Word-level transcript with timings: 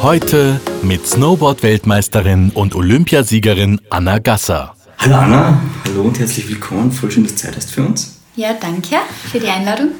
Heute 0.00 0.60
mit 0.82 1.06
Snowboard-Weltmeisterin 1.06 2.50
und 2.50 2.74
Olympiasiegerin 2.74 3.80
Anna 3.90 4.18
Gasser. 4.18 4.74
Hallo 4.98 5.16
Anna, 5.16 5.60
hallo 5.84 6.02
und 6.02 6.18
herzlich 6.18 6.48
willkommen. 6.48 6.92
Voll 6.92 7.10
schön, 7.10 7.24
dass 7.24 7.34
du 7.34 7.42
Zeit 7.42 7.56
hast 7.56 7.70
für 7.72 7.82
uns. 7.82 8.20
Ja, 8.36 8.54
danke 8.60 8.96
für 9.30 9.40
die 9.40 9.48
Einladung. 9.48 9.90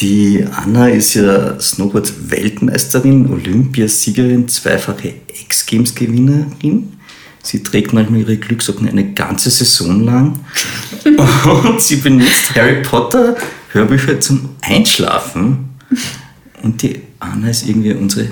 Die 0.00 0.44
Anna 0.50 0.88
ist 0.88 1.14
ja 1.14 1.58
Snowboard-Weltmeisterin, 1.60 3.32
Olympiasiegerin, 3.32 4.48
zweifache 4.48 5.14
X-Games-Gewinnerin. 5.46 6.92
Sie 7.42 7.62
trägt 7.62 7.92
manchmal 7.92 8.20
ihre 8.20 8.36
Glückssocken 8.36 8.88
eine 8.88 9.12
ganze 9.12 9.50
Saison 9.50 10.04
lang. 10.04 10.40
Und 11.64 11.80
sie 11.80 11.96
benutzt 11.96 12.54
Harry 12.54 12.82
Potter 12.82 13.36
Hörbücher 13.74 14.20
zum 14.20 14.50
Einschlafen. 14.62 15.70
Und 16.62 16.80
die 16.80 17.02
Anna 17.18 17.50
ist 17.50 17.68
irgendwie 17.68 17.92
unsere 17.92 18.28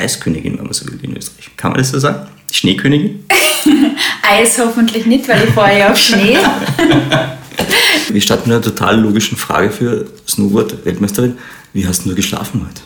Eiskönigin, 0.00 0.58
wenn 0.58 0.64
man 0.64 0.72
so 0.72 0.86
will, 0.86 0.98
in 1.02 1.16
Österreich. 1.16 1.50
Kann 1.56 1.72
man 1.72 1.80
das 1.80 1.90
so 1.90 1.98
sagen? 1.98 2.28
Schneekönigin? 2.52 3.24
Eis 4.22 4.58
hoffentlich 4.58 5.06
nicht, 5.06 5.28
weil 5.28 5.44
ich 5.44 5.50
fahre 5.50 5.78
ja 5.78 5.92
auf 5.92 5.98
Schnee. 5.98 6.38
Wir 8.08 8.20
starten 8.20 8.48
mit 8.48 8.56
einer 8.56 8.64
total 8.64 9.00
logischen 9.00 9.36
Frage 9.36 9.70
für 9.70 10.06
Snowboard-Weltmeisterin. 10.26 11.38
Wie 11.72 11.86
hast 11.86 12.04
du 12.04 12.14
geschlafen 12.14 12.66
heute? 12.68 12.82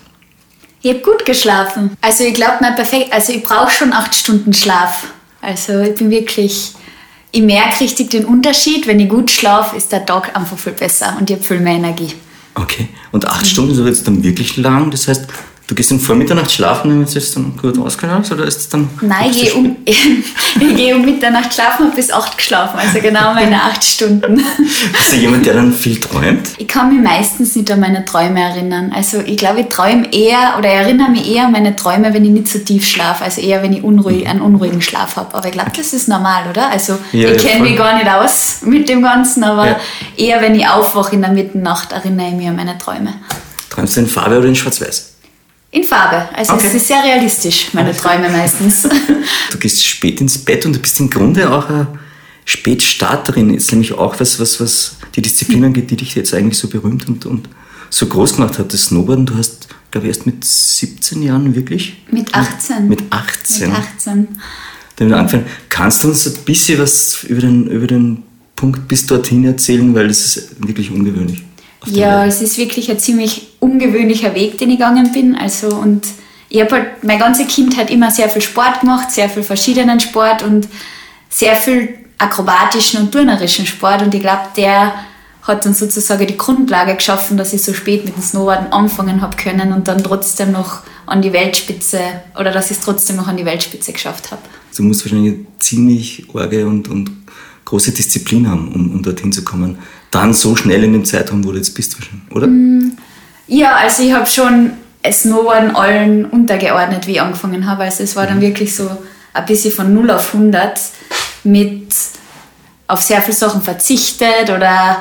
Ich 0.82 0.90
habe 0.90 1.00
gut 1.00 1.24
geschlafen. 1.24 1.96
Also 2.02 2.24
ich 2.24 2.34
glaube, 2.34 2.58
mein 2.60 2.74
perfekt, 2.74 3.10
also 3.12 3.32
ich 3.32 3.42
brauche 3.42 3.70
schon 3.70 3.92
acht 3.92 4.14
Stunden 4.14 4.52
Schlaf. 4.52 5.06
Also 5.40 5.80
ich 5.80 5.94
bin 5.94 6.10
wirklich, 6.10 6.72
ich 7.32 7.42
merke 7.42 7.80
richtig 7.80 8.10
den 8.10 8.26
Unterschied. 8.26 8.86
Wenn 8.86 9.00
ich 9.00 9.08
gut 9.08 9.30
schlafe, 9.30 9.76
ist 9.76 9.92
der 9.92 10.04
Tag 10.04 10.36
einfach 10.36 10.58
viel 10.58 10.72
besser 10.74 11.16
und 11.18 11.30
ich 11.30 11.36
habe 11.36 11.46
viel 11.46 11.60
mehr 11.60 11.76
Energie. 11.76 12.12
Okay. 12.54 12.88
Und 13.12 13.26
acht 13.26 13.46
Stunden 13.46 13.72
ist 13.72 13.86
jetzt 13.86 14.06
dann 14.06 14.22
wirklich 14.22 14.56
lang. 14.58 14.90
Das 14.90 15.08
heißt, 15.08 15.26
Du 15.66 15.74
gehst 15.74 15.90
dann 15.90 15.98
vor 15.98 16.14
Mitternacht 16.14 16.52
schlafen, 16.52 16.90
wenn 16.90 17.06
du 17.06 17.10
jetzt 17.10 17.36
dann 17.36 17.56
gut 17.56 17.78
ausgegangen 17.78 18.22
oder 18.30 18.44
ist 18.44 18.58
es 18.58 18.68
dann. 18.68 18.90
Nein, 19.00 19.30
ich 19.30 19.44
gehe 19.44 19.54
um, 19.54 19.76
ich 19.86 20.76
gehe 20.76 20.94
um 20.94 21.06
Mitternacht 21.06 21.54
schlafen 21.54 21.86
und 21.86 21.96
bis 21.96 22.12
acht 22.12 22.36
geschlafen, 22.36 22.78
also 22.78 23.00
genau 23.00 23.32
meine 23.32 23.62
acht 23.62 23.82
Stunden. 23.82 24.36
Bist 24.92 25.12
du 25.12 25.16
jemand, 25.16 25.46
der 25.46 25.54
dann 25.54 25.72
viel 25.72 25.98
träumt? 25.98 26.50
Ich 26.58 26.68
kann 26.68 26.94
mich 26.94 27.02
meistens 27.02 27.56
nicht 27.56 27.70
an 27.70 27.80
meine 27.80 28.04
Träume 28.04 28.40
erinnern. 28.40 28.92
Also 28.94 29.22
ich 29.24 29.38
glaube, 29.38 29.60
ich 29.60 29.68
träume 29.68 30.12
eher 30.12 30.56
oder 30.58 30.68
erinnere 30.68 31.08
mich 31.08 31.34
eher 31.34 31.46
an 31.46 31.52
meine 31.52 31.74
Träume, 31.74 32.12
wenn 32.12 32.26
ich 32.26 32.30
nicht 32.30 32.48
so 32.48 32.58
tief 32.58 32.86
schlafe, 32.86 33.24
also 33.24 33.40
eher, 33.40 33.62
wenn 33.62 33.72
ich 33.72 33.82
unruhig, 33.82 34.28
einen 34.28 34.42
unruhigen 34.42 34.82
Schlaf 34.82 35.16
habe. 35.16 35.34
Aber 35.34 35.46
ich 35.46 35.52
glaube, 35.52 35.70
das 35.74 35.94
ist 35.94 36.08
normal, 36.08 36.42
oder? 36.50 36.68
Also 36.70 36.98
ja, 37.12 37.30
ich 37.30 37.42
kenne 37.42 37.62
mich 37.62 37.78
gar 37.78 37.96
nicht 37.96 38.10
aus 38.10 38.60
mit 38.66 38.86
dem 38.90 39.02
Ganzen, 39.02 39.42
aber 39.42 39.66
ja. 39.66 39.80
eher, 40.18 40.42
wenn 40.42 40.54
ich 40.54 40.68
aufwache 40.68 41.14
in 41.14 41.22
der 41.22 41.30
Mitternacht, 41.30 41.92
erinnere 41.92 42.28
ich 42.28 42.34
mich 42.34 42.48
an 42.48 42.56
meine 42.56 42.76
Träume. 42.76 43.14
Träumst 43.70 43.96
du 43.96 44.00
in 44.00 44.08
Farbe 44.08 44.38
oder 44.38 44.48
in 44.48 44.54
Schwarz-Weiß? 44.54 45.13
In 45.74 45.82
Farbe. 45.82 46.28
Also 46.32 46.52
okay. 46.52 46.68
es 46.68 46.74
ist 46.74 46.86
sehr 46.86 47.02
realistisch, 47.02 47.70
meine 47.72 47.94
Träume 47.96 48.28
meistens. 48.28 48.88
Du 49.50 49.58
gehst 49.58 49.84
spät 49.84 50.20
ins 50.20 50.38
Bett 50.38 50.64
und 50.66 50.76
du 50.76 50.78
bist 50.78 50.98
im 51.00 51.10
Grunde 51.10 51.50
auch 51.50 51.68
eine 51.68 51.86
Spätstarterin. 52.44 53.52
Ist 53.52 53.72
nämlich 53.72 53.92
auch 53.92 54.18
was, 54.20 54.38
was, 54.38 54.60
was 54.60 54.96
die 55.16 55.22
Disziplin 55.22 55.64
angeht, 55.64 55.90
die 55.90 55.96
dich 55.96 56.14
jetzt 56.14 56.32
eigentlich 56.32 56.58
so 56.58 56.68
berühmt 56.68 57.08
und, 57.08 57.26
und 57.26 57.48
so 57.90 58.06
groß 58.06 58.36
gemacht 58.36 58.58
hat. 58.58 58.72
Das 58.72 58.86
Snowboarden, 58.86 59.26
du 59.26 59.36
hast, 59.36 59.68
glaube 59.90 60.06
ich, 60.06 60.14
erst 60.14 60.26
mit 60.26 60.44
17 60.44 61.22
Jahren 61.22 61.54
wirklich? 61.56 62.04
Mit 62.10 62.32
18. 62.34 62.88
Mit 62.88 63.02
18. 63.10 63.68
Mit 63.68 63.78
18. 63.78 64.28
Dann 64.96 65.12
angefangen. 65.12 65.46
Kannst 65.70 66.04
du 66.04 66.08
uns 66.08 66.26
ein 66.26 66.44
bisschen 66.44 66.78
was 66.78 67.24
über 67.24 67.40
den, 67.40 67.66
über 67.66 67.88
den 67.88 68.22
Punkt 68.54 68.86
bis 68.86 69.06
dorthin 69.06 69.44
erzählen, 69.44 69.92
weil 69.94 70.06
das 70.06 70.20
ist 70.20 70.66
wirklich 70.66 70.90
ungewöhnlich. 70.92 71.42
Ja, 71.86 72.26
es 72.26 72.40
ist 72.40 72.58
wirklich 72.58 72.90
ein 72.90 72.98
ziemlich 72.98 73.48
ungewöhnlicher 73.60 74.34
Weg, 74.34 74.58
den 74.58 74.70
ich 74.70 74.78
gegangen 74.78 75.12
bin. 75.12 75.36
Also, 75.36 75.68
und 75.68 76.06
ich 76.48 76.60
habe 76.60 76.72
halt 76.72 77.04
meine 77.04 77.18
ganze 77.18 77.46
Kindheit 77.46 77.90
immer 77.90 78.10
sehr 78.10 78.28
viel 78.28 78.42
Sport 78.42 78.80
gemacht, 78.80 79.10
sehr 79.10 79.28
viel 79.28 79.42
verschiedenen 79.42 80.00
Sport 80.00 80.42
und 80.42 80.68
sehr 81.28 81.56
viel 81.56 81.94
akrobatischen 82.18 83.00
und 83.00 83.12
turnerischen 83.12 83.66
Sport. 83.66 84.02
Und 84.02 84.14
ich 84.14 84.20
glaube, 84.20 84.48
der 84.56 84.94
hat 85.42 85.66
dann 85.66 85.74
sozusagen 85.74 86.26
die 86.26 86.36
Grundlage 86.36 86.94
geschaffen, 86.94 87.36
dass 87.36 87.52
ich 87.52 87.62
so 87.62 87.74
spät 87.74 88.04
mit 88.04 88.16
dem 88.16 88.22
Snowboarden 88.22 88.72
anfangen 88.72 89.20
habe 89.20 89.36
können 89.36 89.72
und 89.72 89.88
dann 89.88 90.02
trotzdem 90.02 90.52
noch 90.52 90.80
an 91.06 91.20
die 91.20 91.32
Weltspitze 91.32 92.00
oder 92.38 92.50
dass 92.50 92.70
ich 92.70 92.78
es 92.78 92.84
trotzdem 92.84 93.16
noch 93.16 93.28
an 93.28 93.36
die 93.36 93.44
Weltspitze 93.44 93.92
geschafft 93.92 94.30
habe. 94.30 94.40
Du 94.74 94.82
musst 94.82 95.04
wahrscheinlich 95.04 95.34
ziemlich 95.58 96.26
arge 96.32 96.66
und, 96.66 96.88
und 96.88 97.10
große 97.64 97.92
Disziplin 97.92 98.48
haben, 98.48 98.68
um, 98.72 98.90
um 98.92 99.02
dorthin 99.02 99.32
zu 99.32 99.44
kommen. 99.44 99.78
Dann 100.14 100.32
so 100.32 100.54
schnell 100.54 100.84
in 100.84 100.92
dem 100.92 101.04
Zeitraum, 101.04 101.44
wo 101.44 101.50
du 101.50 101.58
jetzt 101.58 101.74
bist, 101.74 101.98
wahrscheinlich, 101.98 102.30
oder? 102.30 102.46
Mm, 102.46 102.96
ja, 103.48 103.74
also 103.76 104.02
ich 104.02 104.12
habe 104.12 104.26
schon 104.26 104.70
Snowboarden 105.10 105.74
allen 105.74 106.24
untergeordnet, 106.26 107.06
wie 107.06 107.12
ich 107.12 107.20
angefangen 107.20 107.66
habe. 107.66 107.82
Also 107.82 108.04
es 108.04 108.14
war 108.14 108.26
dann 108.26 108.36
mhm. 108.36 108.42
wirklich 108.42 108.74
so 108.74 108.88
ein 109.32 109.44
bisschen 109.46 109.72
von 109.72 109.92
0 109.92 110.10
auf 110.12 110.34
100 110.34 110.80
mit 111.42 111.92
auf 112.86 113.02
sehr 113.02 113.20
viele 113.22 113.34
Sachen 113.34 113.62
verzichtet 113.62 114.50
oder 114.50 114.98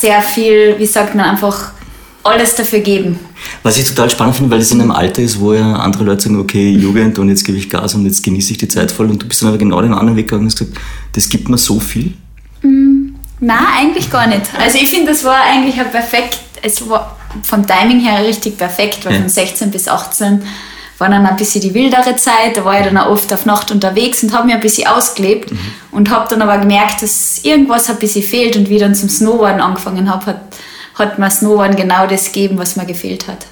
sehr 0.00 0.20
viel, 0.22 0.74
wie 0.78 0.86
sagt 0.86 1.14
man, 1.14 1.26
einfach 1.26 1.70
alles 2.24 2.56
dafür 2.56 2.80
geben. 2.80 3.18
Was 3.62 3.78
ich 3.78 3.88
total 3.88 4.10
spannend 4.10 4.36
finde, 4.36 4.50
weil 4.50 4.60
es 4.60 4.72
in 4.72 4.80
einem 4.80 4.90
Alter 4.90 5.22
ist, 5.22 5.38
wo 5.38 5.52
ja 5.52 5.74
andere 5.76 6.04
Leute 6.04 6.22
sagen, 6.22 6.40
okay, 6.40 6.70
Jugend 6.70 7.18
und 7.18 7.28
jetzt 7.28 7.44
gebe 7.44 7.58
ich 7.58 7.68
Gas 7.68 7.94
und 7.94 8.06
jetzt 8.06 8.24
genieße 8.24 8.52
ich 8.52 8.58
die 8.58 8.68
Zeit 8.68 8.90
voll 8.90 9.10
und 9.10 9.22
du 9.22 9.28
bist 9.28 9.42
dann 9.42 9.50
aber 9.50 9.58
genau 9.58 9.80
den 9.82 9.92
anderen 9.92 10.16
Weg 10.16 10.28
gegangen 10.28 10.44
und 10.44 10.50
hast 10.50 10.58
gesagt, 10.58 10.78
das 11.12 11.28
gibt 11.28 11.48
mir 11.48 11.58
so 11.58 11.78
viel. 11.78 12.14
Mm, 12.62 12.93
nein, 13.44 13.58
eigentlich 13.78 14.10
gar 14.10 14.26
nicht. 14.26 14.42
Also 14.58 14.78
ich 14.78 14.88
finde, 14.88 15.12
das 15.12 15.24
war 15.24 15.42
eigentlich 15.42 15.78
ein 15.78 15.90
perfekt, 15.90 16.38
es 16.62 16.88
war 16.88 17.16
vom 17.42 17.66
Timing 17.66 18.00
her 18.00 18.24
richtig 18.24 18.56
perfekt, 18.56 19.04
weil 19.04 19.14
ja. 19.14 19.20
von 19.20 19.28
16 19.28 19.70
bis 19.70 19.88
18 19.88 20.42
war 20.98 21.08
dann 21.08 21.26
ein 21.26 21.36
bisschen 21.36 21.60
die 21.60 21.74
wildere 21.74 22.14
Zeit, 22.16 22.56
da 22.56 22.64
war 22.64 22.78
ich 22.78 22.86
dann 22.86 22.96
auch 22.96 23.10
oft 23.10 23.32
auf 23.32 23.46
Nacht 23.46 23.72
unterwegs 23.72 24.22
und 24.22 24.32
habe 24.32 24.46
mich 24.46 24.54
ein 24.54 24.60
bisschen 24.60 24.86
ausgelebt 24.86 25.50
mhm. 25.50 25.58
und 25.90 26.10
habe 26.10 26.28
dann 26.28 26.40
aber 26.42 26.58
gemerkt, 26.58 27.02
dass 27.02 27.40
irgendwas 27.42 27.90
ein 27.90 27.98
bisschen 27.98 28.22
fehlt 28.22 28.56
und 28.56 28.68
wie 28.68 28.76
ich 28.76 28.80
dann 28.80 28.94
zum 28.94 29.08
Snowboarden 29.08 29.60
angefangen 29.60 30.08
habe, 30.08 30.26
hat 30.26 30.40
hat 30.94 31.18
mir 31.18 31.30
Snowboard 31.30 31.76
genau 31.76 32.06
das 32.06 32.26
gegeben, 32.26 32.58
was 32.58 32.76
mir 32.76 32.86
gefehlt 32.86 33.26
hat. 33.28 33.46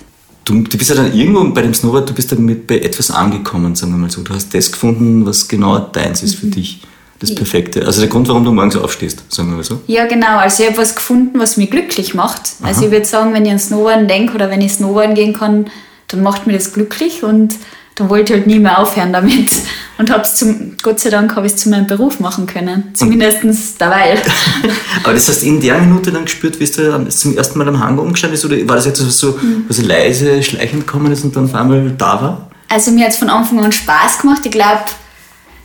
Du, 0.44 0.60
du, 0.60 0.76
bist 0.76 0.90
ja 0.90 0.96
dann 0.96 1.12
irgendwo 1.14 1.44
bei 1.52 1.62
dem 1.62 1.74
Snowboard, 1.74 2.10
du 2.10 2.14
bist 2.14 2.32
damit 2.32 2.66
bei 2.66 2.78
etwas 2.78 3.10
angekommen, 3.10 3.74
sagen 3.74 3.92
wir 3.92 3.98
mal 3.98 4.10
so. 4.10 4.22
Du 4.22 4.34
hast 4.34 4.52
das 4.54 4.72
gefunden, 4.72 5.24
was 5.24 5.46
genau 5.46 5.78
deins 5.78 6.22
ist 6.22 6.36
für 6.36 6.46
mhm. 6.46 6.52
dich. 6.52 6.80
Das 7.22 7.34
Perfekte. 7.34 7.86
Also 7.86 8.00
der 8.00 8.10
Grund, 8.10 8.28
warum 8.28 8.44
du 8.44 8.52
morgens 8.52 8.76
aufstehst, 8.76 9.22
sagen 9.28 9.50
wir 9.50 9.56
mal 9.56 9.64
so. 9.64 9.80
Ja, 9.86 10.06
genau. 10.06 10.38
Also 10.38 10.62
ich 10.62 10.68
habe 10.68 10.78
was 10.78 10.94
gefunden, 10.94 11.38
was 11.38 11.56
mich 11.56 11.70
glücklich 11.70 12.14
macht. 12.14 12.40
Aha. 12.60 12.68
Also 12.68 12.86
ich 12.86 12.90
würde 12.90 13.06
sagen, 13.06 13.32
wenn 13.32 13.46
ich 13.46 13.52
an 13.52 13.58
Snowboarden 13.58 14.08
denke 14.08 14.34
oder 14.34 14.50
wenn 14.50 14.60
ich 14.60 14.72
Snowboarden 14.72 15.14
gehen 15.14 15.32
kann, 15.32 15.66
dann 16.08 16.22
macht 16.22 16.46
mir 16.46 16.52
das 16.52 16.72
glücklich 16.72 17.22
und 17.22 17.54
dann 17.94 18.08
wollte 18.08 18.32
ich 18.32 18.38
halt 18.38 18.46
nie 18.46 18.58
mehr 18.58 18.78
aufhören 18.78 19.12
damit. 19.12 19.52
Und 19.98 20.10
hab's 20.10 20.36
zum, 20.36 20.72
Gott 20.82 20.98
sei 20.98 21.10
Dank 21.10 21.36
habe 21.36 21.46
ich 21.46 21.52
es 21.52 21.58
zu 21.60 21.68
meinem 21.68 21.86
Beruf 21.86 22.18
machen 22.18 22.46
können. 22.46 22.90
Zumindest 22.94 23.80
derweil. 23.80 24.18
Aber 25.04 25.12
das 25.12 25.28
hast 25.28 25.42
du 25.42 25.46
in 25.46 25.60
der 25.60 25.78
Minute 25.78 26.10
dann 26.10 26.24
gespürt, 26.24 26.58
wie 26.58 26.64
du 26.64 27.08
zum 27.08 27.36
ersten 27.36 27.58
Mal 27.58 27.68
am 27.68 27.78
Hang 27.78 27.98
umgestanden 27.98 28.32
bist? 28.32 28.44
Oder 28.44 28.56
war 28.66 28.76
das 28.76 28.86
jetzt 28.86 28.98
so, 28.98 29.32
mhm. 29.32 29.66
was 29.68 29.76
so 29.76 29.86
leise, 29.86 30.42
schleichend 30.42 30.86
gekommen 30.86 31.12
ist 31.12 31.22
und 31.22 31.36
dann 31.36 31.44
auf 31.44 31.54
einmal 31.54 31.92
da 31.96 32.22
war? 32.22 32.50
Also 32.68 32.90
mir 32.90 33.04
hat 33.04 33.12
es 33.12 33.18
von 33.18 33.28
Anfang 33.28 33.62
an 33.62 33.70
Spaß 33.70 34.18
gemacht. 34.18 34.40
Ich 34.44 34.50
glaube, 34.50 34.80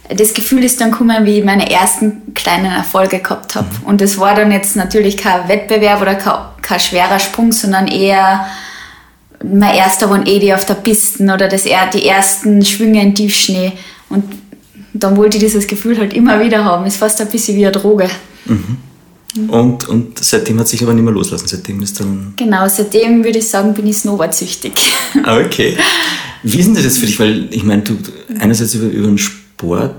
das 0.10 0.34
Gefühl 0.34 0.64
ist 0.64 0.80
dann 0.80 0.92
gekommen, 0.92 1.26
wie 1.26 1.40
ich 1.40 1.46
meine 1.46 1.70
ersten 1.70 2.34
kleinen 2.34 2.72
Erfolge 2.72 3.20
gehabt 3.20 3.56
habe. 3.56 3.68
Mhm. 3.82 3.88
Und 3.88 4.02
das 4.02 4.18
war 4.18 4.36
dann 4.36 4.52
jetzt 4.52 4.76
natürlich 4.76 5.18
kein 5.18 5.48
Wettbewerb 5.48 6.02
oder 6.02 6.16
kein, 6.16 6.40
kein 6.62 6.80
schwerer 6.80 7.20
Sprung, 7.20 7.52
sondern 7.52 7.88
eher 7.88 8.48
mein 9.44 9.76
erster 9.76 10.10
waren 10.10 10.26
eh 10.26 10.40
die 10.40 10.54
auf 10.54 10.66
der 10.66 10.76
Piste 10.76 11.24
oder 11.24 11.48
das, 11.48 11.64
die 11.64 12.06
ersten 12.06 12.64
Schwünge 12.66 13.02
in 13.02 13.14
Tiefschnee. 13.14 13.74
Und 14.10 14.24
dann 14.94 15.16
wollte 15.16 15.38
ich 15.38 15.44
dieses 15.44 15.68
Gefühl 15.68 15.98
halt 15.98 16.14
immer 16.14 16.44
wieder 16.44 16.64
haben. 16.64 16.86
Ist 16.86 16.98
fast 16.98 17.22
ein 17.22 17.28
bisschen 17.30 17.56
wie 17.58 17.66
eine 17.66 17.72
Droge. 17.72 18.10
Mhm. 18.46 18.78
Und, 19.50 19.88
und 19.88 20.24
seitdem 20.24 20.60
hat 20.60 20.68
sich 20.68 20.82
aber 20.82 20.94
nicht 20.94 21.04
mehr 21.04 21.14
loslassen. 21.14 21.48
Seitdem 21.48 21.82
ist 21.84 22.00
dann. 22.00 22.34
Genau, 22.36 22.68
seitdem 22.68 23.24
würde 23.24 23.38
ich 23.38 23.48
sagen, 23.48 23.74
bin 23.74 23.86
ich 23.86 23.98
Snowboard-süchtig. 23.98 24.74
Okay. 25.24 25.78
Wie 26.44 26.60
ist 26.60 26.66
denn 26.66 26.76
das 26.76 26.86
jetzt 26.86 26.98
für 27.00 27.06
dich? 27.06 27.20
Weil 27.20 27.48
ich 27.52 27.64
meine, 27.64 27.84
du 27.84 27.98
einerseits 28.40 28.74
über, 28.74 28.88
über 28.88 29.08
den 29.08 29.18
Sport, 29.18 29.47
äh, 29.64 29.90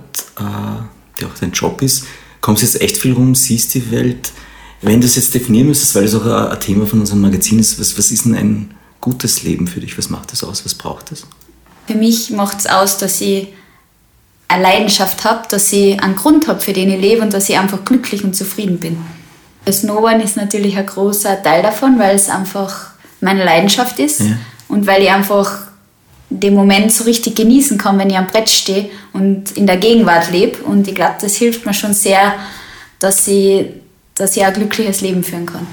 der 1.21 1.27
auch 1.29 1.39
dein 1.41 1.53
Job 1.53 1.83
ist, 1.83 2.07
kommst 2.41 2.63
jetzt 2.63 2.81
echt 2.81 2.97
viel 2.97 3.13
rum, 3.13 3.35
siehst 3.35 3.75
die 3.75 3.91
Welt. 3.91 4.33
Wenn 4.81 5.01
du 5.01 5.07
es 5.07 5.17
jetzt 5.17 5.35
definieren 5.35 5.67
müsstest, 5.69 5.95
weil 5.95 6.05
das 6.05 6.15
auch 6.15 6.25
ein, 6.25 6.61
Thema 6.61 6.87
von 6.87 7.01
unserem 7.01 7.21
Magazin 7.21 7.59
ist, 7.59 7.81
was, 7.81 7.99
was 7.99 8.11
ist 8.11 8.25
denn 8.25 8.35
ein 8.37 8.75
gutes 9.01 9.43
Leben 9.43 9.67
für 9.67 9.81
dich? 9.81 9.99
Was 9.99 10.09
macht 10.11 10.31
das 10.33 10.45
aus? 10.45 10.65
Was 10.65 10.75
braucht 10.75 11.11
es? 11.11 11.27
Für 11.87 11.95
mich 11.95 12.31
macht 12.31 12.61
es 12.61 12.67
aus, 12.67 12.99
dass 12.99 13.21
ich 13.21 13.49
eine 14.47 14.63
Leidenschaft 14.63 15.25
habe, 15.25 15.47
dass 15.51 15.73
ich 15.73 16.01
einen 16.01 16.17
Grund 16.17 16.49
habe, 16.49 16.61
für 16.61 16.73
den 16.73 16.91
ich 16.91 17.01
lebe 17.01 17.23
und 17.23 17.33
dass 17.33 17.49
ich 17.49 17.59
einfach 17.59 17.85
glücklich 17.85 18.25
und 18.25 18.35
zufrieden 18.35 18.79
bin. 18.79 18.99
Das 19.65 19.81
Snowboarden 19.81 20.23
ist 20.23 20.37
natürlich 20.37 20.77
ein 20.77 20.87
großer 20.87 21.43
Teil 21.43 21.63
davon, 21.63 21.99
weil 21.99 22.17
es 22.17 22.31
einfach 22.31 22.91
meine 23.21 23.45
Leidenschaft 23.45 23.99
ist 23.99 24.21
Ja. 24.21 24.39
und 24.69 24.87
weil 24.87 25.03
ich 25.03 25.11
einfach 25.11 25.68
den 26.31 26.55
Moment 26.55 26.93
so 26.93 27.05
richtig 27.05 27.37
genießen 27.37 27.79
kann, 27.79 27.99
wenn 27.99 28.11
ich 28.11 28.17
am 28.17 28.27
Brett 28.27 28.49
stehe 28.49 28.91
und 29.13 29.53
in 29.53 29.67
der 29.67 29.79
Gegenwart 29.79 30.31
lebe. 30.31 30.63
Und 30.63 30.87
ich 30.87 30.95
glaube, 30.95 31.15
das 31.21 31.37
hilft 31.37 31.65
mir 31.65 31.75
schon 31.75 31.95
sehr, 31.95 32.35
dass 32.99 33.27
ich, 33.29 33.67
dass 34.15 34.37
ich 34.37 34.45
ein 34.45 34.53
glückliches 34.53 35.01
Leben 35.01 35.23
führen 35.23 35.47
kann. 35.47 35.67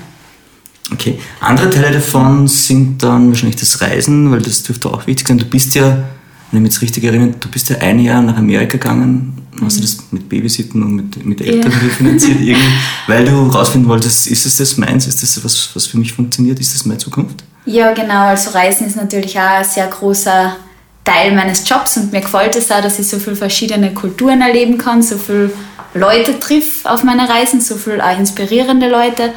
Okay. 0.91 1.19
Andere 1.39 1.69
Teile 1.69 1.91
davon 1.91 2.47
sind 2.47 3.01
dann 3.01 3.29
wahrscheinlich 3.29 3.59
das 3.59 3.81
Reisen, 3.81 4.31
weil 4.31 4.41
das 4.41 4.63
dürfte 4.63 4.89
auch 4.89 5.07
wichtig 5.07 5.27
sein. 5.27 5.37
Du 5.37 5.45
bist 5.45 5.75
ja, 5.75 6.03
wenn 6.51 6.59
ich 6.59 6.61
mich 6.61 6.71
jetzt 6.73 6.81
richtig 6.81 7.03
erinnere, 7.03 7.31
du 7.39 7.49
bist 7.49 7.69
ja 7.69 7.77
ein 7.77 7.99
Jahr 7.99 8.21
nach 8.21 8.37
Amerika 8.37 8.77
gegangen, 8.77 9.44
hast 9.63 9.77
du 9.77 9.81
das 9.81 9.97
mit 10.11 10.27
Babysitten 10.27 10.83
und 10.83 10.95
mit, 10.95 11.25
mit 11.25 11.41
Eltern 11.41 11.71
Ja. 11.71 11.89
finanziert, 11.95 12.39
irgendwie, 12.41 12.73
weil 13.07 13.25
du 13.25 13.47
rausfinden 13.47 13.89
wolltest, 13.89 14.27
ist 14.27 14.45
es 14.45 14.57
das 14.57 14.77
meins, 14.77 15.07
ist 15.07 15.21
das 15.23 15.43
was, 15.43 15.69
was 15.75 15.85
für 15.87 15.97
mich 15.97 16.13
funktioniert, 16.13 16.59
ist 16.59 16.73
das 16.75 16.85
meine 16.85 16.97
Zukunft? 16.99 17.43
Ja, 17.65 17.93
genau. 17.93 18.27
Also 18.27 18.51
Reisen 18.51 18.85
ist 18.87 18.95
natürlich 18.95 19.37
auch 19.39 19.57
ein 19.59 19.63
sehr 19.65 19.87
großer 19.87 20.55
Teil 21.03 21.33
meines 21.33 21.67
Jobs 21.69 21.97
und 21.97 22.11
mir 22.11 22.21
gefällt 22.21 22.55
es 22.55 22.71
auch, 22.71 22.81
dass 22.81 22.99
ich 22.99 23.07
so 23.07 23.17
viele 23.19 23.35
verschiedene 23.35 23.93
Kulturen 23.93 24.41
erleben 24.41 24.77
kann, 24.77 25.01
so 25.01 25.17
viele 25.17 25.51
Leute 25.93 26.39
triff 26.39 26.85
auf 26.85 27.03
meine 27.03 27.27
Reisen, 27.29 27.61
so 27.61 27.75
viele 27.75 28.03
auch 28.03 28.17
inspirierende 28.19 28.89
Leute. 28.89 29.31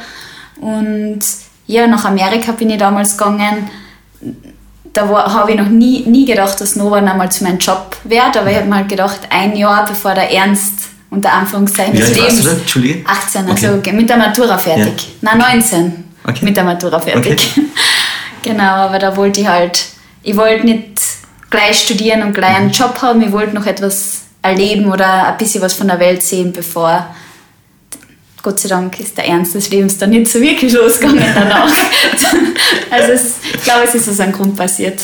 Und 0.59 1.19
ja, 1.67 1.87
nach 1.87 2.05
Amerika 2.05 2.51
bin 2.51 2.69
ich 2.69 2.77
damals 2.77 3.17
gegangen. 3.17 3.69
Da 5.07 5.33
habe 5.33 5.51
ich 5.51 5.57
noch 5.57 5.69
nie, 5.69 6.01
nie 6.05 6.25
gedacht, 6.25 6.59
dass 6.59 6.71
Snowboarden 6.71 7.07
einmal 7.07 7.31
zu 7.31 7.43
meinem 7.45 7.57
Job 7.57 7.95
wird, 8.03 8.35
aber 8.35 8.51
ich 8.51 8.57
habe 8.57 8.73
halt 8.75 8.89
gedacht, 8.89 9.19
ein 9.29 9.55
Jahr 9.55 9.85
bevor 9.85 10.13
der 10.13 10.31
Ernst 10.31 10.73
unter 11.09 11.31
Anführungszeichen 11.33 11.95
des 11.95 12.09
alt 12.09 12.17
warst 12.17 12.29
Lebens. 12.31 12.43
du 12.43 12.49
da? 12.51 12.55
Entschuldige? 12.57 13.05
18, 13.07 13.41
Okay. 13.49 13.67
also 13.67 13.91
mit 13.93 14.09
der 14.09 14.17
Matura 14.17 14.57
fertig. 14.57 15.07
Nein, 15.21 15.37
19 15.37 16.03
Okay. 16.27 16.45
mit 16.45 16.57
der 16.57 16.63
Matura 16.65 16.99
fertig. 16.99 17.47
genau, 18.43 18.63
aber 18.63 18.99
da 18.99 19.15
wollte 19.15 19.39
ich 19.41 19.47
halt, 19.47 19.85
ich 20.21 20.35
wollte 20.35 20.65
nicht 20.65 21.01
gleich 21.49 21.79
studieren 21.79 22.21
und 22.23 22.33
gleich 22.33 22.51
Mhm. 22.51 22.55
einen 22.57 22.71
Job 22.71 23.01
haben, 23.01 23.21
ich 23.21 23.31
wollte 23.31 23.55
noch 23.55 23.65
etwas 23.65 24.23
erleben 24.41 24.91
oder 24.91 25.27
ein 25.29 25.37
bisschen 25.37 25.61
was 25.61 25.73
von 25.73 25.87
der 25.87 25.99
Welt 25.99 26.21
sehen, 26.21 26.51
bevor 26.53 27.07
Gott 28.43 28.59
sei 28.59 28.69
Dank 28.69 28.99
ist 28.99 29.17
der 29.17 29.27
Ernst 29.27 29.55
des 29.55 29.69
Lebens 29.69 29.97
dann 29.97 30.11
nicht 30.11 30.31
so 30.31 30.39
wirklich 30.39 30.71
losgegangen 30.71 31.25
danach. 31.33 31.69
also 32.89 33.11
es, 33.11 33.35
ich 33.53 33.63
glaube, 33.63 33.81
es 33.85 33.95
ist 33.95 34.09
aus 34.09 34.19
einem 34.19 34.33
Grund 34.33 34.55
passiert. 34.55 34.99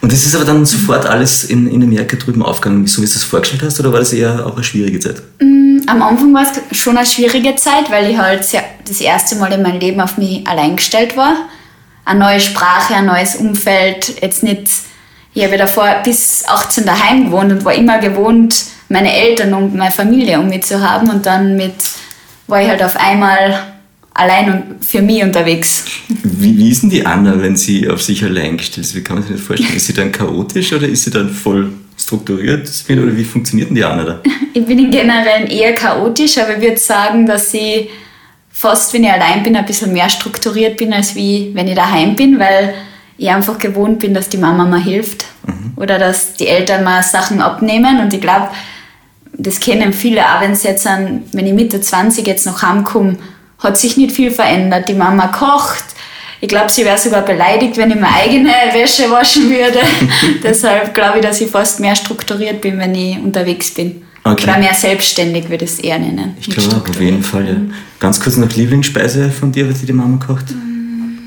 Und 0.00 0.12
das 0.12 0.24
ist 0.24 0.34
aber 0.34 0.44
dann 0.44 0.64
sofort 0.64 1.06
alles 1.06 1.44
in, 1.44 1.66
in 1.66 1.82
Amerika 1.82 2.16
drüben 2.16 2.42
aufgegangen, 2.42 2.86
so 2.86 3.02
wie 3.02 3.06
du 3.06 3.12
das 3.12 3.24
vorgestellt 3.24 3.62
hast, 3.64 3.80
oder 3.80 3.92
war 3.92 4.00
das 4.00 4.12
eher 4.12 4.46
auch 4.46 4.54
eine 4.54 4.62
schwierige 4.62 5.00
Zeit? 5.00 5.22
Am 5.40 6.02
Anfang 6.02 6.34
war 6.34 6.42
es 6.42 6.78
schon 6.78 6.96
eine 6.96 7.06
schwierige 7.06 7.56
Zeit, 7.56 7.90
weil 7.90 8.10
ich 8.10 8.18
halt 8.18 8.44
sehr, 8.44 8.62
das 8.86 9.00
erste 9.00 9.36
Mal 9.36 9.52
in 9.52 9.62
meinem 9.62 9.80
Leben 9.80 10.00
auf 10.00 10.16
mich 10.16 10.46
allein 10.46 10.76
gestellt 10.76 11.16
war. 11.16 11.48
Eine 12.04 12.20
neue 12.20 12.40
Sprache, 12.40 12.94
ein 12.94 13.06
neues 13.06 13.36
Umfeld. 13.36 14.20
Jetzt 14.20 14.42
nicht, 14.42 14.68
ich 15.34 15.44
habe 15.44 15.56
davor 15.56 15.88
bis 16.04 16.44
18 16.46 16.86
daheim 16.86 17.26
gewohnt 17.26 17.52
und 17.52 17.64
war 17.64 17.74
immer 17.74 17.98
gewohnt, 17.98 18.64
meine 18.88 19.12
Eltern 19.12 19.54
und 19.54 19.74
meine 19.74 19.90
Familie 19.90 20.38
um 20.38 20.48
mich 20.48 20.64
zu 20.64 20.80
haben. 20.80 21.08
Und 21.10 21.26
dann 21.26 21.56
mit, 21.56 21.74
war 22.46 22.60
ich 22.60 22.68
halt 22.68 22.82
auf 22.82 22.96
einmal 22.96 23.75
allein 24.16 24.50
und 24.50 24.84
für 24.84 25.02
mich 25.02 25.22
unterwegs. 25.22 25.84
Wie, 26.08 26.56
wie 26.56 26.70
ist 26.70 26.82
denn 26.82 26.90
die 26.90 27.04
Anna, 27.04 27.40
wenn 27.40 27.56
sie 27.56 27.88
auf 27.88 28.02
sich 28.02 28.24
allein 28.24 28.56
gestellt 28.56 28.86
ist? 28.86 28.94
Wie 28.94 29.02
kann 29.02 29.16
man 29.16 29.26
sich 29.26 29.36
das 29.36 29.44
vorstellen? 29.44 29.76
Ist 29.76 29.86
sie 29.86 29.92
dann 29.92 30.10
chaotisch 30.10 30.72
oder 30.72 30.88
ist 30.88 31.04
sie 31.04 31.10
dann 31.10 31.30
voll 31.30 31.72
strukturiert? 31.98 32.70
Oder 32.88 33.16
wie 33.16 33.24
funktioniert 33.24 33.68
denn 33.68 33.76
die 33.76 33.84
Anna 33.84 34.04
da? 34.04 34.22
Ich 34.54 34.64
bin 34.64 34.78
in 34.78 34.90
generell 34.90 35.52
eher 35.52 35.74
chaotisch, 35.74 36.38
aber 36.38 36.56
ich 36.56 36.62
würde 36.62 36.78
sagen, 36.78 37.26
dass 37.26 37.52
ich 37.52 37.90
fast, 38.50 38.94
wenn 38.94 39.04
ich 39.04 39.10
allein 39.10 39.42
bin, 39.42 39.54
ein 39.54 39.66
bisschen 39.66 39.92
mehr 39.92 40.08
strukturiert 40.08 40.78
bin, 40.78 40.94
als 40.94 41.14
wie 41.14 41.50
wenn 41.52 41.68
ich 41.68 41.74
daheim 41.74 42.16
bin, 42.16 42.38
weil 42.38 42.72
ich 43.18 43.28
einfach 43.28 43.58
gewohnt 43.58 43.98
bin, 43.98 44.14
dass 44.14 44.30
die 44.30 44.38
Mama 44.38 44.64
mir 44.64 44.82
hilft 44.82 45.26
oder 45.76 45.98
dass 45.98 46.32
die 46.34 46.46
Eltern 46.46 46.84
mir 46.84 47.02
Sachen 47.02 47.42
abnehmen. 47.42 48.00
Und 48.00 48.14
ich 48.14 48.20
glaube, 48.20 48.48
das 49.34 49.60
kennen 49.60 49.92
viele, 49.92 50.22
auch 50.22 50.40
wenn, 50.40 50.54
jetzt 50.54 50.86
an, 50.86 51.24
wenn 51.32 51.46
ich 51.46 51.52
Mitte 51.52 51.82
20 51.82 52.26
jetzt 52.26 52.46
noch 52.46 52.62
heimkomme, 52.62 53.18
hat 53.58 53.76
sich 53.78 53.96
nicht 53.96 54.12
viel 54.12 54.30
verändert. 54.30 54.88
Die 54.88 54.94
Mama 54.94 55.28
kocht. 55.28 55.84
Ich 56.40 56.48
glaube, 56.48 56.70
sie 56.70 56.84
wäre 56.84 56.98
sogar 56.98 57.22
beleidigt, 57.22 57.76
wenn 57.76 57.90
ich 57.90 57.96
meine 57.96 58.14
eigene 58.14 58.50
Wäsche 58.72 59.10
waschen 59.10 59.48
würde. 59.48 59.80
Deshalb 60.42 60.94
glaube 60.94 61.18
ich, 61.18 61.24
dass 61.24 61.40
ich 61.40 61.50
fast 61.50 61.80
mehr 61.80 61.96
strukturiert 61.96 62.60
bin, 62.60 62.78
wenn 62.78 62.94
ich 62.94 63.18
unterwegs 63.18 63.72
bin. 63.72 64.02
Okay. 64.22 64.42
Oder 64.42 64.58
mehr 64.58 64.74
selbstständig 64.74 65.48
würde 65.48 65.64
ich 65.64 65.70
es 65.70 65.78
eher 65.78 65.98
nennen. 65.98 66.36
Ich 66.40 66.50
glaube 66.50 66.90
auf 66.90 67.00
jeden 67.00 67.22
Fall. 67.22 67.46
Ja. 67.46 67.54
Ganz 68.00 68.20
kurz 68.20 68.36
noch 68.36 68.52
Lieblingsspeise 68.54 69.30
von 69.30 69.52
dir, 69.52 69.70
was 69.70 69.82
die 69.82 69.92
Mama 69.92 70.18
kocht. 70.24 70.46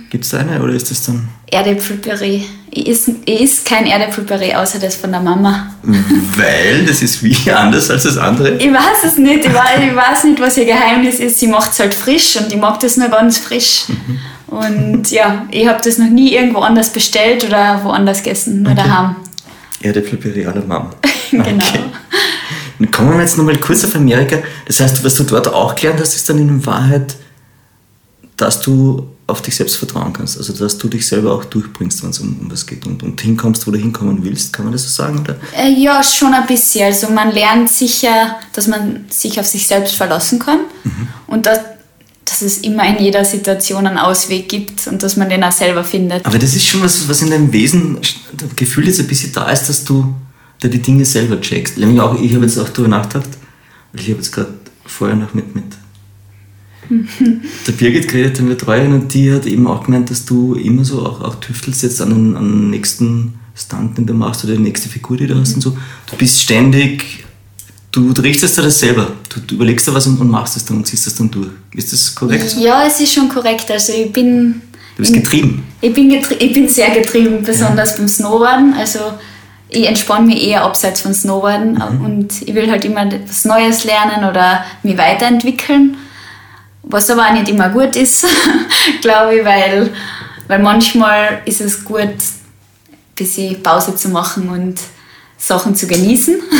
Gibt 0.09 0.25
es 0.25 0.31
da 0.31 0.39
eine 0.39 0.61
oder 0.61 0.73
ist 0.73 0.89
das 0.89 1.05
dann? 1.05 1.29
Erdäpfelpüree. 1.51 2.41
Ich 2.71 3.07
is 3.25 3.63
kein 3.63 3.85
Erdäpfelpüree, 3.85 4.55
außer 4.55 4.79
das 4.79 4.95
von 4.95 5.11
der 5.11 5.21
Mama. 5.21 5.73
Weil 5.83 6.85
das 6.85 7.01
ist 7.01 7.23
wie 7.23 7.51
anders 7.51 7.91
als 7.91 8.03
das 8.03 8.17
andere. 8.17 8.55
Ich 8.57 8.71
weiß 8.71 9.03
es 9.05 9.17
nicht. 9.17 9.45
Ich 9.45 9.53
weiß, 9.53 9.79
ich 9.87 9.95
weiß 9.95 10.23
nicht, 10.25 10.39
was 10.39 10.57
ihr 10.57 10.65
Geheimnis 10.65 11.19
ist. 11.19 11.39
Sie 11.39 11.47
macht 11.47 11.71
es 11.71 11.79
halt 11.79 11.93
frisch 11.93 12.37
und 12.37 12.51
ich 12.51 12.59
mag 12.59 12.79
das 12.79 12.97
nur 12.97 13.09
ganz 13.09 13.37
frisch. 13.37 13.85
Und 14.47 15.11
ja, 15.11 15.45
ich 15.51 15.67
habe 15.67 15.79
das 15.83 15.99
noch 15.99 16.09
nie 16.09 16.33
irgendwo 16.33 16.59
anders 16.59 16.91
bestellt 16.91 17.45
oder 17.45 17.83
woanders 17.83 18.23
gegessen, 18.23 18.63
nur 18.63 18.73
daheim. 18.73 19.15
Erdäpfelpüree 19.81 20.45
à 20.47 20.55
la 20.55 20.61
Mama. 20.61 20.91
Genau. 21.31 21.63
Dann 22.79 22.91
kommen 22.91 23.13
wir 23.13 23.21
jetzt 23.21 23.37
nochmal 23.37 23.57
kurz 23.57 23.85
auf 23.85 23.95
Amerika. 23.95 24.37
Das 24.65 24.79
heißt, 24.79 25.03
was 25.03 25.13
du 25.13 25.23
dort 25.25 25.47
auch 25.47 25.75
gelernt 25.75 25.99
hast, 25.99 26.15
ist 26.15 26.27
dann 26.27 26.39
in 26.39 26.65
Wahrheit, 26.65 27.15
dass 28.35 28.61
du 28.61 29.07
auf 29.29 29.41
dich 29.41 29.55
selbst 29.55 29.75
vertrauen 29.77 30.13
kannst. 30.13 30.37
Also, 30.37 30.53
dass 30.53 30.77
du 30.77 30.87
dich 30.87 31.05
selber 31.07 31.33
auch 31.33 31.45
durchbringst, 31.45 32.03
wenn 32.03 32.09
es 32.09 32.19
um, 32.19 32.37
um 32.39 32.51
was 32.51 32.65
geht 32.65 32.85
und, 32.85 33.03
und 33.03 33.19
hinkommst, 33.21 33.65
wo 33.67 33.71
du 33.71 33.77
hinkommen 33.77 34.23
willst. 34.23 34.53
Kann 34.53 34.65
man 34.65 34.71
das 34.71 34.83
so 34.83 34.89
sagen? 34.89 35.19
Oder? 35.19 35.37
Äh, 35.57 35.71
ja, 35.71 36.03
schon 36.03 36.33
ein 36.33 36.47
bisschen. 36.47 36.85
Also 36.85 37.09
man 37.09 37.31
lernt 37.31 37.69
sicher, 37.69 38.37
dass 38.53 38.67
man 38.67 39.05
sich 39.09 39.39
auf 39.39 39.45
sich 39.45 39.67
selbst 39.67 39.95
verlassen 39.95 40.39
kann 40.39 40.59
und 41.27 41.45
dass, 41.45 41.59
dass 42.25 42.41
es 42.41 42.59
immer 42.59 42.87
in 42.87 43.03
jeder 43.03 43.25
Situation 43.25 43.87
einen 43.87 43.97
Ausweg 43.97 44.49
gibt 44.49 44.87
und 44.87 45.03
dass 45.03 45.17
man 45.17 45.29
den 45.29 45.43
auch 45.43 45.51
selber 45.51 45.83
findet. 45.83 46.25
Aber 46.25 46.39
das 46.39 46.55
ist 46.55 46.65
schon 46.65 46.81
was, 46.81 47.07
was 47.07 47.21
in 47.21 47.29
deinem 47.29 47.51
Wesen, 47.51 47.99
das 48.33 48.55
Gefühl 48.55 48.87
jetzt 48.87 48.99
ein 48.99 49.07
bisschen 49.07 49.31
da 49.31 49.49
ist, 49.49 49.69
dass 49.69 49.83
du 49.83 50.13
da 50.61 50.67
die 50.67 50.81
Dinge 50.81 51.05
selber 51.05 51.39
checkst. 51.39 51.77
Nämlich 51.77 52.01
auch, 52.01 52.19
ich 52.19 52.33
habe 52.33 52.45
jetzt 52.45 52.57
auch 52.57 52.69
darüber 52.69 52.89
nachgedacht, 52.89 53.29
weil 53.93 54.01
ich 54.01 54.09
habe 54.09 54.17
jetzt 54.17 54.31
gerade 54.31 54.53
vorher 54.85 55.15
noch 55.15 55.33
mit, 55.33 55.55
mit 55.55 55.65
der 57.67 57.71
Birgit 57.73 58.07
geredet, 58.07 58.37
der 58.37 58.43
Betreuerin, 58.43 58.93
und 58.93 59.13
die 59.13 59.31
hat 59.31 59.45
eben 59.45 59.67
auch 59.67 59.83
gemeint, 59.85 60.09
dass 60.09 60.25
du 60.25 60.55
immer 60.55 60.83
so 60.83 61.05
auch, 61.05 61.21
auch 61.21 61.35
tüftelst 61.35 61.83
jetzt 61.83 62.01
an 62.01 62.09
den, 62.09 62.37
an 62.37 62.45
den 62.45 62.69
nächsten 62.71 63.35
Stunt, 63.55 63.97
den 63.97 64.05
du 64.05 64.13
machst, 64.13 64.43
oder 64.43 64.53
die 64.53 64.61
nächste 64.63 64.89
Figur, 64.89 65.17
die 65.17 65.27
du 65.27 65.39
hast 65.39 65.53
und 65.55 65.61
so. 65.61 65.71
Du 66.09 66.15
bist 66.17 66.41
ständig, 66.41 67.25
du, 67.91 68.13
du 68.13 68.21
richtest 68.21 68.57
dir 68.57 68.63
das 68.63 68.79
selber. 68.79 69.11
Du, 69.29 69.39
du 69.41 69.55
überlegst 69.55 69.87
dir 69.87 69.93
was 69.93 70.07
und, 70.07 70.19
und 70.19 70.29
machst 70.29 70.57
es 70.57 70.65
dann 70.65 70.77
und 70.77 70.87
ziehst 70.87 71.05
das 71.07 71.15
dann 71.15 71.29
durch. 71.29 71.49
Ist 71.73 71.93
das 71.93 72.15
korrekt? 72.15 72.55
Ja, 72.59 72.85
es 72.85 72.99
ist 72.99 73.13
schon 73.13 73.29
korrekt. 73.29 73.69
Also 73.69 73.93
ich 73.93 74.11
bin... 74.11 74.61
Du 74.95 75.03
bist 75.03 75.13
getrieben. 75.13 75.63
Ich 75.79 75.93
bin, 75.93 76.09
getrie 76.09 76.35
ich 76.35 76.53
bin 76.53 76.67
sehr 76.67 76.89
getrieben, 76.89 77.41
besonders 77.43 77.95
beim 77.95 78.07
Snowboarden. 78.07 78.73
Also 78.73 78.99
ich 79.69 79.85
entspanne 79.85 80.25
mich 80.25 80.45
eher 80.45 80.63
abseits 80.65 81.01
von 81.01 81.13
Snowboarden 81.13 81.73
Mhm. 81.73 82.01
und 82.05 82.41
ich 82.41 82.53
will 82.53 82.69
halt 82.69 82.83
immer 82.83 83.05
etwas 83.05 83.45
Neues 83.45 83.85
lernen 83.85 84.29
oder 84.29 84.65
mich 84.83 84.97
weiterentwickeln. 84.97 85.95
Was 86.89 87.09
aber 87.09 87.27
auch 87.27 87.33
nicht 87.33 87.47
immer 87.49 87.69
gut 87.69 87.95
ist, 87.95 88.25
glaube 89.01 89.37
ich, 89.37 89.45
weil, 89.45 89.91
weil 90.47 90.59
manchmal 90.59 91.41
ist 91.45 91.61
es 91.61 91.83
gut, 91.85 92.01
ein 92.01 92.13
bisschen 93.15 93.61
Pause 93.63 93.95
zu 93.95 94.09
machen 94.09 94.49
und 94.49 94.79
Sachen 95.37 95.75
zu 95.75 95.87
genießen. 95.87 96.35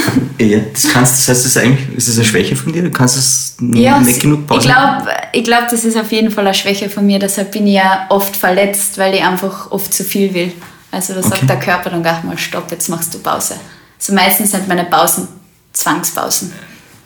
Ja, 0.42 0.60
das 0.72 0.88
kannst, 0.94 1.20
das 1.20 1.28
heißt, 1.28 1.28
das 1.28 1.46
ist 1.48 1.58
eigentlich, 1.58 1.98
ist 1.98 2.08
das 2.08 2.16
eine 2.16 2.24
Schwäche 2.24 2.56
von 2.56 2.72
dir? 2.72 2.82
Du 2.82 2.92
kannst 2.92 3.18
es 3.18 3.58
Ja, 3.60 4.00
nicht 4.00 4.22
genug 4.22 4.40
ich 4.44 4.48
Pause 4.48 4.70
glaube, 4.70 5.10
ich 5.34 5.44
glaub, 5.44 5.68
das 5.68 5.84
ist 5.84 5.98
auf 5.98 6.10
jeden 6.14 6.32
Fall 6.32 6.46
eine 6.48 6.54
Schwäche 6.54 6.90
von 6.90 7.06
mir. 7.06 7.20
Deshalb 7.20 7.52
bin 7.52 7.68
ich 7.68 7.74
ja 7.74 8.06
oft 8.08 8.38
verletzt, 8.38 8.98
weil 8.98 9.14
ich 9.16 9.22
einfach 9.22 9.70
oft 9.72 9.94
zu 9.94 10.06
viel 10.06 10.34
will. 10.34 10.54
Also 10.92 11.12
da 11.14 11.20
Okay. 11.20 11.30
sagt 11.30 11.50
der 11.50 11.60
Körper 11.60 11.90
dann 11.90 12.04
gleich 12.04 12.24
mal 12.24 12.38
Stopp, 12.38 12.72
jetzt 12.72 12.88
machst 12.88 13.14
du 13.14 13.20
Pause. 13.20 13.56
Also 14.00 14.14
meistens 14.14 14.52
sind 14.52 14.66
meine 14.70 14.86
Pausen 14.86 15.28
Zwangspausen. 15.74 16.54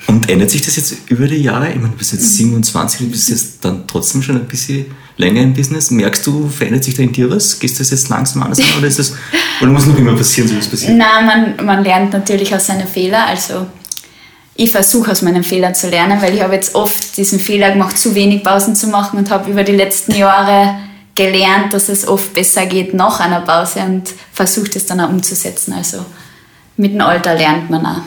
Und 0.08 0.30
ändert 0.30 0.50
sich 0.52 0.62
das 0.62 0.76
jetzt 0.76 0.96
über 1.10 1.28
die 1.28 1.38
Jahre? 1.38 1.70
Ich 1.70 1.76
meine, 1.76 1.90
du 1.90 1.98
bist 1.98 2.14
Mhm. 2.14 2.20
jetzt 2.20 2.38
27, 2.38 3.00
du 3.00 3.12
bist 3.12 3.30
jetzt 3.30 3.64
dann 3.66 3.88
trotzdem 3.88 4.22
schon 4.22 4.36
ein 4.36 4.46
bisschen 4.46 4.86
länger 5.18 5.42
im 5.42 5.54
Business. 5.54 5.92
Merkst 5.92 6.26
du, 6.28 6.50
verändert 6.50 6.84
sich 6.84 6.96
da 6.96 7.04
in 7.04 7.12
dir 7.14 7.30
was? 7.30 7.60
Gehst 7.60 7.76
du 7.76 7.80
das 7.80 7.92
jetzt 7.92 8.10
langsam 8.10 8.44
anders 8.44 8.60
an 8.60 8.66
oder 8.80 8.88
ist 8.88 9.00
das, 9.00 9.14
oder 9.62 9.72
muss 9.72 9.86
noch 9.86 9.98
immer 9.98 10.14
passieren, 10.16 10.48
so 10.50 10.56
wie 10.56 10.60
es 10.60 10.68
passiert? 10.68 10.98
Nein, 10.98 11.56
man, 11.58 11.66
man 11.66 11.84
lernt 11.84 12.14
natürlich 12.14 12.54
aus 12.54 12.66
seinen 12.68 12.88
Fehlern. 12.88 13.24
Also 13.28 13.66
ich 14.56 14.72
versuche 14.72 15.12
aus 15.12 15.22
meinen 15.22 15.44
Fehlern 15.44 15.74
zu 15.74 15.90
lernen, 15.90 16.22
weil 16.22 16.34
ich 16.36 16.42
habe 16.42 16.54
jetzt 16.54 16.76
oft 16.76 17.16
diesen 17.18 17.40
Fehler 17.40 17.72
gemacht, 17.72 17.98
zu 17.98 18.14
wenig 18.14 18.44
Pausen 18.44 18.76
zu 18.76 18.88
machen 18.88 19.18
und 19.20 19.30
habe 19.30 19.50
über 19.50 19.64
die 19.64 19.72
letzten 19.76 20.14
Jahre 20.16 20.76
gelernt, 21.16 21.74
dass 21.74 21.90
es 21.90 22.08
oft 22.08 22.34
besser 22.34 22.66
geht 22.66 22.94
nach 22.94 23.20
einer 23.20 23.42
Pause 23.42 23.80
und 23.82 24.10
versuche 24.32 24.70
das 24.70 24.86
dann 24.86 25.00
auch 25.00 25.10
umzusetzen. 25.10 25.74
Also 25.74 26.06
mit 26.76 26.94
dem 26.94 27.02
Alter 27.02 27.36
lernt 27.36 27.70
man 27.70 27.86
auch. 27.86 28.02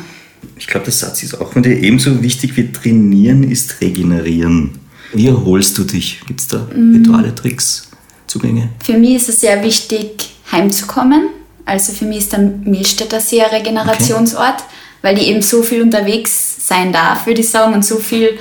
Ich 0.58 0.66
glaube, 0.66 0.84
der 0.84 0.92
Satz 0.92 1.22
ist 1.22 1.40
auch 1.40 1.52
von 1.52 1.62
dir 1.62 1.78
ebenso 1.78 2.22
wichtig 2.22 2.56
wie 2.56 2.72
trainieren 2.72 3.42
ist 3.42 3.80
regenerieren. 3.80 4.78
Wie 5.12 5.28
erholst 5.28 5.76
du 5.78 5.84
dich? 5.84 6.20
Gibt 6.26 6.40
es 6.40 6.48
da 6.48 6.66
Rituale, 6.74 7.34
Tricks, 7.34 7.90
Zugänge? 8.26 8.70
Für 8.84 8.98
mich 8.98 9.16
ist 9.16 9.28
es 9.28 9.40
sehr 9.40 9.62
wichtig, 9.62 10.30
heimzukommen. 10.50 11.28
Also 11.64 11.92
für 11.92 12.04
mich 12.04 12.18
ist 12.18 12.32
der 12.32 12.40
Milstädter 12.40 13.20
See 13.20 13.42
ein 13.42 13.50
Regenerationsort, 13.50 14.64
weil 15.02 15.18
ich 15.18 15.28
eben 15.28 15.42
so 15.42 15.62
viel 15.62 15.82
unterwegs 15.82 16.66
sein 16.66 16.92
darf, 16.92 17.26
würde 17.26 17.40
ich 17.40 17.48
sagen, 17.48 17.74
und 17.74 17.84
so 17.84 17.96
viel 17.96 18.38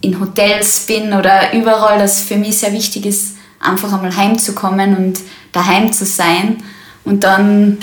in 0.00 0.20
Hotels 0.20 0.86
bin 0.86 1.12
oder 1.12 1.54
überall, 1.54 1.98
dass 1.98 2.20
für 2.20 2.36
mich 2.36 2.58
sehr 2.58 2.72
wichtig 2.72 3.06
ist, 3.06 3.36
einfach 3.60 3.92
einmal 3.92 4.16
heimzukommen 4.16 4.96
und 4.96 5.20
daheim 5.52 5.92
zu 5.92 6.04
sein 6.04 6.62
und 7.04 7.24
dann 7.24 7.78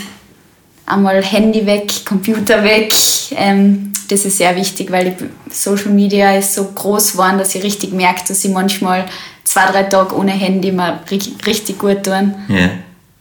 einmal 0.89 1.23
Handy 1.23 1.65
weg, 1.65 2.05
Computer 2.05 2.63
weg. 2.63 2.93
Ähm, 3.31 3.93
das 4.07 4.25
ist 4.25 4.37
sehr 4.37 4.55
wichtig, 4.55 4.91
weil 4.91 5.11
die 5.11 5.53
Social 5.53 5.91
Media 5.91 6.35
ist 6.35 6.55
so 6.55 6.65
groß 6.65 7.13
geworden, 7.13 7.37
dass 7.37 7.53
ich 7.55 7.63
richtig 7.63 7.93
merke, 7.93 8.21
dass 8.27 8.43
ich 8.43 8.51
manchmal 8.51 9.05
zwei, 9.43 9.65
drei 9.71 9.83
Tage 9.83 10.15
ohne 10.15 10.31
Handy 10.31 10.71
mal 10.71 10.99
richtig 11.11 11.77
gut 11.77 12.03
tun. 12.03 12.35
Ja. 12.47 12.69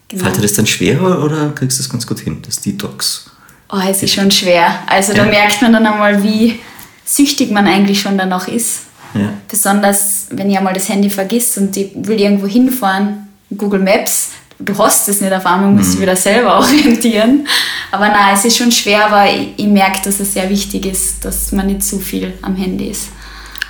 Genau. 0.08 0.24
Fällt 0.24 0.38
dir 0.38 0.42
das 0.42 0.54
dann 0.54 0.66
schwerer 0.66 1.22
oder 1.22 1.50
kriegst 1.50 1.78
du 1.78 1.82
das 1.82 1.90
ganz 1.90 2.06
gut 2.06 2.20
hin, 2.20 2.40
das 2.44 2.60
Detox? 2.60 3.30
Oh, 3.70 3.80
es 3.86 4.02
ist 4.02 4.14
schon 4.14 4.30
schwer. 4.30 4.78
Also 4.86 5.12
ja. 5.12 5.24
da 5.24 5.30
merkt 5.30 5.60
man 5.60 5.74
dann 5.74 5.86
einmal, 5.86 6.22
wie 6.22 6.58
süchtig 7.04 7.50
man 7.50 7.66
eigentlich 7.66 8.00
schon 8.00 8.16
danach 8.16 8.48
ist. 8.48 8.84
Ja. 9.14 9.32
Besonders, 9.46 10.26
wenn 10.30 10.50
ich 10.50 10.56
einmal 10.56 10.72
das 10.72 10.88
Handy 10.88 11.10
vergisst 11.10 11.58
und 11.58 11.76
ich 11.76 11.90
will 11.94 12.18
irgendwo 12.20 12.46
hinfahren, 12.46 13.28
Google 13.56 13.80
Maps, 13.80 14.30
du 14.58 14.78
hast 14.78 15.08
es 15.08 15.20
nicht 15.20 15.32
auf 15.32 15.46
einmal, 15.46 15.70
musst 15.70 15.90
mhm. 15.90 15.94
du 15.96 16.02
wieder 16.02 16.16
selber 16.16 16.58
orientieren. 16.58 17.46
Aber 17.90 18.08
nein, 18.08 18.34
es 18.34 18.44
ist 18.44 18.56
schon 18.56 18.72
schwer, 18.72 19.06
aber 19.06 19.30
ich, 19.30 19.54
ich 19.56 19.66
merke, 19.66 20.00
dass 20.04 20.20
es 20.20 20.32
sehr 20.32 20.48
wichtig 20.50 20.86
ist, 20.86 21.24
dass 21.24 21.52
man 21.52 21.66
nicht 21.66 21.82
zu 21.82 21.98
viel 21.98 22.34
am 22.42 22.56
Handy 22.56 22.88
ist. 22.88 23.08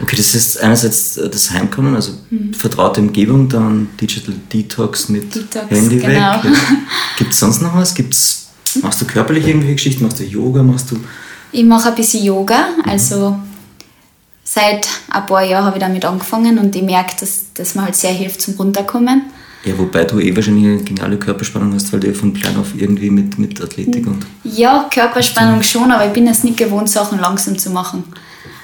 Okay, 0.00 0.16
das 0.16 0.34
ist 0.34 0.62
einerseits 0.62 1.14
das 1.14 1.50
Heimkommen, 1.50 1.96
also 1.96 2.12
mhm. 2.30 2.54
vertraute 2.54 3.00
Umgebung, 3.00 3.48
dann 3.48 3.88
Digital 4.00 4.34
Detox 4.52 5.08
mit 5.08 5.34
Detox, 5.34 5.70
Handy 5.70 5.98
genau. 5.98 6.42
weg. 6.44 6.52
Gibt 7.18 7.32
es 7.32 7.40
sonst 7.40 7.62
noch 7.62 7.74
was? 7.74 7.94
Gibt's, 7.94 8.48
machst 8.80 9.00
du 9.00 9.06
körperlich 9.06 9.46
irgendwelche 9.46 9.74
Geschichten? 9.74 10.04
Machst 10.04 10.20
du 10.20 10.24
Yoga? 10.24 10.62
Machst 10.62 10.90
du 10.92 11.00
ich 11.50 11.64
mache 11.64 11.88
ein 11.88 11.94
bisschen 11.94 12.24
Yoga, 12.24 12.68
also 12.84 13.38
seit 14.44 14.86
ein 15.10 15.26
paar 15.26 15.42
Jahren 15.42 15.64
habe 15.64 15.76
ich 15.76 15.82
damit 15.82 16.04
angefangen 16.04 16.58
und 16.58 16.76
ich 16.76 16.82
merke, 16.82 17.14
dass 17.20 17.46
das 17.54 17.74
mir 17.74 17.84
halt 17.84 17.96
sehr 17.96 18.12
hilft 18.12 18.42
zum 18.42 18.54
Runterkommen. 18.54 19.22
Ja, 19.68 19.76
wobei 19.76 20.04
du 20.04 20.18
eh 20.18 20.34
wahrscheinlich 20.34 20.64
eine 20.64 20.82
geniale 20.82 21.18
Körperspannung 21.18 21.74
hast, 21.74 21.92
weil 21.92 22.00
du 22.00 22.06
ja 22.06 22.14
von 22.14 22.32
klein 22.32 22.56
auf 22.56 22.68
irgendwie 22.74 23.10
mit, 23.10 23.38
mit 23.38 23.60
Athletik 23.60 24.06
und. 24.06 24.24
Ja, 24.42 24.88
Körperspannung 24.90 25.62
schon, 25.62 25.92
aber 25.92 26.06
ich 26.06 26.12
bin 26.12 26.26
es 26.26 26.42
nicht 26.42 26.56
gewohnt, 26.56 26.88
Sachen 26.88 27.20
langsam 27.20 27.58
zu 27.58 27.68
machen. 27.68 28.04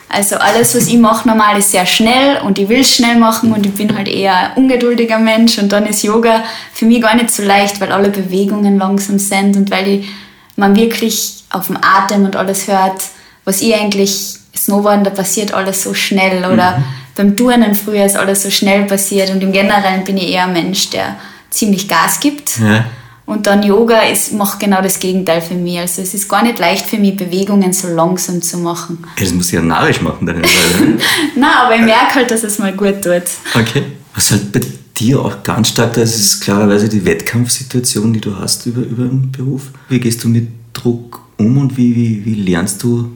Also 0.08 0.36
alles, 0.36 0.74
was 0.74 0.86
ich 0.86 0.96
mache 0.96 1.28
normal, 1.28 1.58
ist 1.58 1.72
sehr 1.72 1.84
schnell 1.84 2.40
und 2.42 2.58
ich 2.58 2.70
will 2.70 2.80
es 2.80 2.94
schnell 2.94 3.18
machen 3.18 3.52
und 3.52 3.66
ich 3.66 3.74
bin 3.74 3.94
halt 3.94 4.08
eher 4.08 4.52
ein 4.52 4.62
ungeduldiger 4.62 5.18
Mensch 5.18 5.58
und 5.58 5.72
dann 5.72 5.84
ist 5.84 6.02
Yoga 6.04 6.42
für 6.72 6.86
mich 6.86 7.02
gar 7.02 7.14
nicht 7.16 7.30
so 7.30 7.42
leicht, 7.42 7.80
weil 7.82 7.92
alle 7.92 8.08
Bewegungen 8.08 8.78
langsam 8.78 9.18
sind 9.18 9.56
und 9.56 9.70
weil 9.70 9.88
ich, 9.88 10.08
man 10.56 10.74
wirklich 10.74 11.44
auf 11.50 11.66
dem 11.66 11.76
Atem 11.82 12.24
und 12.24 12.34
alles 12.34 12.66
hört, 12.66 13.02
was 13.44 13.60
ich 13.60 13.74
eigentlich 13.74 14.36
Snowboarden, 14.56 15.04
da 15.04 15.10
passiert 15.10 15.52
alles 15.52 15.82
so 15.82 15.92
schnell 15.92 16.50
oder 16.50 16.78
mhm 16.78 17.03
beim 17.14 17.36
Turnen 17.36 17.74
früher 17.74 18.04
ist 18.04 18.16
alles 18.16 18.42
so 18.42 18.50
schnell 18.50 18.84
passiert 18.84 19.30
und 19.30 19.42
im 19.42 19.52
Generellen 19.52 20.04
bin 20.04 20.16
ich 20.16 20.30
eher 20.30 20.44
ein 20.44 20.52
Mensch, 20.52 20.90
der 20.90 21.16
ziemlich 21.50 21.88
Gas 21.88 22.20
gibt. 22.20 22.58
Ja. 22.58 22.84
Und 23.26 23.46
dann 23.46 23.62
Yoga 23.62 24.02
ist, 24.02 24.32
macht 24.34 24.60
genau 24.60 24.82
das 24.82 24.98
Gegenteil 24.98 25.40
für 25.40 25.54
mich. 25.54 25.78
Also 25.78 26.02
es 26.02 26.12
ist 26.12 26.28
gar 26.28 26.42
nicht 26.42 26.58
leicht 26.58 26.84
für 26.84 26.98
mich, 26.98 27.16
Bewegungen 27.16 27.72
so 27.72 27.88
langsam 27.88 28.42
zu 28.42 28.58
machen. 28.58 28.98
Das 29.18 29.32
muss 29.32 29.46
ich 29.46 29.54
ja 29.54 29.62
narrisch 29.62 30.02
machen, 30.02 30.26
deine 30.26 30.42
Nein, 31.34 31.50
aber 31.64 31.74
ich 31.74 31.82
merke 31.82 32.16
halt, 32.16 32.30
dass 32.30 32.44
es 32.44 32.58
mal 32.58 32.74
gut 32.74 33.02
tut. 33.02 33.22
Okay. 33.54 33.82
Was 34.14 34.30
halt 34.30 34.52
bei 34.52 34.60
dir 34.96 35.20
auch 35.20 35.42
ganz 35.42 35.68
stark 35.68 35.94
da 35.94 36.02
ist, 36.02 36.16
ist 36.16 36.40
klarerweise 36.40 36.88
die 36.88 37.04
Wettkampfsituation, 37.04 38.12
die 38.12 38.20
du 38.20 38.38
hast 38.38 38.66
über, 38.66 38.82
über 38.82 39.04
den 39.04 39.32
Beruf. 39.32 39.70
Wie 39.88 40.00
gehst 40.00 40.22
du 40.22 40.28
mit 40.28 40.48
Druck 40.74 41.20
um 41.38 41.56
und 41.56 41.76
wie, 41.76 41.96
wie, 41.96 42.24
wie 42.24 42.34
lernst 42.34 42.82
du, 42.82 43.10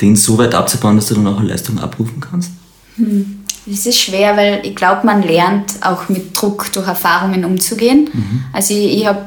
den 0.00 0.16
so 0.16 0.38
weit 0.38 0.54
abzubauen, 0.54 0.96
dass 0.96 1.06
du 1.06 1.14
dann 1.14 1.26
auch 1.26 1.38
eine 1.38 1.48
Leistung 1.48 1.78
abrufen 1.78 2.18
kannst? 2.20 2.50
Hm. 2.96 3.44
Es 3.70 3.86
ist 3.86 4.00
schwer, 4.00 4.36
weil 4.36 4.60
ich 4.64 4.74
glaube, 4.74 5.06
man 5.06 5.22
lernt 5.22 5.74
auch 5.82 6.08
mit 6.08 6.36
Druck 6.36 6.72
durch 6.72 6.88
Erfahrungen 6.88 7.44
umzugehen. 7.44 8.10
Mhm. 8.12 8.44
Also 8.52 8.74
ich, 8.74 8.98
ich 8.98 9.06
habe 9.06 9.24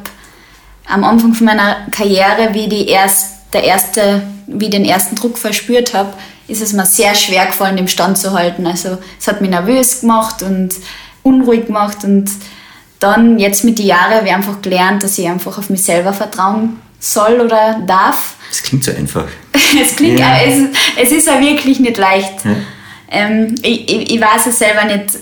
am 0.88 1.04
Anfang 1.04 1.34
von 1.34 1.46
meiner 1.46 1.88
Karriere, 1.92 2.50
wie, 2.54 2.68
die 2.68 2.88
erst, 2.88 3.54
der 3.54 3.64
erste, 3.64 4.24
wie 4.48 4.66
ich 4.66 4.72
den 4.72 4.84
ersten 4.84 5.16
Druck 5.16 5.38
verspürt 5.38 5.94
habe, 5.94 6.14
ist 6.48 6.62
es 6.62 6.74
mir 6.74 6.86
sehr 6.86 7.16
schwer 7.16 7.46
gefallen, 7.46 7.78
dem 7.78 7.88
Stand 7.88 8.18
zu 8.18 8.34
halten. 8.34 8.68
Also 8.68 8.98
es 9.20 9.28
hat 9.28 9.42
mich 9.42 9.50
nervös 9.50 10.02
gemacht 10.02 10.42
und 10.44 10.76
unruhig 11.24 11.68
gemacht 11.68 12.04
und 12.04 12.30
dann 13.00 13.40
jetzt 13.40 13.64
mit 13.64 13.80
den 13.80 13.88
Jahren 13.88 14.14
habe 14.14 14.28
ich 14.28 14.34
einfach 14.34 14.62
gelernt, 14.62 15.04
dass 15.04 15.18
ich 15.18 15.28
einfach 15.28 15.58
auf 15.58 15.70
mich 15.70 15.84
selber 15.84 16.14
vertrauen 16.14 16.80
soll 17.00 17.42
oder 17.42 17.82
darf. 17.86 18.36
Es 18.52 18.64
klingt 18.64 18.84
so 18.84 18.92
einfach. 18.92 19.26
es 19.82 19.96
klingt, 19.96 20.20
ja. 20.20 20.40
es, 20.40 20.70
es 21.02 21.12
ist 21.12 21.28
ja 21.28 21.40
wirklich 21.40 21.80
nicht 21.80 21.98
leicht. 21.98 22.46
Ja. 22.46 22.56
Ähm, 23.16 23.56
ich, 23.62 23.90
ich, 23.90 24.12
ich, 24.12 24.22
weiß 24.22 24.48
es 24.48 24.60
selber 24.60 24.84
nicht. 24.84 25.18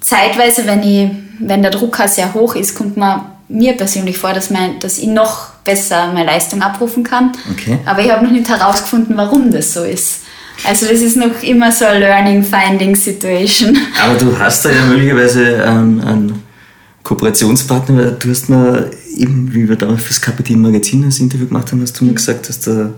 Zeitweise, 0.00 0.66
wenn, 0.66 0.82
ich, 0.82 1.10
wenn 1.38 1.62
der 1.62 1.70
Druck 1.70 1.96
sehr 2.06 2.34
hoch 2.34 2.56
ist, 2.56 2.74
kommt 2.74 2.96
man 2.96 3.20
mir 3.48 3.74
persönlich 3.74 4.18
vor, 4.18 4.32
dass, 4.32 4.50
mein, 4.50 4.80
dass 4.80 4.98
ich 4.98 5.06
noch 5.06 5.50
besser 5.64 6.12
meine 6.12 6.26
Leistung 6.26 6.60
abrufen 6.60 7.04
kann. 7.04 7.32
Okay. 7.52 7.78
Aber 7.86 8.00
ich 8.00 8.10
habe 8.10 8.24
noch 8.24 8.32
nicht 8.32 8.48
herausgefunden, 8.48 9.16
warum 9.16 9.52
das 9.52 9.72
so 9.72 9.84
ist. 9.84 10.22
Also 10.64 10.86
das 10.86 11.00
ist 11.00 11.16
noch 11.16 11.42
immer 11.42 11.70
so 11.70 11.84
eine 11.84 12.00
Learning-Finding-Situation. 12.00 13.78
Aber 14.02 14.18
du 14.18 14.36
hast 14.36 14.64
da 14.64 14.70
ja 14.70 14.84
möglicherweise 14.86 15.62
ähm, 15.64 16.00
einen 16.04 16.42
Kooperationspartner, 17.02 17.96
weil 17.96 18.16
du 18.18 18.30
hast 18.30 18.48
mir 18.48 18.90
eben, 19.16 19.52
wie 19.54 19.68
wir 19.68 19.76
damals 19.76 20.02
fürs 20.02 20.20
Kapitän 20.20 20.60
Magazin 20.60 21.04
das 21.04 21.20
Interview 21.20 21.46
gemacht 21.46 21.70
haben, 21.70 21.82
hast 21.82 22.00
du 22.00 22.06
mir 22.06 22.14
gesagt, 22.14 22.48
dass 22.48 22.60
der, 22.60 22.92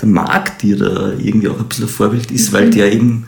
der 0.00 0.08
Marc 0.08 0.58
dir 0.58 0.78
da 0.78 1.12
irgendwie 1.18 1.48
auch 1.48 1.58
ein 1.58 1.68
bisschen 1.68 1.84
ein 1.84 1.90
Vorbild 1.90 2.30
ist, 2.30 2.50
mhm. 2.50 2.56
weil 2.56 2.70
der 2.70 2.92
eben 2.92 3.26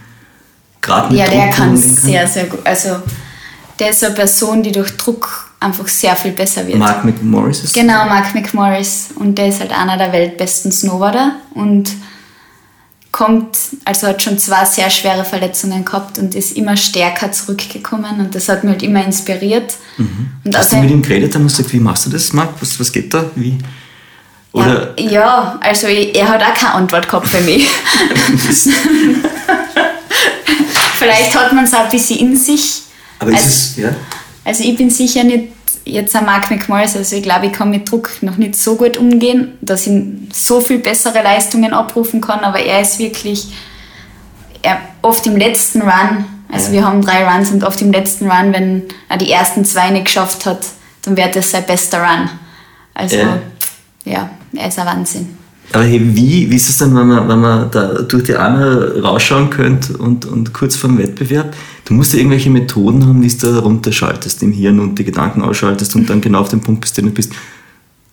gerade 0.85 1.09
mit 1.09 1.19
Ja, 1.19 1.29
der 1.29 1.51
kann 1.51 1.77
sehr, 1.77 2.27
sehr 2.27 2.45
gut. 2.45 2.61
Also 2.65 2.97
der 3.79 3.91
ist 3.91 4.05
eine 4.05 4.15
Person, 4.15 4.63
die 4.63 4.73
durch 4.73 4.97
Druck 4.97 5.51
einfach 5.61 5.89
sehr 5.89 6.15
viel 6.15 6.33
besser 6.33 6.67
wird. 6.67 6.79
Mark 6.79 7.05
McMorris 7.05 7.65
ist 7.65 7.75
Genau, 7.75 8.05
Mark 8.05 8.35
McMorris. 8.35 9.09
Und 9.17 9.37
der 9.37 9.49
ist 9.49 9.61
halt 9.61 9.73
einer 9.73 9.97
der 9.97 10.13
weltbesten 10.13 10.71
Snowboarder 10.71 11.33
und 11.55 11.91
kommt, 13.11 13.57
also 13.85 14.09
hat 14.09 14.23
schon 14.23 14.39
zwei 14.39 14.65
sehr 14.65 14.91
schwere 14.91 15.25
Verletzungen 15.25 15.85
gehabt 15.85 16.19
und 16.19 16.35
ist 16.35 16.57
immer 16.57 16.77
stärker 16.77 17.31
zurückgekommen 17.31 18.19
und 18.19 18.35
das 18.35 18.49
hat 18.49 18.65
mich 18.65 18.73
halt 18.73 18.83
immer 18.83 19.05
inspiriert. 19.05 19.73
Mhm. 19.99 20.31
Und 20.45 20.57
Hast 20.57 20.73
du 20.73 20.77
mit 20.79 20.91
ihm 20.91 21.01
geredet 21.01 21.35
und 21.37 21.45
gesagt, 21.45 21.73
wie 21.73 21.79
machst 21.79 22.07
du 22.07 22.11
das, 22.11 22.33
Marc? 22.33 22.51
Was, 22.61 22.79
was 22.81 22.91
geht 22.91 23.15
da? 23.15 23.25
Wie? 23.37 23.57
Oder? 24.51 24.99
Ja, 24.99 25.11
ja, 25.11 25.59
also 25.61 25.87
er 25.87 26.29
hat 26.29 26.43
auch 26.43 26.55
keine 26.55 26.75
Antwort 26.75 27.09
gehabt 27.09 27.29
für 27.29 27.41
mich. 27.41 27.69
Vielleicht 31.05 31.35
hat 31.35 31.53
man 31.53 31.65
es 31.65 31.75
auch 31.75 31.85
ein 31.85 31.91
bisschen 31.91 32.19
in 32.19 32.37
sich. 32.37 32.83
Aber 33.19 33.31
ist 33.31 33.37
also, 33.37 33.49
es, 33.49 33.77
ja? 33.77 33.91
Also 34.45 34.65
ich 34.65 34.77
bin 34.77 34.91
sicher 34.91 35.25
nicht 35.25 35.49
jetzt 35.85 36.17
ein 36.17 36.25
Mark 36.25 36.51
McMorris, 36.51 36.97
also 36.97 37.17
ich 37.17 37.23
glaube, 37.23 37.47
ich 37.47 37.53
kann 37.53 37.71
mit 37.71 37.91
Druck 37.91 38.11
noch 38.23 38.37
nicht 38.37 38.57
so 38.57 38.77
gut 38.77 38.97
umgehen, 38.97 39.59
dass 39.61 39.87
ich 39.87 40.03
so 40.33 40.61
viel 40.61 40.79
bessere 40.79 41.23
Leistungen 41.23 41.73
abrufen 41.73 42.21
kann, 42.21 42.41
aber 42.41 42.59
er 42.59 42.81
ist 42.81 42.99
wirklich 42.99 43.53
er, 44.63 44.79
oft 45.03 45.27
im 45.27 45.37
letzten 45.37 45.83
Run, 45.83 46.25
also 46.51 46.69
ja. 46.69 46.73
wir 46.73 46.87
haben 46.87 47.03
drei 47.03 47.27
Runs 47.27 47.51
und 47.51 47.65
oft 47.65 47.81
im 47.83 47.93
letzten 47.93 48.31
Run, 48.31 48.53
wenn 48.53 48.85
er 49.09 49.19
die 49.19 49.31
ersten 49.31 49.65
zwei 49.65 49.91
nicht 49.91 50.07
geschafft 50.07 50.47
hat, 50.47 50.65
dann 51.03 51.17
wäre 51.17 51.31
das 51.31 51.51
sein 51.51 51.65
bester 51.67 52.01
Run. 52.03 52.31
Also 52.95 53.17
ja, 53.17 53.39
ja 54.05 54.31
er 54.55 54.69
ist 54.69 54.79
ein 54.79 54.87
Wahnsinn. 54.87 55.39
Aber 55.73 55.85
hey, 55.85 56.01
wie, 56.03 56.51
wie 56.51 56.57
ist 56.57 56.69
es 56.69 56.77
dann, 56.77 56.95
wenn 56.95 57.09
man, 57.09 57.29
wenn 57.29 57.41
man 57.41 57.71
da 57.71 58.03
durch 58.03 58.25
die 58.25 58.35
Arme 58.35 59.01
rausschauen 59.03 59.51
könnte 59.51 59.97
und, 59.97 60.25
und 60.25 60.53
kurz 60.53 60.77
vor 60.77 60.89
dem 60.89 60.99
Wettbewerb? 60.99 61.55
Du 61.85 61.95
musst 61.95 62.13
ja 62.13 62.19
irgendwelche 62.19 62.51
Methoden 62.51 63.07
haben, 63.07 63.23
wie 63.23 63.29
du 63.29 63.53
da 63.53 63.59
runterschaltest 63.59 64.43
im 64.43 64.53
Hirn 64.53 64.79
und 64.79 64.99
die 64.99 65.05
Gedanken 65.05 65.43
ausschaltest 65.43 65.97
und 65.97 66.09
dann 66.09 66.21
genau 66.21 66.41
auf 66.41 66.49
dem 66.49 66.61
Punkt 66.61 66.83
bist, 66.83 66.97
den 66.97 67.07
du 67.07 67.11
bist. 67.11 67.33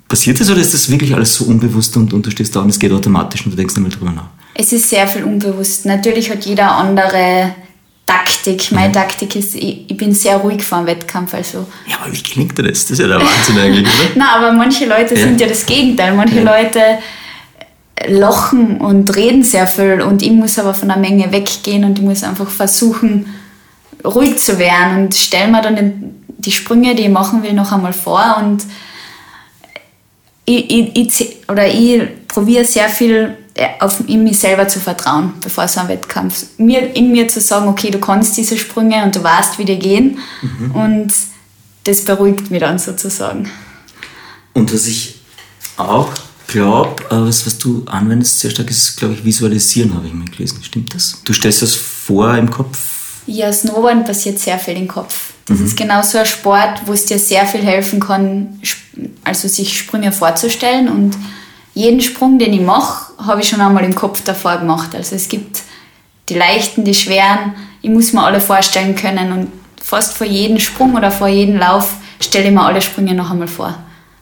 Passiert 0.07 0.39
das 0.39 0.49
oder 0.49 0.59
ist 0.59 0.73
das 0.73 0.89
wirklich 0.89 1.13
alles 1.13 1.35
so 1.35 1.45
unbewusst 1.45 1.95
und, 1.95 2.13
und 2.13 2.25
du 2.25 2.31
stehst 2.31 2.55
da 2.55 2.61
und 2.61 2.69
es 2.69 2.79
geht 2.79 2.91
automatisch 2.91 3.45
und 3.45 3.51
du 3.51 3.57
denkst 3.57 3.75
nicht 3.75 3.83
mehr 3.83 3.91
drüber 3.91 4.11
nach? 4.11 4.29
Es 4.53 4.73
ist 4.73 4.89
sehr 4.89 5.07
viel 5.07 5.23
unbewusst. 5.23 5.85
Natürlich 5.85 6.29
hat 6.29 6.43
jeder 6.45 6.71
andere 6.71 7.55
Taktik. 8.05 8.71
Meine. 8.71 8.91
Taktik 8.91 9.35
ist, 9.35 9.55
ich, 9.55 9.89
ich, 9.89 9.95
bin 9.95 10.13
sehr 10.13 10.37
ruhig 10.37 10.63
vor 10.63 10.79
dem 10.79 10.87
Wettkampf. 10.87 11.33
Also. 11.33 11.65
Ja, 11.87 11.97
aber 12.01 12.11
wie 12.11 12.21
klingt 12.21 12.57
das? 12.59 12.65
Das 12.65 12.91
ist 12.91 12.99
ja 12.99 13.07
der 13.07 13.21
Wahnsinn 13.21 13.57
eigentlich, 13.57 13.87
oder? 13.87 14.09
Nein, 14.15 14.27
aber 14.27 14.51
manche 14.51 14.85
Leute 14.85 15.15
ja. 15.15 15.21
sind 15.21 15.39
ja 15.39 15.47
das 15.47 15.65
Gegenteil. 15.65 16.13
Manche 16.13 16.41
ja. 16.41 16.43
Leute 16.43 16.79
lachen 18.07 18.77
und 18.81 19.15
reden 19.15 19.43
sehr 19.43 19.67
viel 19.67 20.01
und 20.01 20.21
ich 20.21 20.31
muss 20.31 20.57
aber 20.57 20.73
von 20.73 20.87
der 20.87 20.97
Menge 20.97 21.31
weggehen 21.31 21.83
und 21.83 21.99
ich 21.99 22.05
muss 22.05 22.23
einfach 22.23 22.49
versuchen, 22.49 23.27
ruhig 24.03 24.37
zu 24.37 24.57
werden 24.57 25.03
und 25.03 25.15
stelle 25.15 25.51
mir 25.51 25.61
dann 25.61 26.15
die 26.27 26.51
Sprünge, 26.51 26.95
die 26.95 27.03
ich 27.03 27.09
machen 27.09 27.43
will, 27.43 27.53
noch 27.53 27.71
einmal 27.71 27.93
vor 27.93 28.37
und 28.39 28.63
ich, 30.45 30.69
ich, 30.69 30.95
ich, 31.21 31.49
oder 31.49 31.67
ich 31.67 32.27
probiere 32.27 32.65
sehr 32.65 32.89
viel 32.89 33.37
äh, 33.53 33.67
auf, 33.79 34.01
in 34.07 34.23
mich 34.23 34.39
selber 34.39 34.67
zu 34.67 34.79
vertrauen, 34.79 35.33
bevor 35.41 35.67
so 35.67 35.81
ein 35.81 35.87
Wettkampf. 35.87 36.45
Mir, 36.57 36.95
in 36.95 37.11
mir 37.11 37.27
zu 37.27 37.39
sagen, 37.41 37.67
okay, 37.67 37.91
du 37.91 37.99
kannst 37.99 38.37
diese 38.37 38.57
Sprünge 38.57 39.03
und 39.03 39.15
du 39.15 39.23
weißt, 39.23 39.59
wie 39.59 39.65
die 39.65 39.77
gehen. 39.77 40.19
Mhm. 40.41 40.71
Und 40.71 41.13
das 41.83 42.05
beruhigt 42.05 42.49
mich 42.49 42.59
dann 42.59 42.79
sozusagen. 42.79 43.51
Und 44.53 44.73
was 44.73 44.87
ich 44.87 45.19
auch 45.77 46.09
glaube, 46.51 47.03
äh, 47.05 47.27
was, 47.27 47.45
was 47.45 47.57
du 47.57 47.83
anwendest 47.87 48.39
sehr 48.39 48.51
stark, 48.51 48.69
ist, 48.69 48.97
glaube 48.97 49.15
ich, 49.15 49.25
Visualisieren, 49.25 49.93
habe 49.95 50.07
ich 50.07 50.13
mal 50.13 50.25
gelesen. 50.25 50.59
Stimmt 50.61 50.93
das? 50.93 51.21
Du 51.23 51.33
stellst 51.33 51.61
das 51.61 51.73
vor 51.73 52.35
im 52.35 52.49
Kopf? 52.49 52.77
Ja, 53.25 53.51
Snowboarden 53.51 54.03
passiert 54.03 54.39
sehr 54.39 54.59
viel 54.59 54.77
im 54.77 54.87
Kopf. 54.87 55.33
Das 55.47 55.59
mhm. 55.59 55.65
ist 55.65 55.77
genau 55.77 56.01
so 56.01 56.17
ein 56.17 56.25
Sport, 56.25 56.81
wo 56.85 56.93
es 56.93 57.05
dir 57.05 57.19
sehr 57.19 57.45
viel 57.45 57.61
helfen 57.61 57.99
kann, 57.99 58.59
also 59.23 59.47
sich 59.47 59.77
Sprünge 59.77 60.11
vorzustellen. 60.11 60.89
Und 60.89 61.17
jeden 61.73 62.01
Sprung, 62.01 62.37
den 62.37 62.53
ich 62.53 62.61
mache, 62.61 63.13
habe 63.17 63.41
ich 63.41 63.49
schon 63.49 63.61
einmal 63.61 63.83
im 63.83 63.95
Kopf 63.95 64.23
davor 64.23 64.57
gemacht. 64.57 64.93
Also 64.93 65.15
es 65.15 65.29
gibt 65.29 65.61
die 66.29 66.35
leichten, 66.35 66.83
die 66.83 66.93
schweren. 66.93 67.53
Ich 67.81 67.89
muss 67.89 68.13
mir 68.13 68.23
alle 68.23 68.41
vorstellen 68.41 68.95
können. 68.95 69.31
Und 69.31 69.51
fast 69.81 70.13
vor 70.13 70.27
jedem 70.27 70.59
Sprung 70.59 70.95
oder 70.95 71.11
vor 71.11 71.27
jedem 71.27 71.57
Lauf 71.57 71.93
stelle 72.19 72.47
ich 72.47 72.53
mir 72.53 72.63
alle 72.63 72.81
Sprünge 72.81 73.13
noch 73.13 73.31
einmal 73.31 73.47
vor. 73.47 73.77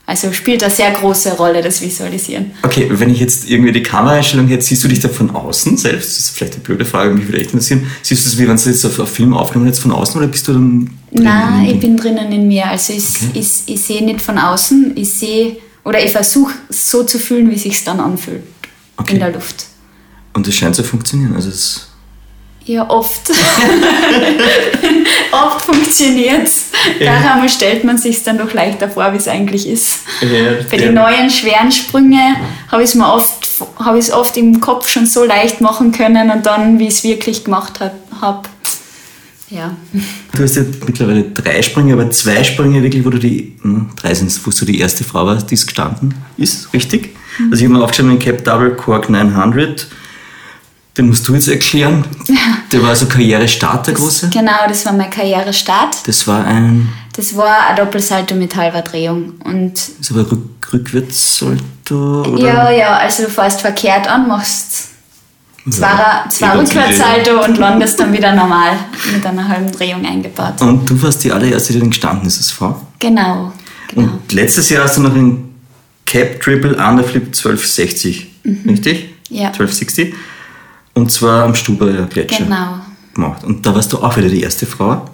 Also 0.10 0.34
spielt 0.34 0.64
eine 0.64 0.74
sehr 0.74 0.90
große 0.90 1.34
Rolle, 1.34 1.62
das 1.62 1.84
Visualisieren. 1.84 2.50
Okay, 2.64 2.88
wenn 2.90 3.12
ich 3.12 3.20
jetzt 3.20 3.48
irgendwie 3.48 3.72
die 3.72 3.84
Kameraeinstellung 3.84 4.48
hätte, 4.48 4.64
siehst 4.64 4.84
du 4.84 4.88
dich 4.88 5.00
da 5.00 5.08
von 5.08 5.30
außen 5.30 5.78
selbst? 5.78 6.18
Das 6.18 6.26
ist 6.26 6.30
vielleicht 6.32 6.56
eine 6.56 6.64
blöde 6.64 6.84
Frage, 6.84 7.14
mich 7.14 7.28
würde 7.28 7.38
echt 7.38 7.54
interessieren. 7.54 7.86
Siehst 8.02 8.26
du 8.26 8.30
das, 8.32 8.40
wie 8.40 8.48
wenn 8.48 8.58
du 8.58 8.70
jetzt 8.72 8.84
auf, 8.88 8.98
auf 8.98 9.12
Film 9.12 9.36
aufgenommen 9.36 9.68
hättest, 9.68 9.84
von 9.84 9.92
außen 9.92 10.20
oder 10.20 10.28
bist 10.28 10.48
du 10.48 10.54
dann... 10.54 10.90
Nein, 11.12 11.66
ich 11.66 11.80
bin 11.80 11.96
drinnen 11.96 12.32
in 12.32 12.48
mir. 12.48 12.66
Also 12.66 12.92
ich, 12.94 13.04
okay. 13.22 13.30
ich, 13.36 13.50
ich 13.68 13.82
sehe 13.82 14.04
nicht 14.04 14.20
von 14.20 14.40
außen, 14.40 14.94
ich 14.96 15.14
sehe, 15.14 15.58
oder 15.86 16.04
ich 16.04 16.12
versuche 16.12 16.56
so 16.70 17.04
zu 17.04 17.20
fühlen, 17.20 17.52
wie 17.52 17.56
es 17.56 17.62
sich 17.62 17.84
dann 17.84 18.00
anfühlt 18.00 18.42
okay. 18.98 19.14
in 19.14 19.20
der 19.20 19.32
Luft. 19.32 19.68
Und 20.34 20.48
das 20.48 20.56
scheint 20.56 20.76
zu 20.76 20.84
funktionieren. 20.84 21.36
Also 21.36 21.50
es 21.50 21.89
ja, 22.70 22.88
oft. 22.88 23.32
oft 25.32 25.66
funktioniert 25.66 26.44
es. 26.44 26.66
Ja. 27.00 27.20
Daran 27.20 27.50
stellt 27.50 27.84
man 27.84 27.98
sich 27.98 28.22
dann 28.24 28.38
doch 28.38 28.54
leichter 28.54 28.88
vor, 28.88 29.12
wie 29.12 29.18
es 29.18 29.28
eigentlich 29.28 29.68
ist. 29.68 30.02
Ja, 30.22 30.52
Bei 30.70 30.78
den 30.78 30.94
neuen 30.94 31.32
schweren 31.32 31.72
Sprüngen 31.72 32.36
habe 32.72 32.84
ich 32.84 32.90
es 32.90 32.96
mir 32.96 33.12
oft, 33.12 33.48
habe 33.80 33.98
ich 33.98 34.14
oft 34.14 34.38
im 34.38 34.62
Kopf 34.62 34.88
schon 34.88 35.08
so 35.08 35.26
leicht 35.26 35.62
machen 35.62 35.92
können 35.92 36.30
und 36.30 36.46
dann, 36.46 36.78
wie 36.78 36.88
ich 36.88 36.94
es 36.94 37.04
wirklich 37.04 37.44
gemacht 37.44 37.80
habe, 37.80 38.44
ja. 39.50 39.76
Du 40.36 40.44
hast 40.44 40.58
ja 40.58 40.64
mittlerweile 40.86 41.24
drei 41.24 41.64
Sprünge, 41.64 41.94
aber 41.94 42.12
zwei 42.12 42.44
Sprünge 42.44 42.84
wirklich, 42.84 43.04
wo 43.04 43.10
du 43.10 43.18
die, 43.18 43.58
hm, 43.64 43.90
drei 43.96 44.14
sind 44.14 44.32
wo 44.46 44.52
du 44.52 44.66
die 44.66 44.80
erste 44.80 45.04
Frau 45.04 45.26
warst, 45.26 45.50
die 45.50 45.56
es 45.56 45.66
gestanden 45.66 46.14
ist, 46.38 46.72
richtig? 46.72 47.16
Mhm. 47.40 47.46
Also 47.46 47.64
ich 47.64 47.68
habe 47.68 47.80
mir 47.80 47.84
aufgeschrieben, 47.84 48.20
Cap 48.20 48.44
Double 48.44 48.76
Cork 48.76 49.10
900 49.10 49.88
den 50.98 51.08
musst 51.08 51.28
du 51.28 51.34
jetzt 51.34 51.48
erklären. 51.48 52.04
Der 52.72 52.82
war 52.82 52.90
also 52.90 53.06
Karrierestart, 53.08 53.88
der 53.88 53.94
große? 53.96 54.30
Genau, 54.30 54.68
das 54.68 54.86
war 54.86 54.94
mein 54.94 55.10
Karrierestart. 55.10 56.08
Das 56.08 56.28
war 56.28 56.46
ein. 56.46 56.88
Das 57.16 57.36
war 57.36 57.68
ein 57.68 57.76
Doppelsalto 57.76 58.36
mit 58.36 58.56
halber 58.56 58.82
Drehung. 58.82 59.34
Und 59.44 59.74
das 59.74 59.90
ist 59.90 60.12
aber 60.12 60.32
Rück 60.32 60.50
Rückwärtssalto? 60.72 62.22
Oder? 62.22 62.44
Ja, 62.44 62.72
ja, 62.72 62.98
also 62.98 63.24
du 63.24 63.30
fährst 63.30 63.62
verkehrt 63.62 64.08
an, 64.08 64.28
machst 64.28 64.90
zwei, 65.70 65.90
zwei 66.30 66.58
Rückwärtssalto 66.58 67.44
und 67.44 67.58
landest 67.58 68.00
dann 68.00 68.14
wieder 68.14 68.34
normal 68.34 68.72
mit 69.12 69.26
einer 69.26 69.48
halben 69.48 69.72
Drehung 69.72 70.06
eingebaut. 70.06 70.62
Und 70.62 70.90
du 70.90 71.02
warst 71.02 71.24
die 71.24 71.32
allererste, 71.32 71.74
die 71.74 71.80
dann 71.80 71.90
gestanden 71.90 72.28
ist 72.28 72.38
als 72.38 72.52
Frau? 72.52 72.80
Genau, 73.00 73.52
genau. 73.88 74.14
Und 74.14 74.32
letztes 74.32 74.70
Jahr 74.70 74.84
hast 74.84 74.98
du 74.98 75.02
noch 75.02 75.14
einen 75.14 75.56
Cap 76.06 76.42
Triple 76.42 76.72
Underflip 76.72 77.28
1260, 77.28 78.28
mhm. 78.44 78.70
richtig? 78.70 79.10
Ja. 79.30 79.48
1260. 79.48 80.14
Und 81.00 81.12
zwar 81.12 81.46
am 81.46 81.56
Stubayer 81.56 82.06
Gletscher. 82.08 82.44
Genau. 82.44 82.76
Gemacht. 83.14 83.44
Und 83.46 83.66
da 83.66 83.74
warst 83.74 83.94
du 83.94 84.04
auch 84.04 84.18
wieder 84.18 84.28
die 84.28 84.42
erste 84.42 84.66
Frau? 84.66 85.06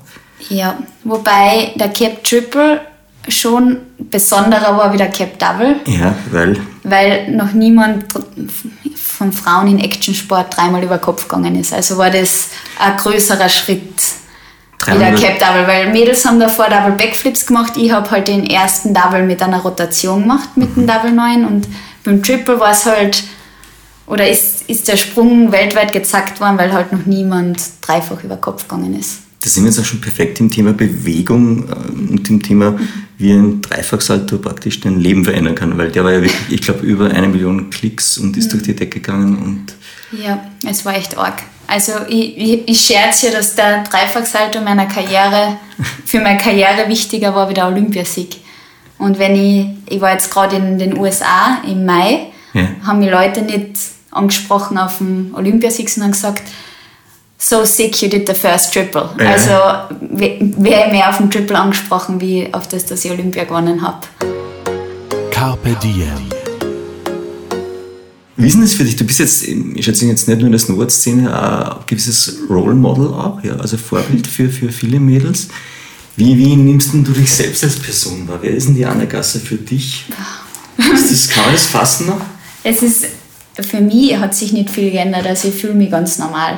Ja, 0.49 0.77
wobei 1.03 1.73
der 1.75 1.89
Cap 1.89 2.23
Triple 2.23 2.81
schon 3.27 3.77
besonderer 3.97 4.77
war 4.77 4.91
wie 4.93 4.97
der 4.97 5.09
Cap 5.09 5.37
Double. 5.37 5.75
Ja, 5.85 6.15
weil? 6.31 6.59
Weil 6.83 7.31
noch 7.31 7.53
niemand 7.53 8.05
von 8.95 9.31
Frauen 9.31 9.67
in 9.67 9.79
Actionsport 9.79 10.57
dreimal 10.57 10.83
über 10.83 10.97
Kopf 10.97 11.27
gegangen 11.27 11.55
ist. 11.55 11.71
Also 11.71 11.97
war 11.97 12.09
das 12.09 12.49
ein 12.79 12.97
größerer 12.97 13.49
Schritt 13.49 13.93
wie 14.87 14.97
der 14.97 15.13
Cap 15.13 15.39
Double, 15.39 15.67
weil 15.67 15.91
Mädels 15.91 16.25
haben 16.25 16.39
davor 16.39 16.65
Double 16.65 16.93
Backflips 16.93 17.45
gemacht. 17.45 17.73
Ich 17.77 17.91
habe 17.91 18.09
halt 18.09 18.27
den 18.27 18.45
ersten 18.47 18.93
Double 18.93 19.23
mit 19.23 19.41
einer 19.41 19.59
Rotation 19.59 20.21
gemacht, 20.23 20.49
mit 20.55 20.75
dem 20.75 20.87
Double 20.87 21.11
9 21.11 21.45
und 21.45 21.67
beim 22.03 22.21
Triple 22.23 22.59
war 22.59 22.71
es 22.71 22.85
halt 22.85 23.23
oder 24.07 24.29
ist, 24.29 24.54
ist 24.67 24.87
der 24.87 24.97
Sprung 24.97 25.51
weltweit 25.51 25.93
gezackt 25.93 26.39
worden, 26.39 26.57
weil 26.57 26.73
halt 26.73 26.91
noch 26.91 27.05
niemand 27.05 27.61
dreifach 27.81 28.23
über 28.23 28.37
Kopf 28.37 28.67
gegangen 28.67 28.97
ist? 28.99 29.19
Da 29.41 29.49
sind 29.49 29.63
wir 29.63 29.69
jetzt 29.69 29.79
auch 29.79 29.85
schon 29.85 30.01
perfekt 30.01 30.39
im 30.39 30.49
Thema 30.49 30.73
Bewegung 30.73 31.69
äh, 31.69 32.11
und 32.11 32.27
im 32.29 32.41
Thema, 32.41 32.79
wie 33.19 33.31
ein 33.31 33.61
Dreifachsalto 33.61 34.39
praktisch 34.39 34.79
dein 34.79 34.99
Leben 34.99 35.23
verändern 35.23 35.53
kann, 35.53 35.77
weil 35.77 35.91
der 35.91 36.03
war 36.03 36.13
ja 36.13 36.21
wirklich, 36.21 36.41
ich 36.49 36.61
glaube, 36.61 36.85
über 36.85 37.11
eine 37.11 37.27
Million 37.27 37.69
Klicks 37.69 38.17
und 38.17 38.35
ist 38.37 38.47
mhm. 38.47 38.49
durch 38.49 38.63
die 38.63 38.75
Decke 38.75 38.99
gegangen. 38.99 39.37
Und 39.37 39.75
ja, 40.19 40.43
es 40.67 40.83
war 40.83 40.95
echt 40.95 41.15
arg. 41.17 41.43
Also 41.67 41.91
ich, 42.09 42.37
ich, 42.37 42.67
ich 42.67 42.81
scherze 42.81 43.27
ja, 43.27 43.33
dass 43.33 43.55
der 43.55 43.83
Dreifachsalto 43.83 44.61
meiner 44.61 44.87
Karriere, 44.87 45.57
für 46.05 46.21
meine 46.21 46.39
Karriere 46.39 46.87
wichtiger 46.87 47.35
war 47.35 47.47
wie 47.49 47.53
der 47.53 47.67
Olympiasieg. 47.67 48.37
Und 48.97 49.19
wenn 49.19 49.35
ich, 49.35 49.67
ich 49.93 50.01
war 50.01 50.13
jetzt 50.13 50.31
gerade 50.31 50.55
in 50.55 50.79
den 50.79 50.97
USA 50.97 51.61
im 51.67 51.85
Mai, 51.85 52.27
ja. 52.53 52.67
haben 52.83 52.99
mich 52.99 53.11
Leute 53.11 53.41
nicht 53.43 53.77
angesprochen 54.15 54.77
auf 54.77 54.97
dem 54.99 55.33
Olympiasieg 55.35 55.89
und 55.95 56.03
haben 56.03 56.11
gesagt, 56.11 56.43
so 57.37 57.65
sick 57.65 58.01
you 58.01 58.09
did 58.09 58.27
the 58.27 58.33
first 58.33 58.73
triple. 58.73 59.09
Ja. 59.19 59.31
Also 59.31 59.95
wäre 60.01 60.91
mehr 60.91 61.09
auf 61.09 61.17
dem 61.17 61.29
Triple 61.29 61.57
angesprochen, 61.57 62.19
wie 62.21 62.51
auf 62.53 62.67
das, 62.67 62.85
dass 62.85 63.05
ich 63.05 63.11
Olympia 63.11 63.43
gewonnen 63.43 63.81
habe. 63.81 63.99
Carpe 65.31 65.75
Diem. 65.83 66.29
Wie 68.37 68.47
ist 68.47 68.53
denn 68.53 68.61
das 68.61 68.73
für 68.73 68.83
dich? 68.83 68.95
Du 68.95 69.05
bist 69.05 69.19
jetzt, 69.19 69.43
ich 69.43 69.85
schätze 69.85 70.05
jetzt 70.05 70.27
nicht 70.27 70.37
nur 70.39 70.47
in 70.47 70.51
der 70.51 70.59
Snowboard-Szene, 70.59 71.31
ein 71.31 71.85
gewisses 71.87 72.37
Role 72.49 72.75
Model 72.75 73.07
auch, 73.07 73.41
ja, 73.43 73.55
also 73.55 73.77
Vorbild 73.77 74.27
für, 74.27 74.49
für 74.49 74.69
viele 74.69 74.99
Mädels. 74.99 75.47
Wie, 76.17 76.37
wie 76.37 76.55
nimmst 76.55 76.93
du 76.93 77.01
dich 77.01 77.31
selbst 77.31 77.63
als 77.63 77.77
Person 77.77 78.27
wahr? 78.27 78.39
Wer 78.41 78.51
ist 78.51 78.67
denn 78.67 78.75
die 78.75 78.85
Anne 78.85 79.07
Gasser 79.07 79.39
für 79.39 79.55
dich? 79.55 80.05
Ist 80.77 81.11
das, 81.11 81.29
kann 81.29 81.43
man 81.45 81.53
das 81.53 81.65
fassen 81.65 82.07
noch? 82.07 82.21
Es 82.63 82.81
ist 82.81 83.05
für 83.61 83.81
mich 83.81 84.17
hat 84.17 84.35
sich 84.35 84.53
nicht 84.53 84.69
viel 84.69 84.91
geändert, 84.91 85.25
also 85.25 85.47
ich 85.47 85.55
fühle 85.55 85.73
mich 85.73 85.91
ganz 85.91 86.17
normal. 86.17 86.57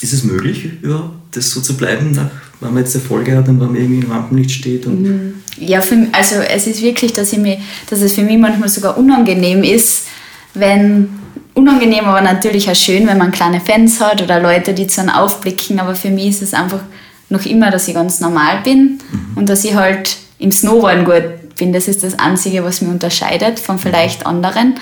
Ist 0.00 0.12
es 0.12 0.24
möglich, 0.24 0.64
überhaupt 0.82 1.14
das 1.32 1.50
so 1.50 1.60
zu 1.60 1.76
bleiben, 1.76 2.12
nach, 2.12 2.30
wenn 2.60 2.74
man 2.74 2.82
jetzt 2.82 2.94
eine 2.96 3.04
Folge 3.04 3.36
hat 3.36 3.48
und 3.48 3.60
wenn 3.60 3.68
man 3.68 3.76
irgendwie 3.76 4.00
im 4.04 4.10
Rampenlicht 4.10 4.50
steht? 4.50 4.86
Und 4.86 5.02
mhm. 5.02 5.34
ja, 5.58 5.80
für, 5.80 6.06
also 6.12 6.36
es 6.36 6.66
ist 6.66 6.82
wirklich, 6.82 7.12
dass, 7.12 7.32
ich 7.32 7.38
mich, 7.38 7.58
dass 7.88 8.00
es 8.00 8.14
für 8.14 8.22
mich 8.22 8.38
manchmal 8.38 8.68
sogar 8.68 8.98
unangenehm 8.98 9.62
ist, 9.62 10.06
wenn, 10.54 11.08
unangenehm, 11.54 12.04
aber 12.04 12.20
natürlich 12.20 12.68
auch 12.68 12.74
schön, 12.74 13.06
wenn 13.06 13.18
man 13.18 13.30
kleine 13.30 13.60
Fans 13.60 14.00
hat 14.00 14.20
oder 14.22 14.40
Leute, 14.40 14.74
die 14.74 14.86
zu 14.86 15.00
einem 15.00 15.10
aufblicken, 15.10 15.78
aber 15.78 15.94
für 15.94 16.10
mich 16.10 16.30
ist 16.30 16.42
es 16.42 16.54
einfach 16.54 16.80
noch 17.28 17.46
immer, 17.46 17.70
dass 17.70 17.88
ich 17.88 17.94
ganz 17.94 18.20
normal 18.20 18.60
bin 18.64 18.98
mhm. 19.10 19.36
und 19.36 19.48
dass 19.48 19.64
ich 19.64 19.74
halt 19.74 20.16
im 20.38 20.50
Snowboarden 20.50 21.04
gut 21.04 21.56
bin. 21.56 21.72
Das 21.72 21.88
ist 21.88 22.02
das 22.02 22.18
Einzige, 22.18 22.64
was 22.64 22.82
mich 22.82 22.90
unterscheidet 22.90 23.60
von 23.60 23.78
vielleicht 23.78 24.26
anderen. 24.26 24.74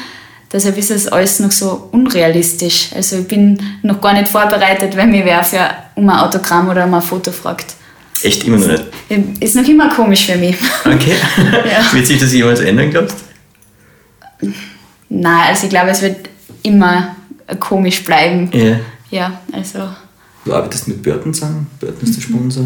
Deshalb 0.53 0.77
ist 0.79 0.91
es 0.91 1.07
alles 1.07 1.39
noch 1.39 1.53
so 1.53 1.89
unrealistisch. 1.93 2.91
Also 2.95 3.19
ich 3.19 3.29
bin 3.29 3.61
noch 3.83 4.01
gar 4.01 4.15
nicht 4.15 4.29
vorbereitet, 4.29 4.97
wenn 4.97 5.11
mir 5.11 5.25
wer 5.25 5.45
für 5.45 5.71
um 5.95 6.09
ein 6.09 6.19
Autogramm 6.19 6.69
oder 6.69 6.85
um 6.85 6.95
ein 6.95 7.03
Foto 7.03 7.31
fragt. 7.31 7.75
Echt 8.23 8.45
immer 8.45 8.59
noch 8.59 8.67
nicht? 8.67 8.85
Ist 9.41 9.55
noch 9.55 9.67
immer 9.67 9.89
komisch 9.89 10.27
für 10.27 10.37
mich. 10.37 10.57
Okay. 10.85 11.15
ja. 11.71 11.93
Wird 11.93 12.07
sich 12.07 12.19
das 12.19 12.33
jemals 12.33 12.61
ändern, 12.61 12.91
glaubst 12.91 13.17
du? 14.41 14.53
Nein, 15.09 15.49
also 15.49 15.65
ich 15.65 15.71
glaube, 15.71 15.91
es 15.91 16.03
wird 16.03 16.29
immer 16.63 17.17
komisch 17.59 18.05
bleiben. 18.05 18.51
Ja. 18.53 18.81
Ja, 19.11 19.41
also. 19.53 19.89
Du 20.45 20.55
arbeitest 20.55 20.89
mit 20.89 21.03
Burton 21.03 21.35
zusammen, 21.35 21.67
Burton 21.79 22.09
ist 22.09 22.17
der 22.17 22.29
mhm. 22.29 22.37
Sponsor. 22.37 22.65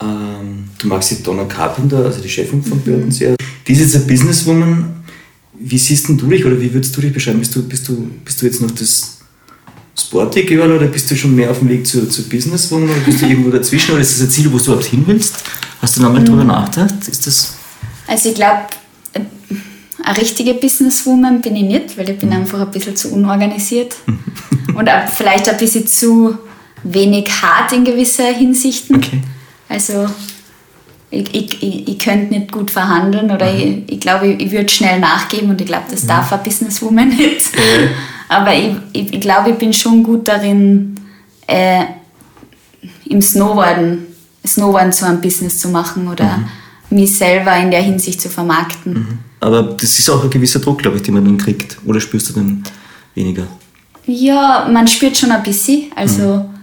Ähm, 0.00 0.68
du 0.78 0.88
magst 0.88 1.10
die 1.10 1.22
Donna 1.22 1.44
Carpenter, 1.44 1.98
also 1.98 2.20
die 2.20 2.28
Chefin 2.28 2.62
von 2.62 2.78
mhm. 2.78 2.82
Burton 2.82 3.10
sehr. 3.10 3.36
Die 3.66 3.72
ist 3.72 3.80
jetzt 3.80 3.96
eine 3.96 4.04
Businesswoman, 4.04 4.97
wie 5.60 5.78
siehst 5.78 6.08
du 6.08 6.14
dich 6.14 6.44
oder 6.44 6.60
wie 6.60 6.72
würdest 6.72 6.96
du 6.96 7.00
dich 7.00 7.12
beschreiben? 7.12 7.40
Bist 7.40 7.54
du, 7.54 7.62
bist 7.62 7.88
du, 7.88 8.10
bist 8.24 8.40
du 8.40 8.46
jetzt 8.46 8.60
noch 8.60 8.70
das 8.70 9.18
Sporty 9.98 10.44
Girl 10.44 10.72
oder 10.72 10.86
bist 10.86 11.10
du 11.10 11.16
schon 11.16 11.34
mehr 11.34 11.50
auf 11.50 11.58
dem 11.58 11.68
Weg 11.68 11.86
zur, 11.86 12.08
zur 12.08 12.24
Businesswoman 12.26 12.88
oder 12.88 13.00
bist 13.00 13.22
du 13.22 13.26
irgendwo 13.28 13.50
dazwischen 13.50 13.92
oder 13.92 14.00
ist 14.00 14.14
das 14.14 14.26
ein 14.26 14.30
Ziel, 14.30 14.52
wo 14.52 14.58
du 14.58 14.64
überhaupt 14.64 14.84
hin 14.84 15.02
willst? 15.06 15.34
Hast 15.80 15.96
du 15.96 16.02
nochmal 16.02 16.20
mhm. 16.20 16.26
drüber 16.26 16.44
nachgedacht? 16.44 17.08
Ist 17.08 17.26
das 17.26 17.58
also 18.08 18.30
ich 18.30 18.34
glaube, 18.34 18.62
eine 20.02 20.16
richtige 20.16 20.54
Businesswoman 20.54 21.42
bin 21.42 21.54
ich 21.56 21.64
nicht, 21.64 21.98
weil 21.98 22.08
ich 22.08 22.18
bin 22.18 22.30
mhm. 22.30 22.36
einfach 22.36 22.60
ein 22.60 22.70
bisschen 22.70 22.96
zu 22.96 23.12
unorganisiert 23.12 23.96
und 24.74 24.88
auch 24.88 25.08
vielleicht 25.08 25.48
ein 25.48 25.58
bisschen 25.58 25.86
zu 25.86 26.38
wenig 26.84 27.28
hart 27.42 27.72
in 27.72 27.84
gewisser 27.84 28.32
Hinsichten. 28.32 28.96
Okay. 28.96 29.20
Also 29.68 30.08
ich, 31.10 31.34
ich, 31.34 31.62
ich, 31.62 31.88
ich 31.88 31.98
könnte 31.98 32.34
nicht 32.34 32.52
gut 32.52 32.70
verhandeln 32.70 33.30
oder 33.30 33.50
mhm. 33.52 33.84
ich, 33.86 33.94
ich 33.94 34.00
glaube, 34.00 34.28
ich, 34.28 34.40
ich 34.40 34.52
würde 34.52 34.68
schnell 34.68 35.00
nachgeben 35.00 35.50
und 35.50 35.60
ich 35.60 35.66
glaube, 35.66 35.84
das 35.90 36.04
mhm. 36.04 36.08
darf 36.08 36.32
eine 36.32 36.42
Businesswoman 36.42 37.08
nicht. 37.16 37.54
Mhm. 37.56 37.88
Aber 38.28 38.54
ich, 38.54 38.76
ich, 38.92 39.14
ich 39.14 39.20
glaube, 39.20 39.50
ich 39.50 39.56
bin 39.56 39.72
schon 39.72 40.02
gut 40.02 40.28
darin, 40.28 40.96
äh, 41.46 41.84
im 43.06 43.22
Snowboarden, 43.22 44.06
Snowboarden 44.46 44.92
zu 44.92 45.06
einem 45.06 45.20
Business 45.20 45.58
zu 45.58 45.68
machen 45.68 46.08
oder 46.08 46.38
mhm. 46.90 46.96
mich 46.96 47.16
selber 47.16 47.56
in 47.56 47.70
der 47.70 47.82
Hinsicht 47.82 48.20
zu 48.20 48.28
vermarkten. 48.28 48.92
Mhm. 48.92 49.18
Aber 49.40 49.62
das 49.62 49.98
ist 49.98 50.10
auch 50.10 50.22
ein 50.22 50.30
gewisser 50.30 50.58
Druck, 50.58 50.80
glaube 50.80 50.96
ich, 50.96 51.02
den 51.04 51.14
man 51.14 51.24
dann 51.24 51.38
kriegt. 51.38 51.78
Oder 51.86 52.00
spürst 52.00 52.30
du 52.30 52.34
dann 52.34 52.62
weniger? 53.14 53.46
Ja, 54.06 54.68
man 54.70 54.86
spürt 54.86 55.16
schon 55.16 55.30
ein 55.30 55.42
bisschen. 55.42 55.84
Also, 55.94 56.22
mhm. 56.22 56.57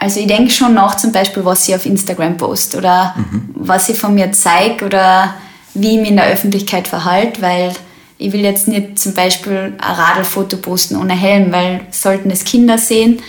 Also 0.00 0.18
ich 0.18 0.26
denke 0.26 0.50
schon 0.50 0.72
nach, 0.72 0.96
zum 0.96 1.12
Beispiel, 1.12 1.44
was 1.44 1.68
ich 1.68 1.74
auf 1.74 1.84
Instagram 1.84 2.38
post 2.38 2.74
oder 2.74 3.14
mhm. 3.16 3.50
was 3.54 3.90
ich 3.90 3.98
von 3.98 4.14
mir 4.14 4.32
zeige 4.32 4.86
oder 4.86 5.34
wie 5.74 5.94
ich 5.94 6.00
mich 6.00 6.08
in 6.08 6.16
der 6.16 6.26
Öffentlichkeit 6.26 6.88
verhalte, 6.88 7.42
weil 7.42 7.72
ich 8.16 8.32
will 8.32 8.40
jetzt 8.40 8.66
nicht 8.66 8.98
zum 8.98 9.12
Beispiel 9.12 9.74
ein 9.78 9.94
Radlfoto 9.94 10.56
posten 10.56 10.96
ohne 10.96 11.12
Helm, 11.12 11.52
weil 11.52 11.82
sollten 11.90 12.30
es 12.30 12.44
Kinder 12.44 12.78
sehen, 12.78 13.20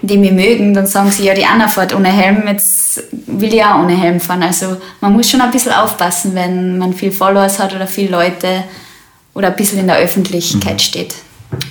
die 0.00 0.18
mich 0.18 0.30
mögen, 0.30 0.72
dann 0.72 0.86
sagen 0.86 1.10
sie, 1.10 1.24
ja, 1.24 1.34
die 1.34 1.44
Anna 1.44 1.66
fährt 1.66 1.92
ohne 1.92 2.12
Helm, 2.12 2.46
jetzt 2.46 3.02
will 3.26 3.52
ich 3.52 3.64
auch 3.64 3.80
ohne 3.82 3.96
Helm 3.96 4.20
fahren. 4.20 4.44
Also 4.44 4.76
man 5.00 5.12
muss 5.12 5.28
schon 5.28 5.40
ein 5.40 5.50
bisschen 5.50 5.72
aufpassen, 5.72 6.32
wenn 6.36 6.78
man 6.78 6.94
viel 6.94 7.10
Followers 7.10 7.58
hat 7.58 7.74
oder 7.74 7.88
viele 7.88 8.10
Leute 8.10 8.62
oder 9.34 9.48
ein 9.48 9.56
bisschen 9.56 9.80
in 9.80 9.88
der 9.88 9.96
Öffentlichkeit 9.96 10.74
mhm. 10.74 10.78
steht. 10.78 11.14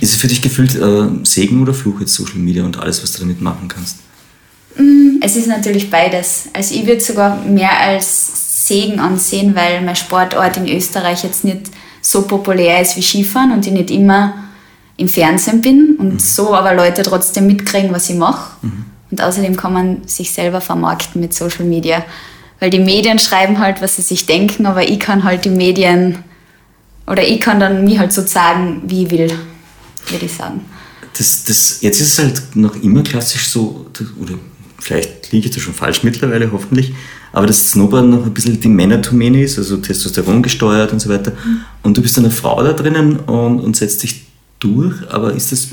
Ist 0.02 0.16
es 0.16 0.20
für 0.20 0.28
dich 0.28 0.42
gefühlt 0.42 0.76
äh, 0.76 1.24
Segen 1.24 1.62
oder 1.62 1.74
Fluch 1.74 2.02
jetzt 2.02 2.13
Social 2.13 2.40
Media 2.40 2.66
und 2.66 2.78
alles, 2.78 3.02
was 3.02 3.13
du 3.13 3.20
damit 3.20 3.42
machen 3.42 3.70
kannst? 3.70 4.00
Mm, 4.78 5.20
es 5.22 5.36
ist 5.36 5.48
natürlich 5.48 5.90
beides. 5.90 6.50
Also 6.54 6.76
ich 6.76 6.86
würde 6.86 7.02
sogar 7.02 7.38
mehr 7.44 7.80
als 7.80 8.68
Segen 8.68 9.00
ansehen, 9.00 9.56
weil 9.56 9.82
mein 9.82 9.96
Sportort 9.96 10.58
in 10.58 10.68
Österreich 10.68 11.24
jetzt 11.24 11.44
nicht 11.44 11.72
so 12.02 12.24
populär 12.24 12.82
ist 12.82 12.96
wie 12.98 13.02
Skifahren 13.02 13.52
und 13.52 13.66
ich 13.66 13.74
nicht 13.74 13.92
immer 13.92 14.34
im 14.98 15.08
Fernsehen 15.08 15.62
bin 15.62 15.96
und 15.98 16.13
mhm. 16.13 16.20
so 16.20 16.54
aber 16.54 16.74
Leute 16.74 17.04
trotzdem 17.04 17.48
mitkriegen, 17.48 17.92
was 17.92 18.10
ich 18.10 18.16
mache. 18.16 18.52
Mhm. 18.62 18.86
Und 19.12 19.22
außerdem 19.22 19.56
kann 19.56 19.74
man 19.74 20.08
sich 20.08 20.32
selber 20.32 20.60
vermarkten 20.60 21.22
mit 21.22 21.34
Social 21.34 21.66
Media. 21.66 22.04
Weil 22.60 22.72
die 22.72 22.80
Medien 22.80 23.20
schreiben 23.20 23.60
halt, 23.60 23.82
was 23.82 23.96
sie 23.96 24.02
sich 24.02 24.26
denken, 24.26 24.66
aber 24.66 24.90
ich 24.90 25.00
kann 25.00 25.24
halt 25.24 25.46
die 25.46 25.50
Medien 25.50 26.24
oder 27.06 27.26
ich 27.26 27.40
kann 27.40 27.60
dann 27.60 27.86
mich 27.86 28.00
halt 28.00 28.12
so 28.12 28.26
sagen, 28.26 28.82
wie 28.86 29.06
ich 29.06 29.12
will, 29.12 29.32
würde 30.10 30.26
ich 30.26 30.34
sagen. 30.34 30.66
Das, 31.18 31.44
das, 31.46 31.82
jetzt 31.82 32.02
ist 32.02 32.13
es 32.13 32.20
halt 32.20 32.56
noch 32.56 32.76
immer 32.76 33.02
klassisch 33.02 33.48
so, 33.48 33.86
oder 34.20 34.34
vielleicht 34.80 35.32
liege 35.32 35.48
ich 35.48 35.56
da 35.56 35.60
schon 35.60 35.74
falsch 35.74 36.04
mittlerweile, 36.04 36.52
hoffentlich, 36.52 36.94
aber 37.34 37.48
dass 37.48 37.72
Snowboarden 37.72 38.10
noch 38.10 38.26
ein 38.26 38.34
bisschen 38.34 38.60
die 38.60 38.68
Männerdomäne 38.68 39.44
ist, 39.44 39.58
also 39.58 39.78
Testosteron 39.78 40.42
gesteuert 40.42 40.94
und 40.94 41.00
so 41.00 41.10
weiter. 41.10 41.32
Mhm. 41.32 41.62
Und 41.84 41.98
du 41.98 42.02
bist 42.02 42.18
eine 42.18 42.32
Frau 42.32 42.63
da 42.63 42.74
drinnen 42.74 43.18
und, 43.20 43.60
und 43.60 43.76
setzt 43.76 44.04
dich 44.04 44.26
durch, 44.60 44.96
aber 45.10 45.34
ist 45.34 45.52
das, 45.52 45.70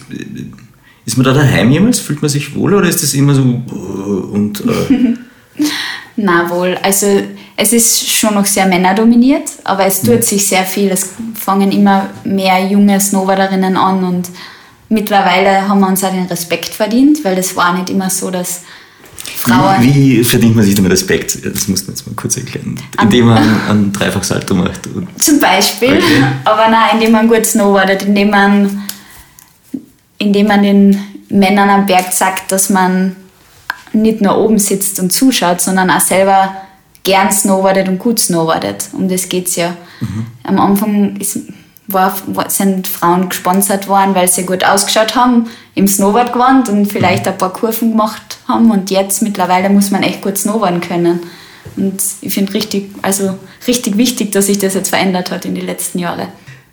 ist 1.07 1.17
man 1.17 1.25
da 1.25 1.33
daheim 1.33 1.71
jemals? 1.71 2.01
Fühlt 2.01 2.23
man 2.23 2.29
sich 2.29 2.55
wohl 2.55 2.75
oder 2.75 2.89
ist 2.89 3.03
das 3.03 3.15
immer 3.15 3.35
so 3.35 3.43
und. 3.43 4.61
Äh 4.61 5.15
Na 6.17 6.49
wohl, 6.49 6.79
also 6.81 7.07
es 7.57 7.73
ist 7.73 8.09
schon 8.09 8.35
noch 8.35 8.47
sehr 8.47 8.67
männerdominiert, 8.67 9.51
aber 9.65 9.85
es 9.85 10.01
tut 10.01 10.15
ja. 10.15 10.23
sich 10.23 10.47
sehr 10.47 10.65
viel. 10.65 10.91
Es 10.91 11.11
fangen 11.35 11.73
immer 11.73 12.11
mehr 12.25 12.65
junge 12.69 13.01
Snowboarderinnen 13.01 13.77
an 13.77 14.05
und 14.05 14.31
mittlerweile 14.89 15.69
haben 15.69 15.81
wir 15.81 15.89
uns 15.89 16.05
auch 16.05 16.13
den 16.13 16.27
Respekt 16.27 16.69
verdient, 16.69 17.25
weil 17.25 17.37
es 17.37 17.57
war 17.57 17.77
nicht 17.77 17.91
immer 17.91 18.11
so, 18.11 18.31
dass 18.31 18.63
Frauen. 19.27 19.83
Wie, 19.83 20.19
wie, 20.19 20.25
verdient 20.25 20.57
man 20.57 20.65
sich 20.65 20.75
den 20.75 20.87
Respekt? 20.87 21.39
Das 21.45 21.69
muss 21.69 21.83
man 21.87 21.95
jetzt 21.95 22.07
mal 22.07 22.15
kurz 22.15 22.37
erklären. 22.37 22.77
Indem 23.01 23.27
man 23.27 23.69
einen 23.69 23.93
Dreifachsalto 23.93 24.55
macht. 24.55 24.81
Zum 25.19 25.41
Beispiel, 25.41 25.99
okay. 25.99 26.25
aber 26.45 26.69
nein, 26.69 26.91
indem 26.95 27.13
man 27.13 27.29
gut 27.29 27.45
snowboardet, 27.45 28.03
indem 28.03 28.31
man, 28.31 28.85
indem 30.19 30.47
man 30.47 30.63
den 30.63 30.99
Männern 31.29 31.69
am 31.69 31.87
Berg 31.87 32.13
sagt, 32.13 32.53
dass 32.53 32.71
man 32.71 33.17
nicht 33.93 34.21
nur 34.21 34.37
oben 34.39 34.59
sitzt 34.59 34.99
und 34.99 35.13
zuschaut, 35.13 35.61
sondern 35.61 35.91
auch 35.91 36.01
selber 36.01 36.57
gern 37.03 37.31
snowboardet 37.31 37.89
und 37.89 37.99
gut 37.99 38.19
snowboardet. 38.19 38.89
Um 38.93 39.09
das 39.09 39.29
geht 39.29 39.49
es 39.49 39.57
ja. 39.57 39.77
Mhm. 40.01 40.27
Am 40.43 40.59
Anfang 40.59 41.17
ist, 41.17 41.39
war, 41.87 42.15
sind 42.49 42.89
Frauen 42.89 43.29
gesponsert 43.29 43.89
worden, 43.89 44.15
weil 44.15 44.27
sie 44.29 44.45
gut 44.45 44.65
ausgeschaut 44.65 45.15
haben, 45.15 45.47
im 45.75 45.87
Snowboard 45.87 46.33
gewandt 46.33 46.69
und 46.69 46.87
vielleicht 46.87 47.29
ein 47.29 47.37
paar 47.37 47.53
Kurven 47.53 47.91
gemacht 47.91 48.34
haben. 48.49 48.71
Und 48.71 48.91
jetzt 48.91 49.23
mittlerweile 49.23 49.71
muss 49.71 49.91
man 49.91 50.03
echt 50.03 50.23
gut 50.23 50.39
snowboarden 50.39 50.81
können. 50.81 51.21
Und 51.77 52.03
ich 52.21 52.33
finde 52.35 52.55
richtig, 52.55 52.91
also 53.03 53.39
richtig 53.67 53.97
wichtig, 53.97 54.33
dass 54.33 54.47
sich 54.47 54.59
das 54.59 54.75
jetzt 54.75 54.91
verändert 54.91 55.31
hat 55.31 55.45
in 55.45 55.55
den 55.55 55.67
letzten 55.67 55.99
Jahren. 55.99 56.29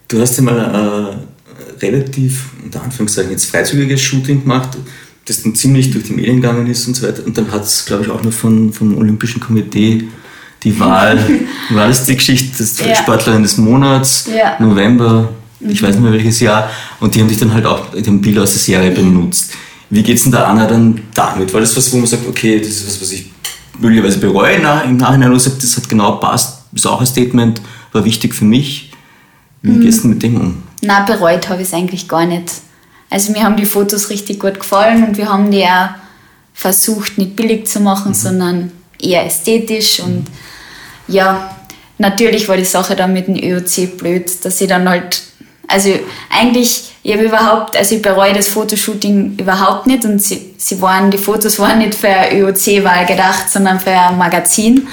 Du 0.08 0.20
hast 0.20 0.38
ja 0.38 0.44
mal 0.44 0.60
ein 0.60 1.82
relativ, 1.82 2.50
unter 2.64 2.84
Anführungszeichen, 2.84 3.32
jetzt 3.32 3.46
freizügiges 3.46 4.02
Shooting 4.02 4.42
gemacht, 4.42 4.78
das 5.26 5.44
dann 5.44 5.56
ziemlich 5.56 5.92
durch 5.92 6.06
die 6.06 6.14
Medien 6.14 6.42
gegangen 6.42 6.68
ist 6.68 6.88
und 6.88 6.96
so 6.96 7.08
weiter. 7.08 7.26
Und 7.26 7.38
dann 7.38 7.52
hat 7.52 7.64
es, 7.64 7.86
glaube 7.86 8.04
ich, 8.04 8.10
auch 8.10 8.22
noch 8.22 8.34
von, 8.34 8.74
vom 8.74 8.98
Olympischen 8.98 9.40
Komitee 9.40 10.04
die 10.64 10.80
Wahl, 10.80 11.18
war 11.72 11.88
das 11.88 12.06
die 12.06 12.16
Geschichte, 12.16 12.58
das 12.58 12.78
ja. 12.80 12.94
Sportlerin 12.96 13.42
des 13.42 13.58
Monats, 13.58 14.30
ja. 14.36 14.58
November, 14.60 15.30
ich 15.60 15.82
weiß 15.82 15.96
nicht 15.96 16.04
mehr 16.04 16.14
welches 16.14 16.40
Jahr, 16.40 16.70
und 17.00 17.16
die 17.16 17.22
haben 17.22 17.30
dich 17.30 17.38
dann 17.38 17.54
halt 17.54 17.66
auch 17.66 17.92
den 17.94 18.22
Bild 18.22 18.38
aus 18.38 18.52
der 18.52 18.60
Serie 18.60 18.92
benutzt. 18.92 19.54
Wie 19.92 20.04
geht 20.04 20.18
es 20.18 20.24
denn 20.24 20.32
der 20.32 20.48
Anna 20.48 20.66
dann 20.66 21.02
damit? 21.14 21.54
War 21.54 21.60
das 21.60 21.76
was, 21.76 21.92
wo 21.92 21.98
man 21.98 22.08
sagt, 22.08 22.26
okay, 22.28 22.60
das 22.60 22.70
ist 22.70 22.88
was, 22.88 23.02
was 23.02 23.12
ich 23.12 23.30
möglicherweise 23.78 24.20
bereue 24.20 24.56
im 24.56 24.98
Nachhinein, 24.98 25.30
oder 25.30 25.40
sagt, 25.40 25.62
das 25.62 25.76
hat 25.78 25.90
genau 25.90 26.14
passt, 26.14 26.64
ist 26.74 26.88
auch 26.88 27.02
ein 27.02 27.06
Statement, 27.06 27.62
war 27.92 28.06
wichtig 28.06 28.34
für 28.34 28.46
mich. 28.46 28.92
Wie 29.62 29.72
mhm. 29.72 29.82
gehst 29.82 30.04
du 30.04 30.08
mit 30.08 30.24
dem 30.24 30.40
um? 30.40 30.64
Na, 30.82 31.04
bereut 31.04 31.50
habe 31.50 31.62
ich 31.62 31.68
es 31.68 31.74
eigentlich 31.74 32.08
gar 32.08 32.26
nicht. 32.26 32.52
Also 33.10 33.34
mir 33.34 33.44
haben 33.44 33.58
die 33.58 33.66
Fotos 33.66 34.10
richtig 34.10 34.40
gut 34.40 34.60
gefallen 34.60 35.04
und 35.04 35.18
wir 35.18 35.30
haben 35.30 35.52
die 35.52 35.66
auch 35.66 35.90
versucht, 36.54 37.18
nicht 37.18 37.36
billig 37.36 37.68
zu 37.68 37.82
machen, 37.82 38.10
mhm. 38.10 38.16
sondern 38.16 38.72
eher 39.00 39.26
ästhetisch 39.26 40.00
und 40.00 40.26
ja, 41.08 41.54
natürlich 41.98 42.48
war 42.48 42.56
die 42.56 42.64
Sache 42.64 42.96
dann 42.96 43.12
mit 43.12 43.28
dem 43.28 43.36
ÖOC 43.36 43.98
blöd, 43.98 44.32
dass 44.46 44.62
ich 44.62 44.70
dann 44.70 44.88
halt, 44.88 45.22
also 45.68 45.90
eigentlich, 46.30 46.91
ich 47.04 47.14
habe 47.14 47.24
überhaupt, 47.24 47.76
also 47.76 47.96
ich 47.96 48.02
bereue 48.02 48.34
das 48.34 48.48
Fotoshooting 48.48 49.38
überhaupt 49.40 49.88
nicht 49.88 50.06
und 50.06 50.22
sie, 50.22 50.54
sie 50.58 50.82
waren, 50.82 51.10
die 51.10 51.18
Fotos 51.18 51.58
waren 51.60 51.80
nicht 51.80 51.96
für 51.96 52.10
eine 52.10 52.40
ÖOC-Wahl 52.40 53.06
gedacht, 53.08 53.50
sondern 53.50 53.80
für 53.80 53.90
ein 53.92 54.18
Magazin. 54.18 54.88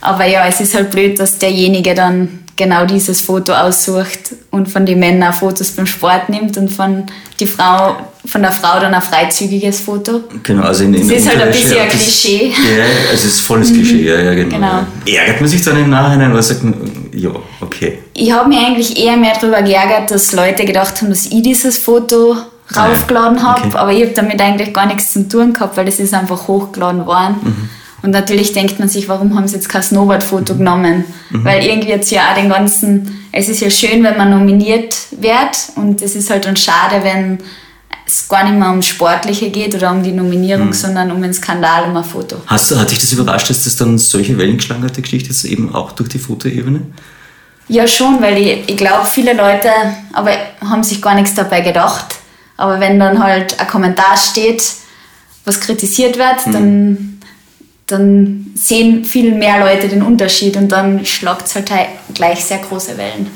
Aber 0.00 0.24
ja, 0.24 0.46
es 0.46 0.60
ist 0.60 0.74
halt 0.74 0.90
blöd, 0.92 1.18
dass 1.18 1.38
derjenige 1.38 1.94
dann 1.94 2.45
genau 2.56 2.86
dieses 2.86 3.20
Foto 3.20 3.52
aussucht 3.52 4.34
und 4.50 4.68
von 4.68 4.86
den 4.86 4.98
Männern 4.98 5.32
Fotos 5.32 5.70
beim 5.72 5.86
Sport 5.86 6.30
nimmt 6.30 6.56
und 6.56 6.72
von, 6.72 7.04
die 7.38 7.46
Frau, 7.46 7.96
von 8.24 8.40
der 8.40 8.50
Frau 8.50 8.80
dann 8.80 8.94
ein 8.94 9.02
freizügiges 9.02 9.80
Foto. 9.80 10.22
Genau, 10.42 10.62
also 10.62 10.84
in, 10.84 10.94
in 10.94 11.06
Das 11.06 11.18
ist 11.18 11.28
halt 11.28 11.42
ein 11.42 11.50
bisschen 11.50 11.78
ein 11.78 11.88
Klischee. 11.88 12.48
Ja, 12.48 12.84
es 13.12 13.24
ist 13.24 13.40
volles 13.40 13.72
Klischee, 13.72 14.04
ja, 14.08 14.20
ja, 14.20 14.34
genau. 14.34 14.56
genau. 14.56 14.86
Ärgert 15.06 15.40
man 15.40 15.48
sich 15.48 15.62
dann 15.62 15.76
im 15.76 15.90
Nachhinein 15.90 16.32
oder 16.32 16.42
sagt 16.42 16.64
man, 16.64 16.74
ja, 17.12 17.30
okay. 17.60 17.98
Ich 18.14 18.32
habe 18.32 18.48
mich 18.48 18.58
eigentlich 18.58 18.98
eher 18.98 19.16
mehr 19.16 19.34
darüber 19.38 19.60
geärgert, 19.62 20.10
dass 20.10 20.32
Leute 20.32 20.64
gedacht 20.64 21.00
haben, 21.00 21.10
dass 21.10 21.26
ich 21.26 21.42
dieses 21.42 21.76
Foto 21.76 22.36
raufgeladen 22.74 23.42
habe, 23.42 23.68
okay. 23.68 23.76
aber 23.76 23.92
ich 23.92 24.02
habe 24.02 24.12
damit 24.12 24.40
eigentlich 24.40 24.72
gar 24.72 24.86
nichts 24.86 25.12
zu 25.12 25.28
tun 25.28 25.52
gehabt, 25.52 25.76
weil 25.76 25.84
das 25.84 26.00
ist 26.00 26.14
einfach 26.14 26.48
hochgeladen 26.48 27.06
worden. 27.06 27.36
Mhm. 27.42 27.70
Und 28.06 28.12
natürlich 28.12 28.52
denkt 28.52 28.78
man 28.78 28.88
sich, 28.88 29.08
warum 29.08 29.34
haben 29.34 29.48
sie 29.48 29.56
jetzt 29.56 29.68
kein 29.68 29.82
Snowboard-Foto 29.82 30.54
mhm. 30.54 30.58
genommen? 30.58 31.04
Mhm. 31.30 31.44
Weil 31.44 31.64
irgendwie 31.64 31.88
jetzt 31.88 32.12
ja 32.12 32.30
auch 32.30 32.36
den 32.36 32.48
ganzen, 32.48 33.26
es 33.32 33.48
ist 33.48 33.60
ja 33.60 33.68
schön, 33.68 34.04
wenn 34.04 34.16
man 34.16 34.30
nominiert 34.30 34.94
wird 35.10 35.72
und 35.74 36.00
es 36.02 36.14
ist 36.14 36.30
halt 36.30 36.44
dann 36.44 36.56
schade, 36.56 37.02
wenn 37.02 37.38
es 38.06 38.28
gar 38.28 38.44
nicht 38.44 38.56
mehr 38.60 38.70
um 38.70 38.80
Sportliche 38.80 39.50
geht 39.50 39.74
oder 39.74 39.90
um 39.90 40.04
die 40.04 40.12
Nominierung, 40.12 40.68
mhm. 40.68 40.72
sondern 40.72 41.10
um 41.10 41.20
einen 41.20 41.34
Skandal, 41.34 41.90
um 41.90 41.96
ein 41.96 42.04
Foto. 42.04 42.36
Hast, 42.46 42.76
hat 42.76 42.92
dich 42.92 43.00
das 43.00 43.12
überrascht, 43.12 43.50
dass 43.50 43.64
das 43.64 43.74
dann 43.74 43.98
solche 43.98 44.38
Wellen 44.38 44.58
geschlagen 44.58 44.84
hat, 44.84 44.96
die 44.96 45.02
Geschichte, 45.02 45.30
jetzt 45.30 45.44
eben 45.44 45.74
auch 45.74 45.90
durch 45.90 46.08
die 46.08 46.20
Fotoebene? 46.20 46.82
Ja, 47.66 47.88
schon, 47.88 48.22
weil 48.22 48.38
ich, 48.38 48.68
ich 48.68 48.76
glaube, 48.76 49.04
viele 49.04 49.32
Leute 49.32 49.68
aber 50.12 50.30
haben 50.60 50.84
sich 50.84 51.02
gar 51.02 51.16
nichts 51.16 51.34
dabei 51.34 51.60
gedacht. 51.60 52.14
Aber 52.56 52.78
wenn 52.78 53.00
dann 53.00 53.20
halt 53.20 53.58
ein 53.58 53.66
Kommentar 53.66 54.16
steht, 54.16 54.62
was 55.44 55.60
kritisiert 55.60 56.16
wird, 56.16 56.46
mhm. 56.46 56.52
dann 56.52 57.15
dann 57.86 58.46
sehen 58.54 59.04
viel 59.04 59.34
mehr 59.34 59.60
Leute 59.60 59.88
den 59.88 60.02
Unterschied 60.02 60.56
und 60.56 60.70
dann 60.70 61.06
schlagt 61.06 61.46
es 61.46 61.54
halt 61.54 61.70
gleich 62.14 62.44
sehr 62.44 62.58
große 62.58 62.98
Wellen. 62.98 63.28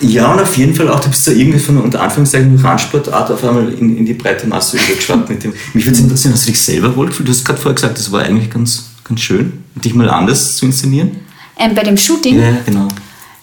Ja, 0.00 0.32
und 0.32 0.40
auf 0.40 0.56
jeden 0.56 0.74
Fall 0.74 0.88
auch, 0.88 0.98
du 0.98 1.10
bist 1.10 1.28
da 1.28 1.32
irgendwie 1.32 1.60
von 1.60 1.78
unter 1.78 2.00
Anführungszeichen 2.00 2.56
Randsportart 2.56 3.30
auf 3.30 3.44
einmal 3.44 3.72
in, 3.72 3.98
in 3.98 4.04
die 4.04 4.14
breite 4.14 4.48
Masse 4.48 4.76
übergeschwappt 4.76 5.28
mit 5.28 5.44
dem. 5.44 5.52
Mich 5.74 5.84
würde 5.84 5.96
es 5.96 6.02
interessieren, 6.02 6.34
hast 6.34 6.46
du 6.46 6.50
dich 6.50 6.60
selber 6.60 6.96
wohlgefühlt? 6.96 7.28
Du 7.28 7.32
hast 7.32 7.44
gerade 7.44 7.60
vorher 7.60 7.74
gesagt, 7.74 7.98
das 7.98 8.10
war 8.10 8.22
eigentlich 8.22 8.50
ganz, 8.50 8.86
ganz 9.04 9.20
schön, 9.20 9.64
dich 9.76 9.94
mal 9.94 10.10
anders 10.10 10.56
zu 10.56 10.66
inszenieren. 10.66 11.20
Ähm, 11.56 11.74
bei 11.74 11.84
dem 11.84 11.96
Shooting? 11.96 12.40
Ja, 12.40 12.56
genau. 12.66 12.88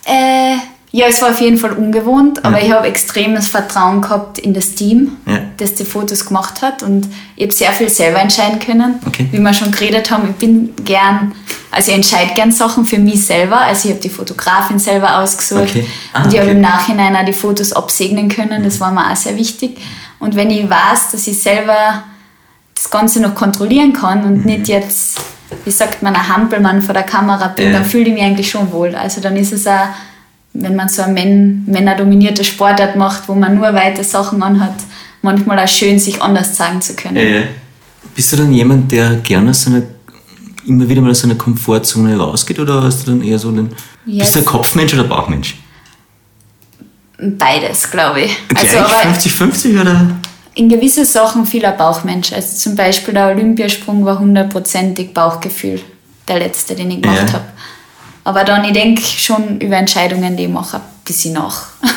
Äh, 0.04 0.58
Ja, 0.92 1.06
es 1.08 1.22
war 1.22 1.30
auf 1.30 1.40
jeden 1.40 1.58
Fall 1.58 1.74
ungewohnt, 1.74 2.44
aber 2.44 2.58
Ja. 2.60 2.66
ich 2.66 2.72
habe 2.72 2.88
extremes 2.88 3.48
Vertrauen 3.48 4.02
gehabt 4.02 4.40
in 4.40 4.56
das 4.56 4.74
Team, 4.74 5.18
Ja. 5.28 5.40
das 5.58 5.76
die 5.76 5.86
Fotos 5.86 6.26
gemacht 6.26 6.64
hat 6.64 6.82
und 6.82 7.08
ich 7.36 7.44
habe 7.44 7.54
sehr 7.54 7.72
viel 7.74 7.90
selber 7.90 8.20
entscheiden 8.20 8.60
können. 8.60 8.96
Okay. 9.06 9.28
Wie 9.32 9.38
wir 9.40 9.54
schon 9.54 9.72
geredet 9.72 10.10
haben, 10.10 10.28
ich 10.32 10.36
bin 10.38 10.74
gern, 10.84 11.34
also 11.70 11.92
ich 11.92 11.98
entscheide 11.98 12.34
gern 12.34 12.52
Sachen 12.52 12.86
für 12.86 12.98
mich 12.98 13.24
selber. 13.24 13.58
Also 13.62 13.88
ich 13.90 13.94
habe 13.94 14.02
die 14.02 14.10
Fotografin 14.10 14.80
selber 14.80 15.20
ausgesucht 15.20 15.62
Okay. 15.70 15.86
Ah, 16.14 16.24
und 16.24 16.34
ich 16.34 16.40
habe 16.40 16.48
okay. 16.50 16.56
im 16.58 16.62
Nachhinein 16.62 17.16
auch 17.16 17.26
die 17.26 17.34
Fotos 17.34 17.72
absegnen 17.72 18.28
können. 18.28 18.64
Das 18.64 18.80
war 18.80 18.92
mir 18.92 19.12
auch 19.12 19.16
sehr 19.16 19.36
wichtig. 19.38 19.78
Und 20.18 20.36
wenn 20.36 20.50
ich 20.50 20.68
weiß, 20.68 21.12
dass 21.12 21.28
ich 21.28 21.40
selber 21.40 22.04
das 22.74 22.90
Ganze 22.90 23.20
noch 23.22 23.36
kontrollieren 23.36 23.94
kann 23.94 24.22
Mhm. 24.22 24.26
und 24.26 24.46
nicht 24.48 24.68
jetzt, 24.68 25.20
wie 25.66 25.72
sagt 25.72 26.02
man, 26.02 26.16
ein 26.16 26.28
Hampelmann 26.36 26.82
vor 26.82 26.96
der 26.96 27.04
Kamera 27.04 27.50
bin, 27.50 27.68
Ja. 27.68 27.74
dann 27.74 27.86
fühle 27.86 28.06
ich 28.06 28.14
mich 28.14 28.24
eigentlich 28.24 28.50
schon 28.50 28.72
wohl. 28.72 28.96
Also 28.96 29.22
dann 29.22 29.36
ist 29.38 29.54
es 29.54 29.68
auch, 29.68 29.90
wenn 30.62 30.76
man 30.76 30.90
so 30.90 31.02
eine 31.02 31.14
Män 31.14 31.64
männerdominierte 31.66 32.44
Sportart 32.44 32.96
macht, 32.96 33.28
wo 33.28 33.36
man 33.36 33.56
nur 33.56 33.74
weite 33.74 34.04
Sachen 34.04 34.42
anhat, 34.44 34.76
manchmal 35.22 35.60
auch 35.60 35.68
schön, 35.68 36.00
sich 36.00 36.22
anders 36.22 36.54
zeigen 36.56 36.82
zu 36.82 36.96
können. 36.96 37.18
Ja. 37.18 37.42
Bist 38.16 38.32
du 38.34 38.38
dann 38.38 38.52
jemand, 38.54 38.92
der 38.92 39.16
gerne 39.18 39.52
aus 39.52 39.64
seiner, 39.64 39.82
immer 40.66 40.88
wieder 40.88 41.02
mal 41.02 41.12
aus 41.12 41.20
seiner 41.22 41.36
Komfortzone 41.36 42.18
rausgeht 42.18 42.60
oder 42.60 42.84
hast 42.84 43.06
du 43.08 43.12
dann 43.12 43.22
eher 43.22 43.40
so 43.40 43.50
einen. 43.50 43.70
Yes. 44.06 44.20
Bist 44.20 44.36
du 44.36 44.40
ein 44.40 44.46
Kopfmensch 44.46 44.94
oder 44.94 45.04
Bauchmensch? 45.04 45.56
Beides, 47.18 47.92
glaube 47.92 48.22
ich. 48.22 48.48
Gleich 48.48 48.78
Also, 48.78 48.96
aber 48.96 49.14
50-50 49.14 49.82
oder? 49.82 50.16
in 50.56 50.68
gewisse 50.70 51.06
Sachen 51.06 51.46
viel 51.46 51.66
ein 51.66 51.78
Bauchmensch. 51.78 52.34
Also 52.34 52.58
zum 52.58 52.76
Beispiel 52.76 53.14
der 53.14 53.28
Olympiasprung 53.28 54.04
war 54.06 54.20
hundertprozentig 54.20 55.14
Bauchgefühl, 55.14 55.82
der 56.28 56.40
letzte, 56.40 56.76
den 56.76 56.92
ich 56.92 57.02
gemacht 57.02 57.28
Ja. 57.28 57.34
habe. 57.34 57.46
Aber 58.24 58.44
dann, 58.44 58.64
ich 58.64 58.74
denke 58.74 59.02
schon 59.02 59.60
über 59.60 59.78
Entscheidungen, 59.78 60.38
die 60.38 60.44
ich 60.44 60.50
mache, 60.50 60.78
ein 60.78 60.84
bisschen 61.06 61.34
nach. 61.34 61.68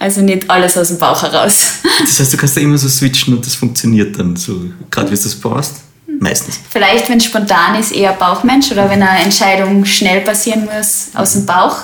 Also 0.00 0.20
nicht 0.20 0.50
alles 0.50 0.76
aus 0.76 0.88
dem 0.88 0.98
Bauch 0.98 1.22
heraus. 1.22 1.74
Das 2.00 2.20
heißt, 2.20 2.32
du 2.32 2.36
kannst 2.36 2.56
da 2.56 2.60
immer 2.60 2.76
so 2.76 2.88
switchen 2.88 3.32
und 3.34 3.46
das 3.46 3.54
funktioniert 3.54 4.18
dann 4.18 4.36
so, 4.36 4.60
gerade 4.90 5.10
wie 5.10 5.14
du 5.14 5.22
das 5.22 5.34
brauchst? 5.34 5.76
Meistens. 6.20 6.60
Vielleicht, 6.68 7.08
wenn 7.08 7.18
es 7.18 7.24
spontan 7.24 7.76
ist, 7.76 7.92
eher 7.92 8.12
Bauchmensch 8.12 8.70
oder 8.70 8.90
wenn 8.90 9.02
eine 9.02 9.24
Entscheidung 9.24 9.84
schnell 9.84 10.20
passieren 10.20 10.66
muss, 10.66 11.08
aus 11.14 11.32
dem 11.32 11.46
Bauch. 11.46 11.76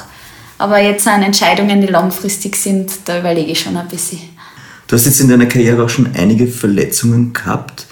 Aber 0.59 0.79
jetzt 0.79 1.05
sind 1.05 1.23
Entscheidungen, 1.23 1.81
die 1.81 1.87
langfristig 1.87 2.57
sind, 2.57 2.91
da 3.07 3.19
überlege 3.21 3.53
ich 3.53 3.61
schon 3.61 3.77
ein 3.77 3.89
bisschen. 3.89 4.21
Du 4.87 4.97
hast 4.97 5.07
jetzt 5.07 5.21
in 5.21 5.29
deiner 5.29 5.47
Karriere 5.47 5.85
auch 5.85 5.89
schon 5.89 6.11
einige 6.15 6.47
Verletzungen 6.47 7.33
gehabt. 7.33 7.87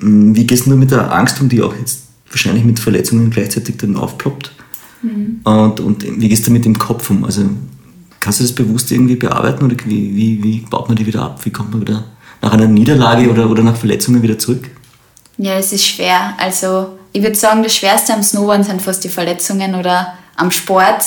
Hm, 0.00 0.36
Wie 0.36 0.46
gehst 0.46 0.66
du 0.66 0.76
mit 0.76 0.90
der 0.90 1.10
Angst 1.12 1.40
um, 1.40 1.48
die 1.48 1.62
auch 1.62 1.74
jetzt 1.74 2.00
wahrscheinlich 2.28 2.64
mit 2.64 2.78
Verletzungen 2.78 3.30
gleichzeitig 3.30 3.76
dann 3.78 3.96
aufploppt? 3.96 4.52
Und, 5.44 5.80
und 5.80 6.20
wie 6.20 6.28
gehst 6.28 6.46
du 6.46 6.50
mit 6.50 6.64
dem 6.64 6.78
Kopf 6.78 7.10
um? 7.10 7.24
Also 7.24 7.48
kannst 8.20 8.40
du 8.40 8.44
das 8.44 8.52
bewusst 8.52 8.90
irgendwie 8.92 9.16
bearbeiten 9.16 9.64
oder 9.64 9.76
wie, 9.84 10.16
wie, 10.16 10.42
wie 10.42 10.58
baut 10.60 10.88
man 10.88 10.96
die 10.96 11.06
wieder 11.06 11.22
ab? 11.22 11.40
Wie 11.44 11.50
kommt 11.50 11.72
man 11.72 11.80
wieder 11.80 12.04
nach 12.42 12.52
einer 12.52 12.66
Niederlage 12.66 13.30
oder, 13.30 13.50
oder 13.50 13.62
nach 13.62 13.76
Verletzungen 13.76 14.22
wieder 14.22 14.38
zurück? 14.38 14.70
Ja, 15.38 15.54
es 15.54 15.72
ist 15.72 15.86
schwer. 15.86 16.34
Also 16.38 16.98
ich 17.12 17.22
würde 17.22 17.36
sagen, 17.36 17.62
das 17.62 17.76
Schwerste 17.76 18.14
am 18.14 18.22
Snowboarden 18.22 18.64
sind 18.64 18.82
fast 18.82 19.04
die 19.04 19.08
Verletzungen 19.08 19.74
oder 19.74 20.14
am 20.36 20.50
Sport 20.50 21.04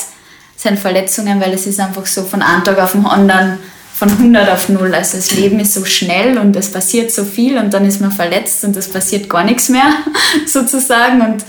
sind 0.56 0.78
Verletzungen, 0.78 1.40
weil 1.40 1.54
es 1.54 1.66
ist 1.68 1.80
einfach 1.80 2.06
so 2.06 2.24
von 2.24 2.42
einem 2.42 2.64
Tag 2.64 2.80
auf 2.80 2.92
den 2.92 3.06
anderen 3.06 3.60
von 3.94 4.10
100 4.10 4.50
auf 4.50 4.70
0. 4.70 4.94
Also 4.94 5.18
das 5.18 5.32
Leben 5.32 5.60
ist 5.60 5.74
so 5.74 5.84
schnell 5.86 6.38
und 6.38 6.56
es 6.56 6.72
passiert 6.72 7.12
so 7.12 7.26
viel 7.26 7.58
und 7.58 7.74
dann 7.74 7.86
ist 7.86 8.00
man 8.00 8.12
verletzt 8.12 8.64
und 8.64 8.76
es 8.78 8.90
passiert 8.90 9.30
gar 9.30 9.44
nichts 9.44 9.70
mehr 9.70 9.92
sozusagen. 10.48 11.22
Und 11.22 11.46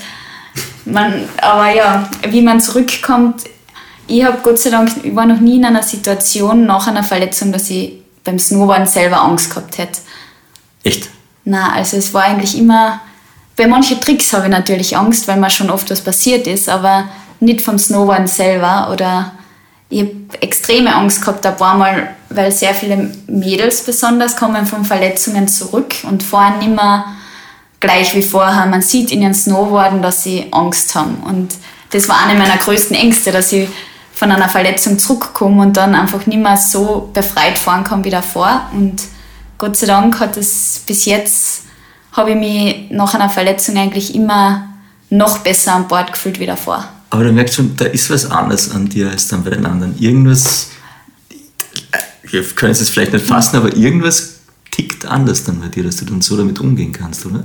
man, 0.85 1.29
aber 1.41 1.75
ja, 1.75 2.09
wie 2.29 2.43
man 2.43 2.61
zurückkommt, 2.61 3.45
ich 4.07 4.25
habe 4.25 4.39
Gott 4.43 4.59
sei 4.59 4.71
Dank, 4.71 4.91
ich 5.03 5.15
war 5.15 5.27
noch 5.27 5.41
nie 5.41 5.57
in 5.57 5.65
einer 5.65 5.83
Situation 5.83 6.67
nach 6.67 6.87
einer 6.89 7.05
Verletzung, 7.05 7.53
dass 7.53 7.71
ich 7.71 8.03
beim 8.25 8.39
Snowboarden 8.39 8.87
selber 8.87 9.23
Angst 9.23 9.51
gehabt 9.51 9.79
hätte. 9.79 10.01
Echt? 10.83 11.09
Na, 11.45 11.73
also 11.73 11.97
es 11.97 12.13
war 12.13 12.25
eigentlich 12.25 12.59
immer. 12.59 13.01
Bei 13.57 13.67
manchen 13.67 14.01
Tricks 14.01 14.33
habe 14.33 14.47
ich 14.47 14.51
natürlich 14.51 14.97
Angst, 14.97 15.29
weil 15.29 15.39
mir 15.39 15.51
schon 15.51 15.71
oft 15.71 15.91
was 15.91 16.01
passiert 16.01 16.47
ist, 16.47 16.69
aber 16.69 17.05
nicht 17.41 17.61
vom 17.61 17.79
Snowboarden 17.79 18.27
selber. 18.27 18.91
Oder 18.93 19.33
ich 19.89 20.01
habe 20.01 20.13
extreme 20.41 20.95
Angst 20.95 21.21
gehabt 21.21 21.47
ein 21.47 21.57
paar 21.57 21.77
Mal, 21.77 22.15
weil 22.31 22.51
sehr 22.53 22.75
viele 22.75 23.11
Mädels 23.27 23.85
besonders 23.85 24.37
kommen 24.37 24.67
von 24.67 24.85
Verletzungen 24.85 25.49
zurück 25.49 25.95
und 26.03 26.23
fahren 26.23 26.59
nicht 26.59 26.75
mehr 26.75 27.05
gleich 27.81 28.15
wie 28.15 28.23
vorher. 28.23 28.67
Man 28.67 28.83
sieht 28.83 29.11
in 29.11 29.23
ihren 29.23 29.35
Snowboarden, 29.35 30.03
dass 30.03 30.23
sie 30.23 30.47
Angst 30.53 30.95
haben. 30.95 31.17
Und 31.17 31.55
das 31.91 32.09
war 32.09 32.25
eine 32.25 32.39
meiner 32.39 32.59
größten 32.59 32.95
Ängste, 32.95 33.33
dass 33.33 33.53
ich 33.53 33.69
von 34.13 34.31
einer 34.31 34.49
Verletzung 34.49 34.99
zurückkomme 34.99 35.63
und 35.63 35.77
dann 35.77 35.95
einfach 35.95 36.27
nicht 36.27 36.39
mehr 36.39 36.57
so 36.57 37.11
befreit 37.13 37.59
fahren 37.59 37.85
kann 37.85 38.05
wie 38.05 38.11
davor. 38.11 38.69
Und 38.73 39.03
Gott 39.57 39.77
sei 39.77 39.87
Dank 39.87 40.21
hat 40.21 40.37
es 40.37 40.83
bis 40.87 41.07
jetzt, 41.07 41.63
habe 42.13 42.31
ich 42.31 42.37
mich 42.37 42.91
nach 42.91 43.15
einer 43.15 43.31
Verletzung 43.31 43.77
eigentlich 43.79 44.15
immer 44.15 44.69
noch 45.09 45.39
besser 45.39 45.75
an 45.75 45.89
Bord 45.89 46.13
gefühlt 46.13 46.39
wie 46.39 46.47
davor. 46.47 46.87
Aber 47.11 47.25
du 47.25 47.33
merkst 47.33 47.57
schon, 47.57 47.77
da 47.77 47.87
ist 47.87 48.11
was 48.11 48.31
anderes 48.31 48.71
an 48.71 48.89
dir 48.89 49.11
als 49.11 49.27
dann 49.29 49.43
bei 49.43 49.51
den 49.51 49.67
anderen. 49.67 49.99
Irgendwas, 49.99 50.69
wir 52.23 52.43
können 52.43 52.73
es 52.73 52.81
jetzt 52.81 52.91
vielleicht 52.91 53.13
nicht 53.13 53.27
fassen, 53.27 53.57
aber 53.57 53.75
irgendwas 53.75 54.37
tickt 54.71 55.07
anders 55.07 55.45
dann 55.45 55.61
bei 55.61 55.69
dir, 55.69 55.83
dass 55.83 55.97
du 55.97 56.05
dann 56.05 56.21
so 56.21 56.37
damit 56.37 56.61
umgehen 56.61 56.93
kannst, 56.93 57.27
oder? 57.27 57.45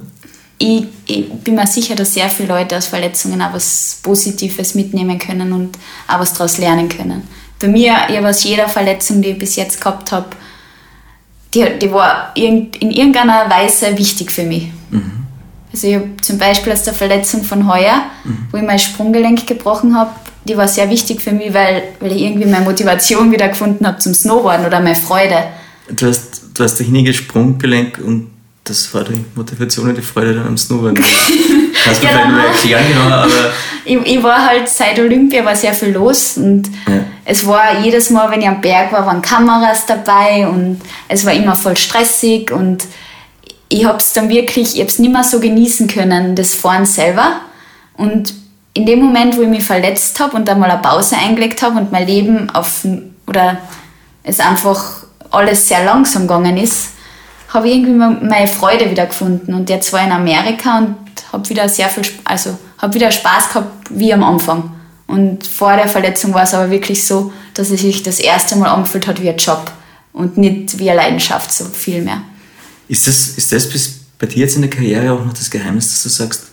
Ich, 0.58 0.86
ich 1.06 1.30
bin 1.30 1.56
mir 1.56 1.68
sicher, 1.68 1.96
dass 1.96 2.14
sehr 2.14 2.30
viele 2.30 2.50
Leute 2.50 2.78
aus 2.78 2.88
Verletzungen 2.88 3.42
auch 3.42 3.54
was 3.54 4.00
Positives 4.02 4.74
mitnehmen 4.76 5.20
können 5.20 5.52
und 5.52 5.78
auch 6.08 6.20
was 6.20 6.34
daraus 6.34 6.58
lernen 6.58 6.88
können. 6.88 7.24
Bei 7.60 7.68
mir, 7.68 7.94
ich 8.10 8.16
habe 8.18 8.30
aus 8.30 8.44
jeder 8.44 8.68
Verletzung, 8.70 9.22
die 9.22 9.30
ich 9.30 9.38
bis 9.38 9.56
jetzt 9.58 9.82
gehabt 9.82 10.12
habe, 10.12 10.28
die, 11.54 11.66
die 11.82 11.92
war 11.92 12.32
irgend- 12.36 12.76
in 12.78 12.92
irgendeiner 12.92 13.50
Weise 13.50 13.98
wichtig 13.98 14.32
für 14.32 14.44
mich. 14.44 14.68
Also 15.74 15.88
ich 15.88 15.96
habe 15.96 16.10
zum 16.22 16.38
Beispiel 16.38 16.72
aus 16.72 16.84
der 16.84 16.94
Verletzung 16.94 17.44
von 17.44 17.68
heuer, 17.68 18.04
wo 18.52 18.58
ich 18.58 18.64
mein 18.64 18.80
Sprunggelenk 18.80 19.46
gebrochen 19.48 19.96
habe, 19.96 20.12
die 20.48 20.56
war 20.56 20.68
sehr 20.68 20.90
wichtig 20.90 21.22
für 21.22 21.32
mich, 21.32 21.54
weil, 21.54 21.84
weil 22.00 22.14
ich 22.14 22.22
irgendwie 22.22 22.46
meine 22.46 22.64
Motivation 22.64 23.32
wieder 23.32 23.50
gefunden 23.50 23.86
habe 23.86 23.98
zum 24.00 24.14
Snowboarden 24.14 24.66
oder 24.66 24.80
meine 24.80 24.96
Freude. 24.96 25.36
Du 25.90 26.08
hast, 26.08 26.44
du 26.54 26.64
hast 26.64 26.80
ein 26.80 26.86
hinniges 26.86 27.18
Sprunggelenk 27.18 27.98
und 27.98 28.32
das 28.66 28.94
war 28.94 29.04
die 29.04 29.24
Motivation 29.36 29.90
und 29.90 29.96
die 29.98 30.02
Freude 30.02 30.34
dann 30.34 30.48
am 30.48 30.58
Snowboarden. 30.58 30.96
Kannst 31.84 32.02
du 32.02 32.06
Ja, 32.08 32.12
vielleicht 32.14 32.30
mal 32.30 32.46
erklären, 32.48 32.84
genau, 32.88 33.16
aber 33.16 33.28
Ich, 33.86 33.96
ich 34.18 34.24
war 34.24 34.44
halt 34.46 34.68
seit 34.68 35.00
Olympia 35.00 35.46
war 35.46 35.56
sehr 35.56 35.74
viel 35.74 35.90
los 35.94 36.38
und 36.38 36.68
Ja. 36.88 37.06
es 37.26 37.46
war 37.46 37.80
jedes 37.82 38.10
Mal, 38.10 38.30
wenn 38.32 38.42
ich 38.42 38.48
am 38.48 38.60
Berg 38.62 38.92
war, 38.92 39.06
waren 39.06 39.22
Kameras 39.22 39.86
dabei 39.86 40.48
und 40.48 40.82
es 41.08 41.26
war 41.26 41.34
immer 41.34 41.56
voll 41.56 41.78
stressig 41.78 42.52
und 42.52 42.84
ich 43.70 43.86
habe 43.86 43.98
es 44.00 44.14
dann 44.14 44.30
wirklich, 44.30 44.74
ich 44.76 44.80
habe 44.82 44.90
es 44.90 45.00
nicht 45.00 45.12
mehr 45.14 45.24
so 45.24 45.40
genießen 45.40 45.88
können, 45.88 46.36
das 46.36 46.54
Fahren 46.56 46.86
selber. 46.86 47.42
Und 47.98 48.34
in 48.74 48.86
dem 48.86 49.00
Moment, 49.00 49.38
wo 49.38 49.42
ich 49.42 49.48
mich 49.48 49.64
verletzt 49.64 50.20
habe 50.20 50.36
und 50.36 50.50
einmal 50.50 50.70
eine 50.70 50.82
Pause 50.82 51.16
eingelegt 51.18 51.62
habe 51.62 51.80
und 51.80 51.92
mein 51.92 52.06
Leben 52.08 52.50
auf, 52.52 52.86
oder 53.28 53.58
es 54.24 54.40
einfach 54.40 54.84
alles 55.32 55.68
sehr 55.68 55.84
langsam 55.84 56.24
gegangen 56.24 56.58
ist, 56.58 56.90
habe 57.56 57.68
ich 57.68 57.76
irgendwie 57.76 58.26
meine 58.28 58.48
Freude 58.48 58.92
wieder 58.92 59.08
gefunden. 59.08 59.54
Und 59.54 59.70
jetzt 59.70 59.92
war 59.92 60.02
ich 60.02 60.06
in 60.06 60.12
Amerika 60.12 60.78
und 60.78 60.96
habe 61.32 61.50
wieder 61.50 61.68
sehr 61.68 61.90
viel, 61.90 62.04
also 62.24 62.58
habe 62.78 62.94
wieder 62.94 63.12
Spaß 63.12 63.50
gehabt 63.50 63.88
wie 63.90 64.14
am 64.14 64.24
Anfang. 64.24 64.72
Und 65.08 65.48
vor 65.48 65.76
der 65.76 65.88
Verletzung 65.88 66.34
war 66.34 66.44
es 66.44 66.54
aber 66.54 66.70
wirklich 66.70 67.06
so, 67.06 67.32
dass 67.54 67.70
es 67.72 67.82
sich 67.82 68.04
das 68.04 68.20
erste 68.20 68.56
Mal 68.56 68.70
angefühlt 68.70 69.08
hat 69.08 69.22
wie 69.22 69.30
ein 69.30 69.38
Job 69.38 69.72
und 70.14 70.38
nicht 70.38 70.78
wie 70.80 70.90
eine 70.90 71.00
Leidenschaft, 71.00 71.52
so 71.52 71.66
viel 71.66 72.02
mehr. 72.02 72.22
ist 72.88 73.08
das, 73.08 73.30
ist 73.30 73.52
das 73.52 73.70
bis 73.70 74.00
bei 74.20 74.28
dir 74.28 74.40
jetzt 74.40 74.56
in 74.56 74.62
der 74.62 74.70
Karriere 74.70 75.12
auch 75.12 75.26
noch 75.26 75.34
das 75.34 75.52
Geheimnis, 75.52 75.90
dass 75.90 76.04
du 76.04 76.10
sagst, 76.10 76.44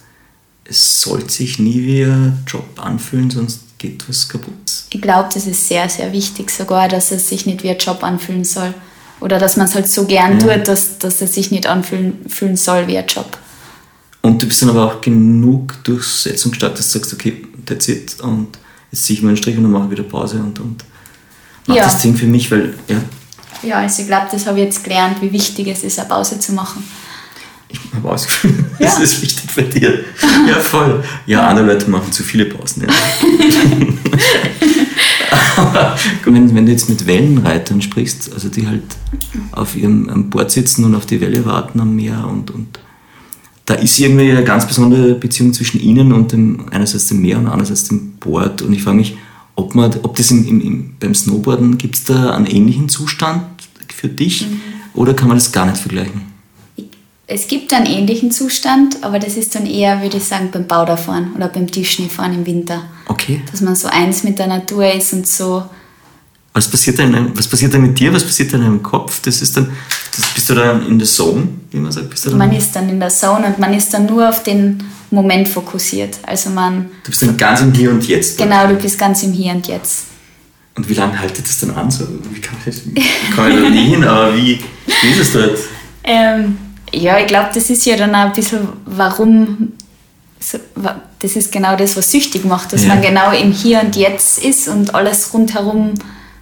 es 0.64 1.02
sollte 1.02 1.30
sich 1.30 1.58
nie 1.58 1.82
wie 1.84 2.04
ein 2.04 2.42
Job 2.46 2.64
anfühlen, 2.76 3.30
sonst 3.30 3.60
geht 3.78 4.08
was 4.08 4.28
kaputt? 4.28 4.52
Ich 4.90 5.00
glaube, 5.00 5.28
das 5.32 5.46
ist 5.46 5.68
sehr, 5.68 5.88
sehr 5.88 6.12
wichtig 6.12 6.50
sogar, 6.50 6.88
dass 6.88 7.10
es 7.10 7.28
sich 7.28 7.46
nicht 7.46 7.62
wie 7.62 7.70
ein 7.70 7.78
Job 7.78 8.02
anfühlen 8.02 8.44
soll. 8.44 8.74
Oder 9.22 9.38
dass 9.38 9.56
man 9.56 9.66
es 9.66 9.74
halt 9.74 9.88
so 9.88 10.04
gern 10.06 10.40
Ja. 10.40 10.56
tut, 10.58 10.68
dass, 10.68 10.98
dass 10.98 11.22
es 11.22 11.34
sich 11.34 11.50
nicht 11.50 11.66
anfühlen 11.66 12.18
fühlen 12.28 12.56
soll 12.56 12.86
wie 12.88 12.98
ein 12.98 13.06
Job. 13.06 13.38
Und 14.20 14.42
du 14.42 14.46
bist 14.46 14.62
dann 14.62 14.70
aber 14.70 14.84
auch 14.86 15.00
genug 15.00 15.82
durchsetzungsstark, 15.84 16.74
dass 16.74 16.92
du 16.92 16.98
sagst, 16.98 17.12
okay, 17.14 17.44
that's 17.66 17.88
it 17.88 18.20
und 18.20 18.58
jetzt 18.90 19.04
ziehe 19.06 19.18
ich 19.18 19.24
meinen 19.24 19.36
Strich 19.36 19.56
und 19.56 19.62
dann 19.64 19.72
mache 19.72 19.84
ich 19.86 19.90
wieder 19.92 20.02
Pause 20.04 20.36
und, 20.36 20.58
und 20.60 20.84
mach 21.66 21.76
Ja. 21.76 21.84
das 21.84 22.00
Ding 22.02 22.14
für 22.16 22.26
mich, 22.26 22.50
weil 22.50 22.74
ja, 22.88 22.96
Ja, 23.62 23.78
also 23.78 24.02
ich 24.02 24.08
glaube, 24.08 24.26
das 24.30 24.46
habe 24.46 24.58
ich 24.58 24.64
jetzt 24.66 24.84
gelernt, 24.84 25.20
wie 25.22 25.32
wichtig 25.32 25.68
es 25.68 25.82
ist, 25.84 25.98
eine 25.98 26.08
Pause 26.08 26.38
zu 26.38 26.52
machen. 26.52 26.84
ich 27.68 27.78
habe 27.94 28.14
Gefühl, 28.14 28.64
Ja. 28.78 28.86
das 28.86 29.00
ist 29.00 29.22
wichtig 29.22 29.50
bei 29.56 29.62
dir. 29.62 30.04
Ja, 30.48 30.60
voll. 30.60 31.02
Ja, 31.26 31.46
andere 31.48 31.66
Leute 31.66 31.90
machen 31.90 32.12
zu 32.12 32.22
viele 32.22 32.44
Pausen. 32.46 32.86
Ja. 32.86 32.88
Aber 35.56 35.96
wenn, 36.24 36.54
wenn 36.54 36.66
du 36.66 36.72
jetzt 36.72 36.88
mit 36.88 37.06
Wellenreitern 37.06 37.82
sprichst, 37.82 38.32
also 38.32 38.48
die 38.48 38.66
halt 38.66 38.82
auf 39.52 39.76
ihrem 39.76 40.08
am 40.08 40.30
Board 40.30 40.50
sitzen 40.50 40.84
und 40.84 40.94
auf 40.94 41.06
die 41.06 41.20
Welle 41.20 41.44
warten 41.44 41.80
am 41.80 41.96
Meer 41.96 42.26
und, 42.28 42.50
und 42.50 42.78
da 43.64 43.74
ist 43.74 43.98
irgendwie 43.98 44.30
eine 44.30 44.44
ganz 44.44 44.66
besondere 44.66 45.14
Beziehung 45.14 45.52
zwischen 45.52 45.80
ihnen 45.80 46.12
und 46.12 46.32
dem, 46.32 46.66
einerseits 46.70 47.08
dem 47.08 47.20
Meer 47.20 47.38
und 47.38 47.46
andererseits 47.46 47.88
dem 47.88 48.12
Board. 48.12 48.62
Und 48.62 48.72
ich 48.72 48.82
frage 48.82 48.96
mich, 48.96 49.16
ob, 49.54 49.74
man, 49.74 49.92
ob 50.02 50.16
das 50.16 50.30
im, 50.30 50.60
im, 50.60 50.94
beim 50.98 51.14
Snowboarden, 51.14 51.78
gibt 51.78 51.96
es 51.96 52.04
da 52.04 52.34
einen 52.34 52.46
ähnlichen 52.46 52.88
Zustand 52.88 53.42
für 53.94 54.08
dich 54.08 54.48
mhm. 54.48 54.60
oder 54.94 55.14
kann 55.14 55.28
man 55.28 55.36
das 55.36 55.52
gar 55.52 55.66
nicht 55.66 55.78
vergleichen? 55.78 56.31
Es 57.26 57.46
gibt 57.46 57.72
einen 57.72 57.86
ähnlichen 57.86 58.32
Zustand, 58.32 58.98
aber 59.02 59.18
das 59.18 59.36
ist 59.36 59.54
dann 59.54 59.64
eher, 59.64 60.02
würde 60.02 60.16
ich 60.16 60.24
sagen, 60.24 60.50
beim 60.50 60.66
Bauderfahren 60.66 61.32
oder 61.34 61.48
beim 61.48 61.70
Tischschneefahren 61.70 62.34
im 62.34 62.46
Winter. 62.46 62.82
Okay. 63.06 63.42
Dass 63.50 63.60
man 63.60 63.76
so 63.76 63.88
eins 63.88 64.24
mit 64.24 64.38
der 64.38 64.48
Natur 64.48 64.92
ist 64.92 65.12
und 65.12 65.26
so. 65.26 65.64
Was 66.52 66.68
passiert 66.68 66.98
denn, 66.98 67.30
was 67.34 67.46
passiert 67.46 67.72
denn 67.72 67.82
mit 67.82 67.98
dir? 67.98 68.12
Was 68.12 68.24
passiert 68.24 68.52
denn 68.52 68.62
im 68.62 68.82
Kopf? 68.82 69.22
Das 69.22 69.40
ist 69.40 69.56
dann, 69.56 69.70
das 70.14 70.26
bist 70.34 70.50
du 70.50 70.54
dann 70.54 70.86
in 70.86 70.98
der 70.98 71.08
Zone, 71.08 71.48
wie 71.70 71.78
man 71.78 71.92
sagt? 71.92 72.10
Bist 72.10 72.26
du 72.26 72.30
dann 72.30 72.38
man 72.38 72.52
ist 72.52 72.74
dann 72.76 72.88
in 72.88 73.00
der 73.00 73.08
Zone 73.08 73.46
und 73.46 73.58
man 73.58 73.72
ist 73.72 73.94
dann 73.94 74.04
nur 74.06 74.28
auf 74.28 74.42
den 74.42 74.82
Moment 75.10 75.48
fokussiert. 75.48 76.18
Also 76.24 76.50
man. 76.50 76.90
Du 77.04 77.10
bist 77.10 77.22
dann 77.22 77.36
ganz 77.36 77.60
im 77.62 77.72
Hier 77.72 77.90
und 77.90 78.06
Jetzt. 78.06 78.36
Genau, 78.36 78.66
du 78.66 78.74
bist 78.74 78.98
ganz 78.98 79.22
im 79.22 79.32
Hier 79.32 79.52
und 79.52 79.66
Jetzt. 79.66 80.06
Und 80.74 80.88
wie 80.88 80.94
lange 80.94 81.18
haltet 81.18 81.46
das 81.46 81.60
dann 81.60 81.70
an? 81.70 81.90
So, 81.90 82.06
wie 82.30 82.40
kann 82.40 82.56
ich, 82.66 82.82
kann 83.34 83.50
ich 83.50 83.62
da 83.62 83.70
nie 83.70 83.90
hin, 83.90 84.04
aber 84.04 84.34
wie, 84.34 84.58
wie 85.02 85.08
ist 85.08 85.20
es 85.20 85.32
dort? 85.32 85.58
Ähm, 86.04 86.56
ja, 86.94 87.18
ich 87.18 87.26
glaube, 87.26 87.50
das 87.54 87.70
ist 87.70 87.84
ja 87.86 87.96
dann 87.96 88.14
auch 88.14 88.26
ein 88.26 88.32
bisschen, 88.32 88.68
warum. 88.86 89.72
Das 91.20 91.36
ist 91.36 91.52
genau 91.52 91.76
das, 91.76 91.96
was 91.96 92.10
süchtig 92.10 92.44
macht, 92.44 92.72
dass 92.72 92.82
ja. 92.82 92.88
man 92.88 93.00
genau 93.00 93.30
im 93.30 93.52
Hier 93.52 93.80
und 93.80 93.94
Jetzt 93.94 94.42
ist 94.42 94.66
und 94.66 94.92
alles 94.92 95.32
rundherum 95.32 95.94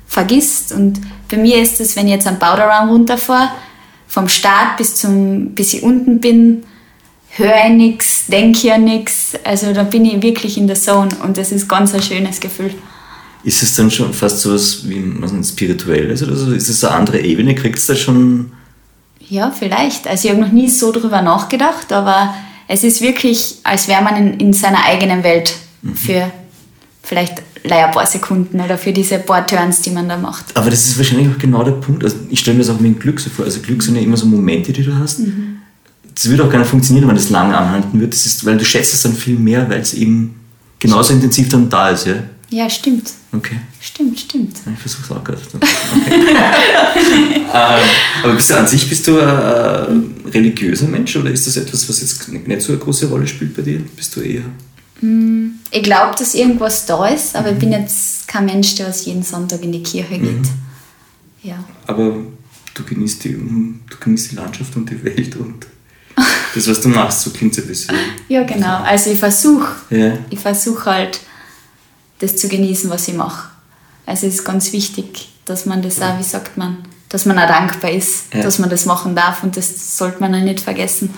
vergisst. 0.06 0.72
Und 0.72 1.00
bei 1.30 1.36
mir 1.36 1.60
ist 1.60 1.80
es, 1.80 1.96
wenn 1.96 2.06
ich 2.06 2.14
jetzt 2.14 2.26
am 2.26 2.38
Powder 2.38 2.86
runterfahre, 2.88 3.50
vom 4.08 4.26
Start 4.28 4.78
bis, 4.78 4.96
zum, 4.96 5.50
bis 5.50 5.74
ich 5.74 5.82
unten 5.82 6.20
bin, 6.20 6.64
höre 7.28 7.66
ich 7.66 7.72
nichts, 7.72 8.26
denke 8.26 8.66
ja 8.66 8.78
nichts. 8.78 9.32
Also 9.44 9.72
da 9.72 9.84
bin 9.84 10.04
ich 10.04 10.22
wirklich 10.22 10.56
in 10.56 10.66
der 10.66 10.76
Zone 10.76 11.14
und 11.22 11.36
das 11.36 11.52
ist 11.52 11.68
ganz 11.68 11.94
ein 11.94 12.02
schönes 12.02 12.40
Gefühl. 12.40 12.74
Ist 13.44 13.62
es 13.62 13.74
dann 13.76 13.90
schon 13.90 14.12
fast 14.12 14.40
so 14.40 14.52
was 14.52 14.88
wie 14.88 15.02
was 15.20 15.48
spirituelles 15.48 16.22
oder 16.22 16.36
so? 16.36 16.52
Ist 16.52 16.68
es 16.68 16.84
eine 16.84 16.94
andere 16.94 17.20
Ebene? 17.20 17.54
Kriegt 17.54 17.78
es 17.78 17.86
da 17.86 17.94
schon. 17.94 18.52
Ja, 19.30 19.52
vielleicht. 19.56 20.08
Also 20.08 20.26
ich 20.26 20.34
habe 20.34 20.44
noch 20.44 20.52
nie 20.52 20.68
so 20.68 20.90
drüber 20.92 21.22
nachgedacht, 21.22 21.92
aber 21.92 22.34
es 22.66 22.82
ist 22.82 23.00
wirklich, 23.00 23.58
als 23.62 23.86
wäre 23.86 24.02
man 24.02 24.16
in, 24.16 24.40
in 24.40 24.52
seiner 24.52 24.84
eigenen 24.84 25.22
Welt 25.22 25.54
mhm. 25.82 25.94
für 25.94 26.30
vielleicht 27.02 27.40
ein 27.68 27.90
paar 27.92 28.06
Sekunden 28.06 28.60
oder 28.60 28.76
für 28.76 28.92
diese 28.92 29.18
paar 29.18 29.46
Turns, 29.46 29.82
die 29.82 29.90
man 29.90 30.08
da 30.08 30.16
macht. 30.16 30.56
Aber 30.56 30.68
das 30.68 30.86
ist 30.86 30.98
wahrscheinlich 30.98 31.28
auch 31.28 31.38
genau 31.38 31.62
der 31.62 31.72
Punkt. 31.72 32.02
Also 32.02 32.16
ich 32.28 32.40
stelle 32.40 32.56
mir 32.56 32.64
das 32.64 32.74
auch 32.74 32.80
mit 32.80 32.94
dem 32.94 32.98
Glück 32.98 33.20
so 33.20 33.30
vor. 33.30 33.44
Also 33.44 33.60
Glück 33.60 33.82
sind 33.82 33.94
ja 33.94 34.02
immer 34.02 34.16
so 34.16 34.26
Momente, 34.26 34.72
die 34.72 34.82
du 34.82 34.96
hast. 34.98 35.20
Mhm. 35.20 35.58
Das 36.12 36.28
würde 36.28 36.44
auch 36.44 36.50
gar 36.50 36.58
nicht 36.58 36.68
funktionieren, 36.68 37.06
wenn 37.06 37.14
das 37.14 37.30
lange 37.30 37.56
anhalten 37.56 38.00
würde. 38.00 38.10
Das 38.10 38.26
ist, 38.26 38.44
weil 38.44 38.58
du 38.58 38.64
schätzt 38.64 38.92
es 38.94 39.02
dann 39.02 39.14
viel 39.14 39.38
mehr, 39.38 39.70
weil 39.70 39.80
es 39.80 39.94
eben 39.94 40.40
genauso 40.80 41.12
intensiv 41.12 41.48
dann 41.48 41.70
da 41.70 41.90
ist, 41.90 42.06
ja? 42.06 42.14
Ja, 42.50 42.68
stimmt. 42.68 43.12
Okay. 43.32 43.60
Stimmt, 43.80 44.18
stimmt. 44.18 44.56
Ich 44.72 44.80
versuche 44.80 45.02
es 45.04 45.10
auch 45.12 45.24
gerade. 45.24 45.40
Okay. 45.54 45.66
ähm, 47.36 47.44
aber 48.24 48.34
bist 48.34 48.50
du 48.50 48.58
an 48.58 48.66
sich 48.66 48.88
bist 48.88 49.06
du 49.06 49.20
ein 49.20 50.14
religiöser 50.26 50.88
Mensch 50.88 51.16
oder 51.16 51.30
ist 51.30 51.46
das 51.46 51.56
etwas, 51.56 51.88
was 51.88 52.00
jetzt 52.00 52.28
nicht 52.28 52.62
so 52.62 52.72
eine 52.72 52.80
große 52.80 53.08
Rolle 53.08 53.26
spielt 53.26 53.56
bei 53.56 53.62
dir? 53.62 53.80
Bist 53.96 54.16
du 54.16 54.20
eher 54.20 54.44
hm, 55.00 55.58
ich 55.70 55.82
glaube, 55.82 56.14
dass 56.18 56.34
irgendwas 56.34 56.86
da 56.86 57.08
ist, 57.08 57.34
aber 57.34 57.48
mhm. 57.50 57.54
ich 57.54 57.60
bin 57.60 57.72
jetzt 57.72 58.28
kein 58.28 58.46
Mensch, 58.46 58.74
der 58.74 58.90
jeden 58.90 59.22
Sonntag 59.22 59.62
in 59.62 59.72
die 59.72 59.82
Kirche 59.82 60.18
geht. 60.18 60.22
Mhm. 60.22 60.48
Ja. 61.42 61.64
Aber 61.86 62.16
du 62.74 62.84
genießt, 62.84 63.24
die, 63.24 63.32
du 63.32 63.96
genießt 63.98 64.32
die 64.32 64.36
Landschaft 64.36 64.76
und 64.76 64.90
die 64.90 65.02
Welt 65.02 65.36
und 65.36 65.66
das, 66.54 66.68
was 66.68 66.80
du 66.80 66.88
machst, 66.88 67.22
so 67.22 67.30
klingt 67.30 67.56
es 67.56 67.64
ein 67.64 67.68
bisschen. 67.68 67.94
Ja, 68.28 68.44
genau. 68.44 68.82
Also 68.82 69.10
ich 69.10 69.18
versuche 69.18 69.68
ja. 69.90 70.18
ich 70.28 70.38
versuch 70.38 70.86
halt, 70.86 71.20
das 72.20 72.36
zu 72.36 72.48
genießen, 72.48 72.88
was 72.90 73.08
ich 73.08 73.14
mache. 73.14 73.50
Also 74.06 74.26
es 74.26 74.34
ist 74.34 74.44
ganz 74.44 74.72
wichtig, 74.72 75.28
dass 75.44 75.66
man 75.66 75.82
das 75.82 76.00
auch, 76.00 76.18
wie 76.18 76.22
sagt 76.22 76.56
man, 76.56 76.78
dass 77.08 77.26
man 77.26 77.38
auch 77.38 77.48
dankbar 77.48 77.90
ist, 77.90 78.32
ja. 78.32 78.42
dass 78.42 78.58
man 78.58 78.70
das 78.70 78.86
machen 78.86 79.14
darf 79.16 79.42
und 79.42 79.56
das 79.56 79.96
sollte 79.96 80.20
man 80.20 80.34
auch 80.34 80.40
nicht 80.40 80.60
vergessen. 80.60 81.14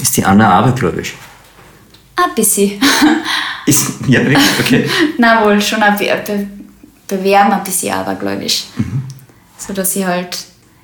Ist 0.00 0.16
die 0.16 0.24
Anna 0.24 0.50
abergläubisch? 0.58 1.14
Ein 2.16 2.34
bisschen. 2.34 2.80
Ist, 3.66 3.92
ja, 4.06 4.20
wirklich? 4.20 4.60
Okay. 4.60 4.90
Na 5.18 5.44
wohl, 5.44 5.60
schon 5.60 5.82
ein 5.82 5.96
be 5.96 6.46
bewerben 7.06 7.52
ein 7.52 7.64
bisschen 7.64 7.94
abergläubisch. 7.94 8.64
Mhm. 8.76 9.02
So 9.58 9.72
dass 9.72 9.96
ich 9.96 10.04
halt 10.04 10.38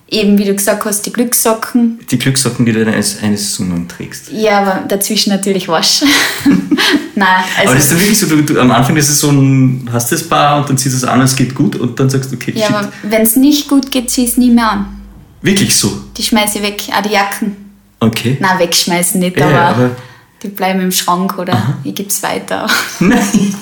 eben, 0.08 0.38
wie 0.38 0.44
du 0.44 0.54
gesagt 0.54 0.84
hast, 0.84 1.02
die 1.06 1.12
Glückssocken. 1.12 1.98
Die 2.10 2.18
Glückssocken, 2.18 2.64
die 2.66 2.72
du 2.72 2.84
dann 2.84 2.94
als 2.94 3.22
eine 3.22 3.36
Saison 3.36 3.86
trägst. 3.88 4.30
Ja, 4.32 4.60
aber 4.60 4.84
dazwischen 4.86 5.30
natürlich 5.30 5.68
wasch. 5.68 6.02
Nein, 7.14 7.28
also. 7.56 7.68
Aber 7.68 7.74
das 7.74 7.84
ist 7.84 7.92
dann 7.92 8.00
wirklich 8.00 8.18
so, 8.18 8.26
du, 8.26 8.42
du, 8.42 8.60
am 8.60 8.70
Anfang 8.70 8.94
der 8.94 9.04
Saison 9.04 9.86
hast 9.92 10.10
du 10.10 10.16
das 10.16 10.28
Paar 10.28 10.58
und 10.58 10.68
dann 10.68 10.78
ziehst 10.78 10.94
du 10.94 10.98
es 10.98 11.04
an, 11.04 11.20
es 11.22 11.34
geht 11.34 11.54
gut 11.54 11.76
und 11.76 11.98
dann 11.98 12.10
sagst 12.10 12.30
du, 12.30 12.36
okay, 12.36 12.52
Ja, 12.54 12.66
shit. 12.66 12.76
aber 12.76 12.92
wenn 13.04 13.22
es 13.22 13.36
nicht 13.36 13.68
gut 13.68 13.90
geht, 13.90 14.10
zieh 14.10 14.24
es 14.24 14.36
nie 14.36 14.50
mehr 14.50 14.70
an. 14.70 14.86
Wirklich 15.42 15.74
so? 15.76 16.00
Die 16.16 16.22
schmeiße 16.22 16.58
ich 16.58 16.64
weg, 16.64 16.82
auch 16.96 17.02
die 17.02 17.10
Jacken. 17.10 17.56
Okay. 18.00 18.36
Nein, 18.40 18.58
wegschmeißen 18.58 19.20
nicht, 19.20 19.38
ja, 19.38 19.46
aber, 19.46 19.60
aber 19.60 19.90
die 20.42 20.48
bleiben 20.48 20.80
im 20.80 20.92
Schrank 20.92 21.38
oder 21.38 21.54
Aha. 21.54 21.78
ich 21.82 21.94
gebe 21.94 22.08
es 22.08 22.22
weiter. 22.22 22.66
Nein. 23.00 23.54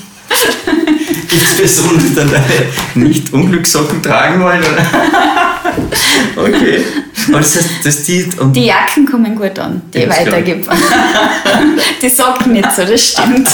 Gibt 1.29 1.43
es 1.43 1.57
Personen, 1.57 2.01
die 2.09 2.15
dann 2.15 2.31
deine 2.31 3.07
nicht 3.09 3.33
Unglückssocken 3.33 4.03
tragen 4.03 4.43
wollen? 4.43 4.61
Oder? 4.61 5.54
okay. 6.37 6.81
Aber 7.29 7.39
das 7.39 7.59
dass 7.83 8.03
die, 8.05 8.29
die 8.55 8.67
Jacken 8.67 9.07
kommen 9.07 9.35
gut 9.35 9.59
an, 9.59 9.83
die 9.93 9.99
ich 9.99 10.09
weitergebe. 10.09 10.69
die 12.03 12.09
Socken 12.09 12.53
nicht 12.53 12.71
so, 12.73 12.85
das 12.85 13.03
stimmt. 13.03 13.49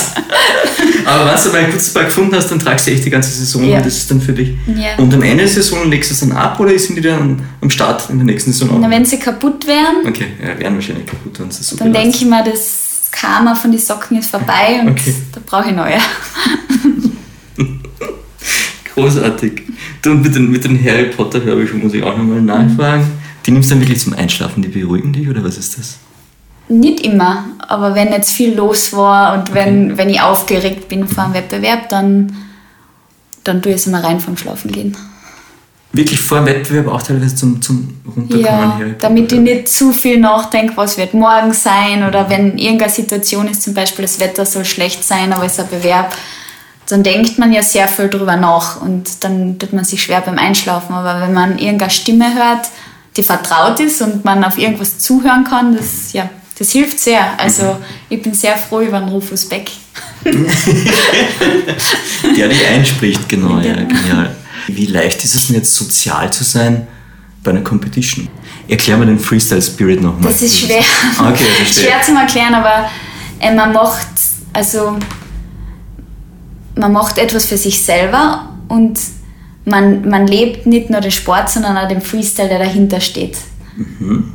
Aber 1.05 1.27
wenn 1.27 1.43
du 1.43 1.49
mal 1.51 1.59
ein 1.59 1.71
gutes 1.71 1.93
Paar 1.93 2.05
gefunden 2.05 2.35
hast, 2.35 2.51
dann 2.51 2.59
tragst 2.59 2.87
du 2.87 2.91
echt 2.91 3.05
die 3.05 3.11
ganze 3.11 3.31
Saison 3.31 3.65
ja. 3.65 3.79
und 3.79 3.87
das 3.87 3.97
ist 3.97 4.11
dann 4.11 4.21
für 4.21 4.33
dich. 4.33 4.51
Ja. 4.67 4.97
Und 4.97 5.13
am 5.15 5.23
Ende 5.23 5.45
der 5.45 5.49
Saison 5.49 5.89
legst 5.89 6.11
du 6.11 6.15
es 6.15 6.21
dann 6.21 6.33
ab 6.33 6.59
oder 6.59 6.77
sind 6.79 6.97
die 6.97 7.03
dann 7.03 7.43
am 7.61 7.71
Start 7.71 8.09
in 8.11 8.19
der 8.19 8.27
nächsten 8.27 8.53
Saison? 8.53 8.81
Na, 8.81 8.91
wenn 8.91 9.05
sie 9.05 9.19
kaputt 9.19 9.67
wären. 9.67 10.07
Okay, 10.07 10.29
ja, 10.43 10.59
wären 10.59 10.75
wahrscheinlich 10.75 11.07
kaputt, 11.07 11.39
wenn 11.39 11.51
sie 11.51 11.63
so 11.63 11.77
Dann 11.77 11.93
denke 11.93 12.17
ich 12.17 12.25
mir, 12.25 12.43
das 12.45 13.11
Karma 13.11 13.55
von 13.55 13.71
den 13.71 13.81
Socken 13.81 14.19
ist 14.19 14.31
vorbei 14.31 14.81
und 14.83 14.91
okay. 14.91 15.15
da 15.33 15.41
brauche 15.45 15.69
ich 15.69 15.77
neue. 15.77 15.99
Großartig. 19.01 19.63
Du, 20.03 20.11
mit 20.11 20.35
den, 20.35 20.51
mit 20.51 20.65
den 20.65 20.83
Harry 20.85 21.07
Potter 21.07 21.43
Hörbüchern 21.43 21.81
muss 21.81 21.95
ich 21.95 22.03
auch 22.03 22.17
nochmal 22.17 22.41
nachfragen. 22.41 23.11
Die 23.47 23.51
nimmst 23.51 23.71
du 23.71 23.75
dann 23.75 23.83
wirklich 23.83 24.01
zum 24.01 24.13
Einschlafen, 24.13 24.63
die 24.63 24.69
beruhigen 24.69 25.13
dich 25.13 25.29
oder 25.29 25.43
was 25.43 25.57
ist 25.57 25.79
das? 25.79 25.99
Nicht 26.69 27.01
immer, 27.01 27.47
aber 27.67 27.95
wenn 27.95 28.13
jetzt 28.13 28.31
viel 28.31 28.55
los 28.55 28.93
war 28.93 29.39
und 29.39 29.55
wenn, 29.55 29.87
okay. 29.87 29.99
wenn 29.99 30.11
ich 30.11 30.21
aufgeregt 30.21 30.89
bin 30.89 31.09
vor 31.09 31.25
einem 31.25 31.35
Wettbewerb, 31.35 31.89
dann, 31.89 32.37
dann 33.43 33.61
tue 33.61 33.73
ich 33.73 33.79
es 33.79 33.87
immer 33.87 34.05
rein 34.05 34.21
vom 34.21 34.37
Schlafen 34.37 34.71
gehen 34.71 34.97
wirklich 35.93 36.21
vor 36.21 36.39
dem 36.39 36.47
Wettbewerb 36.47 36.89
auch 36.89 37.03
teilweise 37.03 37.35
zum, 37.35 37.61
zum 37.61 38.01
Runterkommen 38.07 38.45
ja, 38.45 38.77
her. 38.79 38.95
Damit 38.99 39.33
ich 39.33 39.41
nicht 39.41 39.69
zu 39.69 39.93
viel 39.93 40.21
nachdenke, 40.21 40.77
was 40.77 40.97
wird 40.99 41.15
morgen 41.15 41.53
sein 41.53 42.07
oder 42.07 42.31
wenn 42.31 42.59
irgendeine 42.59 42.93
Situation 42.93 43.49
ist, 43.49 43.63
zum 43.63 43.75
Beispiel 43.75 44.05
das 44.05 44.21
Wetter 44.21 44.47
soll 44.47 44.65
schlecht 44.65 45.03
sein, 45.03 45.33
aber 45.33 45.47
es 45.47 45.53
ist 45.53 45.61
ein 45.61 45.69
Bewerb, 45.69 46.15
dann 46.92 47.03
denkt 47.03 47.38
man 47.38 47.53
ja 47.53 47.62
sehr 47.62 47.88
viel 47.88 48.09
drüber 48.09 48.37
nach 48.37 48.81
und 48.81 49.24
dann 49.24 49.59
tut 49.59 49.72
man 49.72 49.85
sich 49.85 50.03
schwer 50.03 50.20
beim 50.20 50.38
Einschlafen. 50.38 50.94
Aber 50.94 51.20
wenn 51.20 51.33
man 51.33 51.59
irgendeine 51.59 51.90
Stimme 51.90 52.35
hört, 52.35 52.68
die 53.16 53.22
vertraut 53.22 53.81
ist 53.81 54.03
und 54.03 54.24
man 54.24 54.44
auf 54.44 54.59
irgendwas 54.59 54.98
zuhören 54.98 55.44
kann, 55.44 55.76
das, 55.76 56.12
ja, 56.12 56.29
das 56.59 56.72
hilft 56.72 57.00
sehr. 57.00 57.38
Also 57.38 57.79
ich 58.09 58.22
bin 58.22 58.35
sehr 58.35 58.57
froh 58.57 58.81
über 58.81 59.00
den 59.00 59.09
Rufus 59.09 59.48
Beck. 59.48 59.70
Der 60.24 60.33
dich 62.48 62.66
einspricht, 62.66 63.29
genau, 63.29 63.59
ja, 63.59 63.74
genial. 63.74 64.37
Wie 64.66 64.87
leicht 64.87 65.24
ist 65.24 65.35
es 65.35 65.46
denn 65.46 65.57
jetzt 65.57 65.74
sozial 65.74 66.31
zu 66.33 66.44
sein 66.44 66.87
bei 67.42 67.50
einer 67.50 67.62
Competition? 67.62 68.29
Erklär 68.68 68.98
mir 68.98 69.07
den 69.07 69.18
Freestyle 69.18 69.62
Spirit 69.62 70.03
nochmal. 70.03 70.33
Das 70.33 70.42
ist 70.42 70.61
schwer. 70.61 70.85
Okay, 71.18 71.46
schwer 71.66 72.03
zu 72.03 72.12
erklären, 72.12 72.55
aber 72.55 72.90
äh, 73.40 73.55
man 73.55 73.72
macht, 73.72 74.07
also 74.53 74.98
man 76.75 76.93
macht 76.93 77.19
etwas 77.19 77.47
für 77.47 77.57
sich 77.57 77.85
selber 77.85 78.49
und 78.69 78.99
man, 79.65 80.09
man 80.09 80.27
lebt 80.27 80.67
nicht 80.67 80.91
nur 80.91 81.01
den 81.01 81.11
Sport, 81.11 81.51
sondern 81.51 81.77
auch 81.77 81.89
den 81.89 82.01
Freestyle, 82.01 82.49
der 82.49 82.59
dahinter 82.59 83.01
steht. 83.01 83.37
Mhm. 83.77 84.33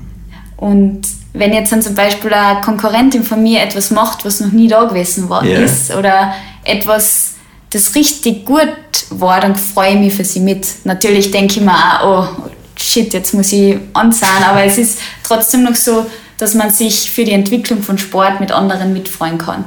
Und 0.58 1.02
wenn 1.34 1.54
jetzt 1.54 1.72
dann 1.72 1.82
zum 1.82 1.96
Beispiel 1.96 2.34
eine 2.34 2.62
Konkurrentin 2.62 3.24
von 3.24 3.44
mir 3.44 3.62
etwas 3.62 3.92
macht, 3.92 4.24
was 4.24 4.40
noch 4.40 4.52
nie 4.52 4.68
da 4.68 4.86
gewesen 4.86 5.30
war, 5.30 5.44
yeah. 5.44 5.62
ist, 5.62 5.94
oder 5.94 6.34
etwas 6.64 7.34
das 7.72 7.94
richtig 7.96 8.46
gut 8.46 8.70
war, 9.10 9.42
dann 9.42 9.56
freue 9.56 9.94
ich 9.94 10.00
mich 10.00 10.14
für 10.14 10.24
sie 10.24 10.40
mit. 10.40 10.66
Natürlich 10.86 11.32
denke 11.32 11.56
ich 11.56 11.62
mir 11.62 12.02
auch, 12.02 12.30
oh 12.40 12.50
shit, 12.78 13.14
jetzt 13.14 13.34
muss 13.34 13.52
ich 13.52 13.78
anzahlen, 13.94 14.44
aber 14.44 14.64
es 14.64 14.78
ist 14.78 15.00
trotzdem 15.24 15.64
noch 15.64 15.76
so, 15.76 16.06
dass 16.38 16.54
man 16.54 16.70
sich 16.70 17.12
für 17.12 17.26
die 17.26 17.32
Entwicklung 17.32 17.82
von 17.82 17.98
Sport 17.98 18.40
mit 18.40 18.52
anderen 18.52 18.94
mitfreuen 18.94 19.38
kann. 19.38 19.66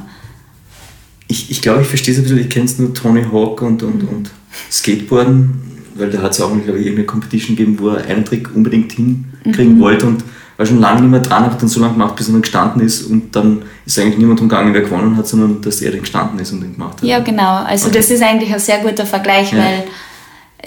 Ich, 1.29 1.51
ich 1.51 1.63
glaube, 1.63 1.83
ich 1.83 1.89
verstehe 1.89 2.15
es 2.15 2.19
ein 2.19 2.23
bisschen, 2.23 2.39
ich 2.39 2.49
kenne 2.49 2.65
es 2.65 2.79
nur 2.79 2.95
Tony 2.95 3.23
Hawk 3.31 3.63
und, 3.63 3.83
und, 3.83 4.03
und 4.09 4.31
Skateboarden, 4.71 5.51
weil 5.95 6.11
da 6.11 6.23
hat 6.23 6.33
es 6.33 6.41
auch, 6.41 6.51
glaube 6.51 6.79
ich, 6.79 6.87
irgendeine 6.87 7.07
Competition 7.07 7.55
gegeben, 7.55 7.79
wo 7.79 7.91
er 7.91 8.07
einen 8.07 8.25
Trick 8.25 8.55
unbedingt 8.55 8.93
hinkriegen 8.93 9.77
mhm. 9.77 9.81
wollte 9.81 10.07
und 10.07 10.25
war 10.57 10.67
schon 10.67 10.81
lange 10.81 11.03
nicht 11.03 11.11
mehr 11.11 11.21
dran, 11.21 11.45
habe 11.45 11.57
dann 11.59 11.69
so 11.69 11.81
lange 11.81 11.93
gemacht, 11.93 12.17
bis 12.17 12.29
er 12.29 12.33
dann 12.33 12.43
gestanden 12.43 12.83
ist 12.83 13.03
und 13.03 13.35
dann 13.37 13.63
ist 13.87 13.99
eigentlich 13.99 14.19
niemand 14.19 14.41
umgegangen, 14.41 14.75
wer 14.75 14.81
gewonnen 14.81 15.17
hat, 15.17 15.29
sondern 15.29 15.61
dass 15.61 15.81
er 15.83 15.93
dann 15.93 16.01
gestanden 16.01 16.41
ist 16.41 16.51
und 16.53 16.63
den 16.63 16.73
gemacht 16.73 16.95
hat. 16.95 17.05
Ja, 17.05 17.21
genau. 17.21 17.63
Also 17.63 17.87
Okay. 17.89 17.99
das 17.99 18.11
ist 18.11 18.23
eigentlich 18.23 18.53
ein 18.53 18.59
sehr 18.59 18.79
guter 18.79 19.07
Vergleich, 19.07 19.53
Ja. 19.53 19.59
weil 19.59 19.85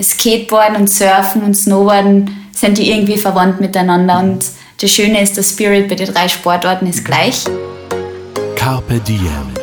Skateboarden 0.01 0.77
und 0.77 0.89
Surfen 0.89 1.41
und 1.41 1.55
Snowboarden 1.55 2.29
sind 2.53 2.77
die 2.77 2.89
irgendwie 2.89 3.17
verwandt 3.17 3.59
miteinander 3.59 4.19
und 4.19 4.45
das 4.79 4.89
Schöne 4.91 5.21
ist, 5.21 5.35
der 5.35 5.43
Spirit 5.43 5.89
bei 5.89 5.95
den 5.95 6.07
drei 6.07 6.27
Sportarten 6.27 6.87
ist 6.87 7.03
gleich. 7.03 7.43
Carpe 8.55 8.99
Diem. 8.99 9.60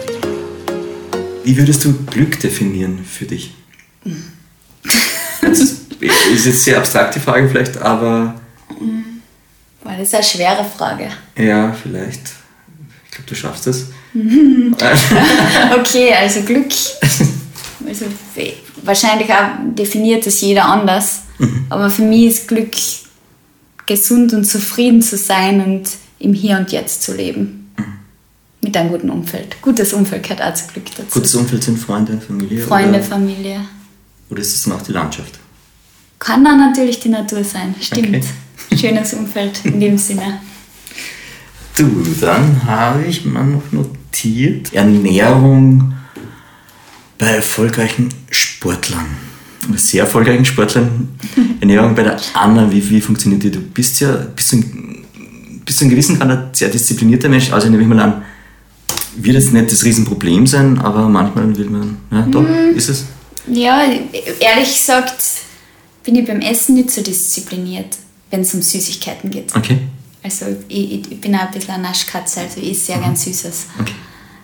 Wie 1.48 1.56
würdest 1.56 1.82
du 1.82 1.94
Glück 2.04 2.38
definieren 2.40 2.98
für 3.02 3.24
dich? 3.24 3.54
Das 5.40 5.60
ist 5.60 5.80
jetzt 5.98 6.46
eine 6.46 6.52
sehr 6.54 6.76
abstrakte 6.76 7.20
Frage 7.20 7.48
vielleicht, 7.48 7.78
aber 7.78 8.38
Boah, 9.82 9.92
Das 9.92 10.08
ist 10.08 10.14
eine 10.14 10.24
schwere 10.24 10.62
Frage. 10.76 11.08
ja, 11.38 11.72
vielleicht. 11.72 12.20
Ich 13.06 13.10
glaube, 13.12 13.30
du 13.30 13.34
schaffst 13.34 13.66
es. 13.66 13.86
Okay, 15.74 16.12
also 16.12 16.42
Glück. 16.42 16.70
Also 17.88 18.04
wahrscheinlich 18.82 19.32
auch 19.32 19.48
definiert 19.74 20.26
das 20.26 20.42
jeder 20.42 20.66
anders. 20.66 21.22
Aber 21.70 21.88
für 21.88 22.02
mich 22.02 22.26
ist 22.26 22.48
Glück, 22.48 22.72
gesund 23.86 24.34
und 24.34 24.44
zufrieden 24.44 25.00
zu 25.00 25.16
sein 25.16 25.64
und 25.64 25.88
im 26.18 26.34
Hier 26.34 26.58
und 26.58 26.72
Jetzt 26.72 27.04
zu 27.04 27.14
leben. 27.14 27.67
Mit 28.68 28.76
einem 28.76 28.90
guten 28.90 29.08
Umfeld. 29.08 29.56
Gutes 29.62 29.94
Umfeld 29.94 30.24
gehört 30.24 30.42
auch 30.42 30.52
zu 30.52 30.70
Glück 30.70 30.84
dazu. 30.94 31.08
Gutes 31.10 31.34
Umfeld 31.34 31.64
sind 31.64 31.78
Freunde, 31.78 32.20
Familie? 32.20 32.60
Freunde, 32.60 32.98
oder, 32.98 33.02
Familie. 33.02 33.60
oder 34.28 34.42
ist 34.42 34.54
es 34.54 34.64
dann 34.64 34.74
auch 34.74 34.82
die 34.82 34.92
Landschaft? 34.92 35.38
Kann 36.18 36.44
dann 36.44 36.58
natürlich 36.58 37.00
die 37.00 37.08
Natur 37.08 37.42
sein. 37.42 37.74
Stimmt. 37.80 38.26
Okay. 38.70 38.76
Schönes 38.76 39.14
Umfeld 39.14 39.64
in 39.64 39.80
dem 39.80 39.96
Sinne. 39.96 40.40
Du, 41.78 42.04
dann 42.20 42.62
habe 42.66 43.06
ich 43.06 43.24
mal 43.24 43.46
noch 43.46 43.72
notiert. 43.72 44.74
Ernährung 44.74 45.94
bei 47.16 47.28
erfolgreichen 47.28 48.10
Sportlern. 48.30 49.06
Oder 49.66 49.78
sehr 49.78 50.02
erfolgreichen 50.02 50.44
Sportlern. 50.44 51.18
Ernährung 51.60 51.94
bei 51.94 52.02
der 52.02 52.20
Anna, 52.34 52.70
wie, 52.70 52.86
wie 52.90 53.00
funktioniert 53.00 53.42
die? 53.44 53.50
Du 53.50 53.60
bist 53.60 53.98
ja 54.00 54.12
bist 54.36 54.52
ein, 54.52 55.06
bist 55.64 55.80
ein 55.80 55.88
gewissen 55.88 56.18
Grad 56.18 56.28
ein 56.28 56.48
sehr 56.52 56.68
disziplinierter 56.68 57.30
Mensch, 57.30 57.50
also 57.50 57.70
nehme 57.70 57.82
ich 57.82 57.88
mal 57.88 58.00
an, 58.00 58.24
wird 59.24 59.34
jetzt 59.34 59.52
nicht 59.52 59.70
das 59.70 59.84
Riesenproblem 59.84 60.46
sein, 60.46 60.78
aber 60.78 61.08
manchmal 61.08 61.56
will 61.56 61.70
man, 61.70 61.98
ja 62.10 62.22
doch, 62.22 62.44
ist 62.74 62.88
es. 62.88 63.04
Ja, 63.46 63.82
ehrlich 64.40 64.78
gesagt 64.78 65.22
bin 66.04 66.16
ich 66.16 66.26
beim 66.26 66.40
Essen 66.40 66.74
nicht 66.74 66.90
so 66.90 67.02
diszipliniert, 67.02 67.98
wenn 68.30 68.40
es 68.40 68.54
um 68.54 68.62
Süßigkeiten 68.62 69.30
geht. 69.30 69.54
Okay. 69.54 69.78
Also 70.22 70.46
ich, 70.68 71.10
ich, 71.10 71.20
bin 71.20 71.34
auch 71.34 71.40
ein 71.42 71.50
bisschen 71.50 71.74
eine 71.74 71.84
Naschkatze, 71.84 72.40
also 72.40 72.60
ich 72.60 72.72
esse 72.72 72.86
sehr 72.86 72.98
gern 72.98 73.14
Süßes. 73.14 73.66
Mhm. 73.76 73.82
Okay. 73.82 73.94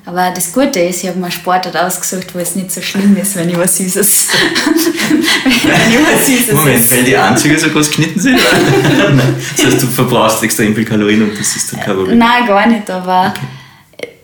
Aber 0.06 0.30
das 0.30 0.52
Gute 0.52 0.80
ist, 0.80 1.02
ich 1.02 1.08
habe 1.08 1.18
mir 1.18 1.26
einen 1.26 1.32
Sportart 1.32 1.76
ausgesucht, 1.76 2.34
wo 2.34 2.38
es 2.38 2.54
nicht 2.54 2.70
so 2.70 2.82
schlimm 2.82 3.16
ist, 3.16 3.36
wenn 3.36 3.48
ich 3.48 3.56
was 3.56 3.78
Süßes, 3.78 4.28
wenn 5.08 5.20
ich 5.20 5.98
was 5.98 6.26
Süßes 6.26 6.54
Moment, 6.54 6.76
esse. 6.76 6.96
weil 6.96 7.04
die 7.04 7.16
Anzüge 7.16 7.58
so 7.58 7.70
groß 7.70 7.88
geschnitten 7.88 8.20
sind? 8.20 8.38
Das 9.56 9.66
heißt, 9.66 9.82
du 9.82 9.86
verbrauchst 9.86 10.42
extrem 10.42 10.74
viel 10.74 10.84
Kalorien 10.84 11.22
und 11.22 11.38
das 11.38 11.56
ist 11.56 11.72
dann 11.72 11.80
kein 11.80 11.96
Problem. 11.96 12.18
Nein, 12.18 12.46
gar 12.46 12.66
nicht, 12.66 12.90
aber 12.90 13.32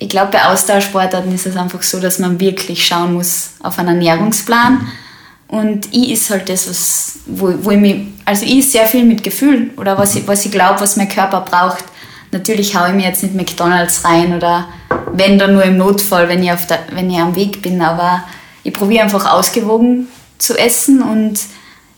ich 0.00 0.08
glaube, 0.08 0.32
bei 0.32 0.44
Ausdauersportarten 0.46 1.32
ist 1.32 1.46
es 1.46 1.56
einfach 1.56 1.82
so, 1.82 2.00
dass 2.00 2.18
man 2.18 2.40
wirklich 2.40 2.84
schauen 2.86 3.12
muss 3.12 3.50
auf 3.62 3.78
einen 3.78 3.88
Ernährungsplan. 3.88 4.88
Und 5.46 5.92
ich 5.92 6.12
ist 6.12 6.30
halt 6.30 6.48
das, 6.48 6.68
was, 6.68 7.18
wo, 7.26 7.52
wo 7.62 7.70
ich 7.70 7.78
mich, 7.78 8.06
also 8.24 8.46
ich 8.46 8.70
sehr 8.70 8.86
viel 8.86 9.04
mit 9.04 9.22
Gefühl 9.22 9.70
oder 9.76 9.98
was 9.98 10.14
ich, 10.14 10.26
ich 10.26 10.50
glaube, 10.50 10.80
was 10.80 10.96
mein 10.96 11.08
Körper 11.08 11.42
braucht. 11.42 11.84
Natürlich 12.32 12.74
haue 12.76 12.88
ich 12.88 12.94
mir 12.94 13.04
jetzt 13.04 13.22
nicht 13.22 13.34
McDonalds 13.34 14.04
rein 14.04 14.34
oder 14.34 14.68
wenn 15.12 15.38
dann 15.38 15.52
nur 15.52 15.64
im 15.64 15.76
Notfall, 15.76 16.28
wenn 16.28 16.42
ich, 16.42 16.50
auf 16.50 16.66
der, 16.66 16.78
wenn 16.92 17.10
ich 17.10 17.18
am 17.18 17.36
Weg 17.36 17.60
bin, 17.60 17.82
aber 17.82 18.24
ich 18.62 18.72
probiere 18.72 19.02
einfach 19.02 19.30
ausgewogen 19.30 20.08
zu 20.38 20.56
essen 20.56 21.02
und 21.02 21.40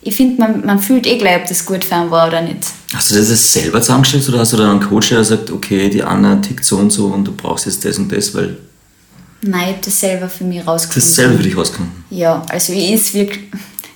ich 0.05 0.17
finde, 0.17 0.41
man, 0.41 0.67
man 0.67 0.79
fühlt 0.81 1.07
eh 1.07 1.17
gleich, 1.17 1.43
ob 1.43 1.47
das 1.47 1.65
gut 1.65 1.85
für 1.85 1.95
einen 1.95 2.11
war 2.11 2.27
oder 2.27 2.43
nicht. 2.43 2.59
Hast 2.93 3.11
du 3.13 3.15
das 3.15 3.31
jetzt 3.31 3.53
selber 3.53 3.81
zusammengestellt 3.81 4.29
oder 4.29 4.41
hast 4.41 4.53
du 4.53 4.57
dann 4.57 4.71
einen 4.71 4.81
Coach, 4.81 5.11
der 5.11 5.25
sagt, 5.25 5.51
okay, 5.51 5.89
die 5.89 6.03
Anna 6.03 6.37
tickt 6.37 6.65
so 6.65 6.77
und 6.77 6.91
so 6.91 7.07
und 7.07 7.25
du 7.25 7.33
brauchst 7.33 7.67
jetzt 7.67 7.85
das 7.85 7.99
und 7.99 8.11
das, 8.11 8.35
weil 8.35 8.57
Nein, 9.43 9.61
ich 9.63 9.69
habe 9.69 9.79
das 9.85 10.01
selber 10.01 10.29
für 10.29 10.45
mich 10.45 10.67
rausgefunden. 10.67 11.09
das 11.09 11.15
selber 11.15 11.37
für 11.37 11.43
dich 11.43 11.57
rauskommt? 11.57 11.89
Ja, 12.11 12.43
also 12.49 12.73
ich 12.73 12.93
is 12.93 13.15
wirklich, 13.15 13.45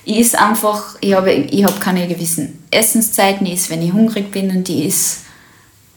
ich 0.05 0.19
is 0.19 0.35
einfach, 0.35 0.95
ich 1.01 1.13
habe 1.13 1.31
ich 1.31 1.63
hab 1.63 1.79
keine 1.81 2.07
gewissen 2.07 2.57
Essenszeiten, 2.71 3.45
ich 3.45 3.53
is, 3.53 3.69
wenn 3.69 3.81
ich 3.81 3.91
hungrig 3.91 4.31
bin 4.31 4.49
und 4.49 4.67
ich 4.69 4.85
is 4.85 5.17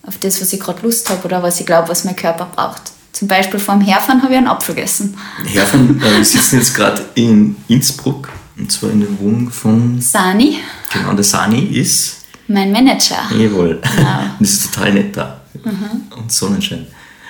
auf 0.03 0.19
das, 0.19 0.41
was 0.41 0.53
ich 0.53 0.61
gerade 0.61 0.83
Lust 0.83 1.09
habe 1.09 1.25
oder 1.25 1.43
was 1.43 1.61
ich 1.61 1.67
glaube, 1.67 1.89
was 1.89 2.05
mein 2.05 2.17
Körper 2.17 2.49
braucht. 2.55 2.83
Zum 3.13 3.29
Beispiel 3.29 3.61
vorm 3.61 3.81
Herfahren 3.81 4.23
habe 4.23 4.33
ich 4.33 4.39
einen 4.39 4.47
Apfel 4.49 4.75
gegessen. 4.75 5.17
Herfahren, 5.45 6.01
äh, 6.01 6.19
wir 6.19 6.25
sitzen 6.25 6.59
jetzt 6.59 6.75
gerade 6.75 7.05
in 7.15 7.57
Innsbruck 7.69 8.29
und 8.61 8.71
zwar 8.71 8.91
in 8.91 9.01
der 9.01 9.19
Wohnung 9.19 9.51
von, 9.51 10.01
Sani, 10.01 10.59
genau, 10.93 11.13
der 11.15 11.25
Sani 11.25 11.63
ist, 11.63 12.19
mein 12.47 12.71
Manager. 12.73 13.23
jawohl, 13.37 13.81
Genau. 13.97 14.21
und 14.39 14.41
das 14.41 14.51
ist 14.51 14.73
total 14.75 14.93
nett 14.93 15.17
da 15.17 15.41
und 16.17 16.31
Sonnenschein. 16.31 16.87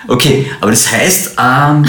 Okay, 0.09 0.47
aber 0.61 0.71
das 0.71 0.91
heißt, 0.91 1.37
ähm, 1.39 1.85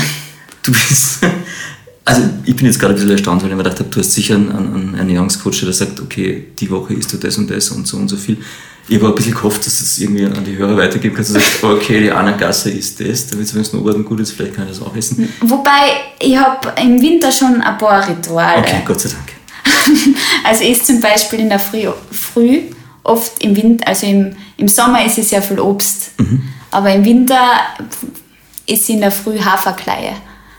du 0.64 0.72
bist, 0.72 1.20
also 2.06 2.22
ich 2.44 2.56
bin 2.56 2.66
jetzt 2.66 2.80
gerade 2.80 2.94
ein 2.94 2.96
bisschen 2.96 3.12
erstaunt, 3.12 3.42
weil 3.42 3.50
ich 3.50 3.56
mir 3.56 3.64
gedacht 3.64 3.80
habe, 3.80 3.90
du 3.90 4.00
hast 4.00 4.14
sicher 4.14 4.36
einen, 4.36 4.52
einen 4.52 4.96
Ernährungscoach, 4.96 5.62
der 5.62 5.74
sagt, 5.74 6.00
okay, 6.02 6.48
die 6.60 6.70
Woche 6.70 6.94
isst 6.94 7.14
du 7.14 7.18
das 7.18 7.38
und 7.38 7.50
das 7.50 7.70
und 7.70 7.88
so 7.88 7.98
und 7.98 8.10
so 8.10 8.18
viel. 8.18 8.38
Ich 8.88 8.98
habe 8.98 9.08
ein 9.08 9.16
bisschen 9.16 9.34
gehofft, 9.34 9.66
dass 9.66 9.78
du 9.78 9.84
das 9.84 10.00
irgendwie 10.00 10.26
an 10.26 10.44
die 10.44 10.58
Hörer 10.58 10.76
weitergeben 10.76 11.16
kannst 11.16 11.32
und 11.32 11.40
sagst, 11.40 11.64
okay, 11.64 12.02
die 12.02 12.12
Anna 12.12 12.32
Gasser 12.32 12.72
isst 12.72 13.00
das, 13.00 13.28
damit 13.28 13.46
es 13.46 13.54
beim 13.54 13.64
Snowboarden 13.64 14.04
gut 14.04 14.20
ist, 14.20 14.32
vielleicht 14.32 14.56
kann 14.56 14.66
ich 14.66 14.78
das 14.78 14.86
auch 14.86 14.96
essen. 14.96 15.32
Wobei, 15.42 15.94
ich 16.20 16.36
habe 16.36 16.74
im 16.82 17.02
Winter 17.02 17.32
schon 17.32 17.62
ein 17.62 17.78
paar 17.78 18.08
Rituale. 18.08 18.60
Okay, 18.60 18.82
Gott 18.86 19.02
sei 19.02 19.10
Dank. 19.10 19.32
Also 20.44 20.64
ich 20.64 20.72
esse 20.72 20.86
zum 20.86 21.02
Beispiel 21.02 21.40
in 21.40 21.50
der 21.50 21.60
Früh, 21.60 21.88
früh 22.12 22.62
oft 23.04 23.44
im 23.44 23.56
Winter, 23.56 23.88
also 23.88 24.08
im, 24.08 24.36
im 24.58 24.68
Sommer 24.68 25.06
ist 25.06 25.18
es 25.18 25.30
sehr 25.30 25.42
viel 25.42 25.60
Obst, 25.60 26.12
aber 26.72 26.94
im 26.94 27.06
Winter 27.06 27.42
ist 28.66 28.90
in 28.90 29.02
der 29.02 29.12
Früh 29.12 29.40
Haferkleie. 29.40 30.14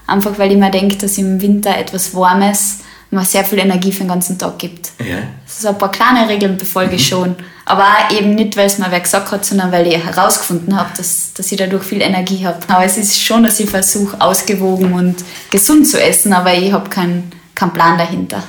Einfach 0.06 0.38
weil 0.38 0.52
ich 0.52 0.58
mir 0.58 0.70
denke, 0.70 0.96
dass 0.96 1.18
im 1.18 1.40
Winter 1.40 1.76
etwas 1.76 2.14
Warmes 2.14 2.78
mir 3.10 3.24
sehr 3.24 3.44
viel 3.44 3.58
Energie 3.58 3.92
für 3.92 4.00
den 4.00 4.08
ganzen 4.08 4.38
Tag 4.38 4.58
gibt. 4.58 4.92
Ja. 4.98 5.18
So 5.46 5.68
ein 5.68 5.78
paar 5.78 5.90
kleine 5.90 6.28
Regeln 6.28 6.56
befolge 6.56 6.96
ich 6.96 7.06
schon. 7.06 7.36
Aber 7.64 7.84
auch 7.84 8.16
eben 8.16 8.34
nicht, 8.34 8.56
weil 8.56 8.66
es 8.66 8.78
mir 8.78 8.90
wer 8.90 9.00
gesagt 9.00 9.30
hat, 9.30 9.44
sondern 9.44 9.70
weil 9.70 9.86
ich 9.86 10.04
herausgefunden 10.04 10.76
habe, 10.76 10.90
dass, 10.96 11.32
dass 11.34 11.52
ich 11.52 11.58
dadurch 11.58 11.84
viel 11.84 12.02
Energie 12.02 12.44
habe. 12.44 12.58
Aber 12.68 12.84
es 12.84 12.98
ist 12.98 13.22
schon, 13.22 13.44
dass 13.44 13.60
ich 13.60 13.70
versuche, 13.70 14.20
ausgewogen 14.20 14.92
und 14.94 15.16
gesund 15.50 15.86
zu 15.86 16.02
essen, 16.02 16.32
aber 16.32 16.54
ich 16.54 16.72
habe 16.72 16.90
keinen 16.90 17.32
keinen 17.54 17.72
Plan 17.72 17.98
dahinter. 17.98 18.42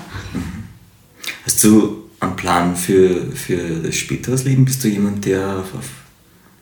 Hast 1.45 1.63
du 1.63 2.09
einen 2.19 2.35
Plan 2.35 2.75
für, 2.75 3.31
für 3.31 3.57
das 3.57 3.95
späteres 3.95 4.43
Leben? 4.45 4.65
Bist 4.65 4.83
du 4.83 4.87
jemand, 4.87 5.25
der 5.25 5.59
auf, 5.59 5.75
auf 5.75 5.89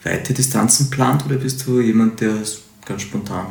weite 0.04 0.34
Distanzen 0.34 0.90
plant 0.90 1.26
oder 1.26 1.36
bist 1.36 1.66
du 1.66 1.80
jemand, 1.80 2.20
der 2.20 2.42
es 2.42 2.62
ganz 2.86 3.04
spontan, 3.04 3.48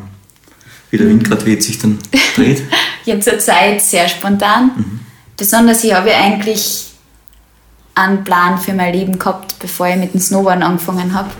wie 0.90 0.98
der 0.98 1.08
Wind 1.08 1.24
gerade 1.24 1.46
weht, 1.46 1.62
sich 1.62 1.78
dann 1.78 1.98
dreht? 2.34 2.62
Jetzt 3.04 3.24
zur 3.24 3.38
Zeit 3.38 3.80
sehr 3.80 4.08
spontan. 4.08 5.00
Besonders 5.36 5.84
ich 5.84 5.94
habe 5.94 6.14
eigentlich 6.14 6.89
einen 7.94 8.24
Plan 8.24 8.58
für 8.58 8.72
mein 8.72 8.92
Leben 8.94 9.18
gehabt, 9.18 9.58
bevor 9.58 9.88
ich 9.88 9.96
mit 9.96 10.14
dem 10.14 10.20
Snowboarden 10.20 10.62
angefangen 10.62 11.12
habe. 11.14 11.30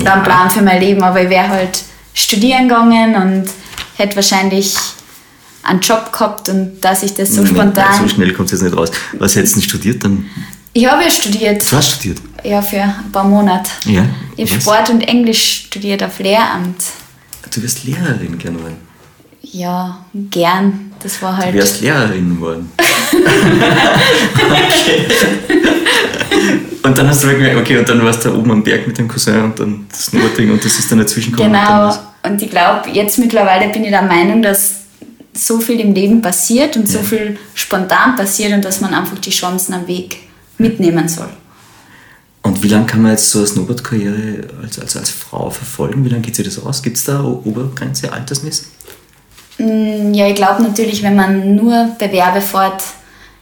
Oder 0.00 0.14
einen 0.14 0.22
Plan 0.22 0.50
für 0.50 0.62
mein 0.62 0.80
Leben, 0.80 1.02
aber 1.02 1.22
ich 1.22 1.30
wäre 1.30 1.48
halt 1.48 1.82
studieren 2.14 2.68
gegangen 2.68 3.14
und 3.14 3.44
hätte 3.96 4.16
wahrscheinlich 4.16 4.74
einen 5.62 5.80
Job 5.80 6.10
gehabt 6.12 6.48
und 6.48 6.80
dass 6.80 7.02
ich 7.02 7.14
das 7.14 7.30
so 7.30 7.42
Moment, 7.42 7.56
spontan... 7.76 8.00
So 8.00 8.08
schnell 8.08 8.32
kommt 8.32 8.46
es 8.52 8.60
jetzt 8.60 8.62
nicht 8.62 8.76
raus. 8.76 8.90
Was 9.18 9.36
hättest 9.36 9.56
du 9.56 9.60
denn 9.60 9.68
studiert? 9.68 10.04
Dann, 10.04 10.28
Ich 10.72 10.86
habe 10.90 11.02
ja 11.04 11.10
studiert, 11.10 11.70
du 11.70 11.76
hast 11.76 11.90
studiert. 11.92 12.18
ja, 12.42 12.62
für 12.62 12.80
ein 12.80 13.12
paar 13.12 13.24
Monate. 13.24 13.70
Ja. 13.84 14.04
Ich 14.36 14.50
habe? 14.50 14.60
Sport 14.60 14.90
und 14.90 15.02
Englisch 15.02 15.64
studiert 15.66 16.02
auf 16.02 16.18
Lehramt. 16.18 16.82
Du 17.54 17.62
wirst 17.62 17.84
Lehrerin 17.84 18.38
gern 18.38 18.60
worden. 18.62 18.76
Ja, 19.52 20.04
gern. 20.14 20.92
Das 21.02 21.20
war 21.22 21.36
Du 21.36 21.42
halt... 21.44 21.54
wärst 21.54 21.80
Lehrerin 21.80 22.36
geworden. 22.36 22.70
okay. 22.78 22.86
Und 26.82 26.96
dann 26.96 27.08
hast 27.08 27.24
du 27.24 27.28
gemerkt, 27.28 27.56
okay, 27.56 27.78
und 27.78 27.88
dann 27.88 28.02
warst 28.04 28.24
du 28.24 28.30
da 28.30 28.34
oben 28.36 28.50
am 28.52 28.62
Berg 28.62 28.86
mit 28.86 28.96
dem 28.98 29.08
Cousin 29.08 29.42
und 29.44 29.58
dann 29.58 29.86
das 29.90 30.06
Snowboarding 30.06 30.50
und 30.52 30.64
das 30.64 30.78
ist 30.78 30.90
dann 30.90 30.98
dazwischen 30.98 31.32
gekommen. 31.32 31.54
und 31.54 31.60
Genau. 31.60 31.88
was- 31.88 32.00
Und 32.22 32.40
ich 32.42 32.50
glaube, 32.50 32.90
jetzt 32.90 33.18
mittlerweile 33.18 33.70
bin 33.72 33.84
ich 33.84 33.90
der 33.90 34.02
Meinung, 34.02 34.42
dass 34.42 34.76
so 35.34 35.58
viel 35.60 35.80
im 35.80 35.94
Leben 35.94 36.20
passiert 36.22 36.76
und 36.76 36.88
so 36.88 36.98
Ja. 36.98 37.04
viel 37.04 37.38
spontan 37.54 38.16
passiert 38.16 38.52
und 38.52 38.64
dass 38.64 38.80
man 38.80 38.94
einfach 38.94 39.18
die 39.18 39.30
Chancen 39.30 39.74
am 39.74 39.86
Weg 39.86 40.18
mitnehmen 40.58 41.08
soll. 41.08 41.28
Und 42.42 42.62
wie 42.62 42.68
lange 42.68 42.86
kann 42.86 43.02
man 43.02 43.12
jetzt 43.12 43.30
so 43.30 43.40
eine 43.40 43.48
Snowboard-Karriere 43.48 44.48
als, 44.62 44.78
als, 44.78 44.96
als 44.96 45.10
Frau 45.10 45.50
verfolgen? 45.50 46.04
Wie 46.04 46.08
lange 46.08 46.22
geht 46.22 46.36
sich 46.36 46.46
das 46.46 46.58
aus? 46.58 46.82
Gibt 46.82 46.96
es 46.96 47.04
da 47.04 47.22
Obergrenze 47.22 48.10
altersmäßig? 48.12 48.66
Mm, 49.60 50.14
Ja, 50.14 50.26
ich 50.26 50.34
glaube 50.34 50.62
natürlich, 50.62 51.02
wenn 51.02 51.16
man 51.16 51.54
nur 51.56 51.90
Bewerbe 51.98 52.40
fährt, 52.40 52.82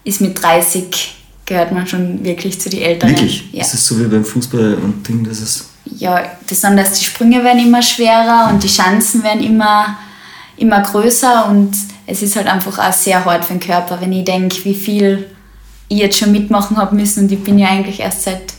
ist 0.04 0.20
mit 0.20 0.40
30 0.42 1.14
gehört 1.46 1.72
man 1.72 1.86
schon 1.86 2.22
wirklich 2.24 2.60
zu 2.60 2.68
den 2.68 2.82
Älteren. 2.82 3.10
Wirklich? 3.14 3.44
Ja. 3.52 3.62
Ist 3.62 3.74
es 3.74 3.86
so 3.86 3.98
wie 3.98 4.04
beim 4.04 4.24
Fußball 4.24 4.74
und 4.74 5.06
Ding, 5.08 5.24
dass 5.24 5.40
es. 5.40 5.68
ja, 5.96 6.22
besonders 6.46 6.92
die 6.98 7.04
Sprünge 7.04 7.42
werden 7.42 7.60
immer 7.66 7.80
schwerer 7.82 8.50
und 8.52 8.62
die 8.62 8.68
Chancen 8.68 9.22
werden 9.22 9.42
immer, 9.42 9.96
immer 10.58 10.82
größer 10.82 11.48
und 11.48 11.72
es 12.06 12.20
ist 12.22 12.36
halt 12.36 12.46
einfach 12.46 12.78
auch 12.78 12.92
sehr 12.92 13.24
hart 13.24 13.44
für 13.46 13.54
den 13.54 13.60
Körper, 13.60 13.98
wenn 14.00 14.12
ich 14.12 14.24
denke, 14.24 14.62
wie 14.64 14.74
viel 14.74 15.26
ich 15.88 15.98
jetzt 15.98 16.18
schon 16.18 16.32
mitmachen 16.32 16.76
habe 16.76 16.94
müssen 16.94 17.24
und 17.24 17.32
ich 17.32 17.42
bin 17.42 17.58
ja 17.58 17.68
eigentlich 17.68 18.00
erst 18.00 18.22
seit, 18.24 18.52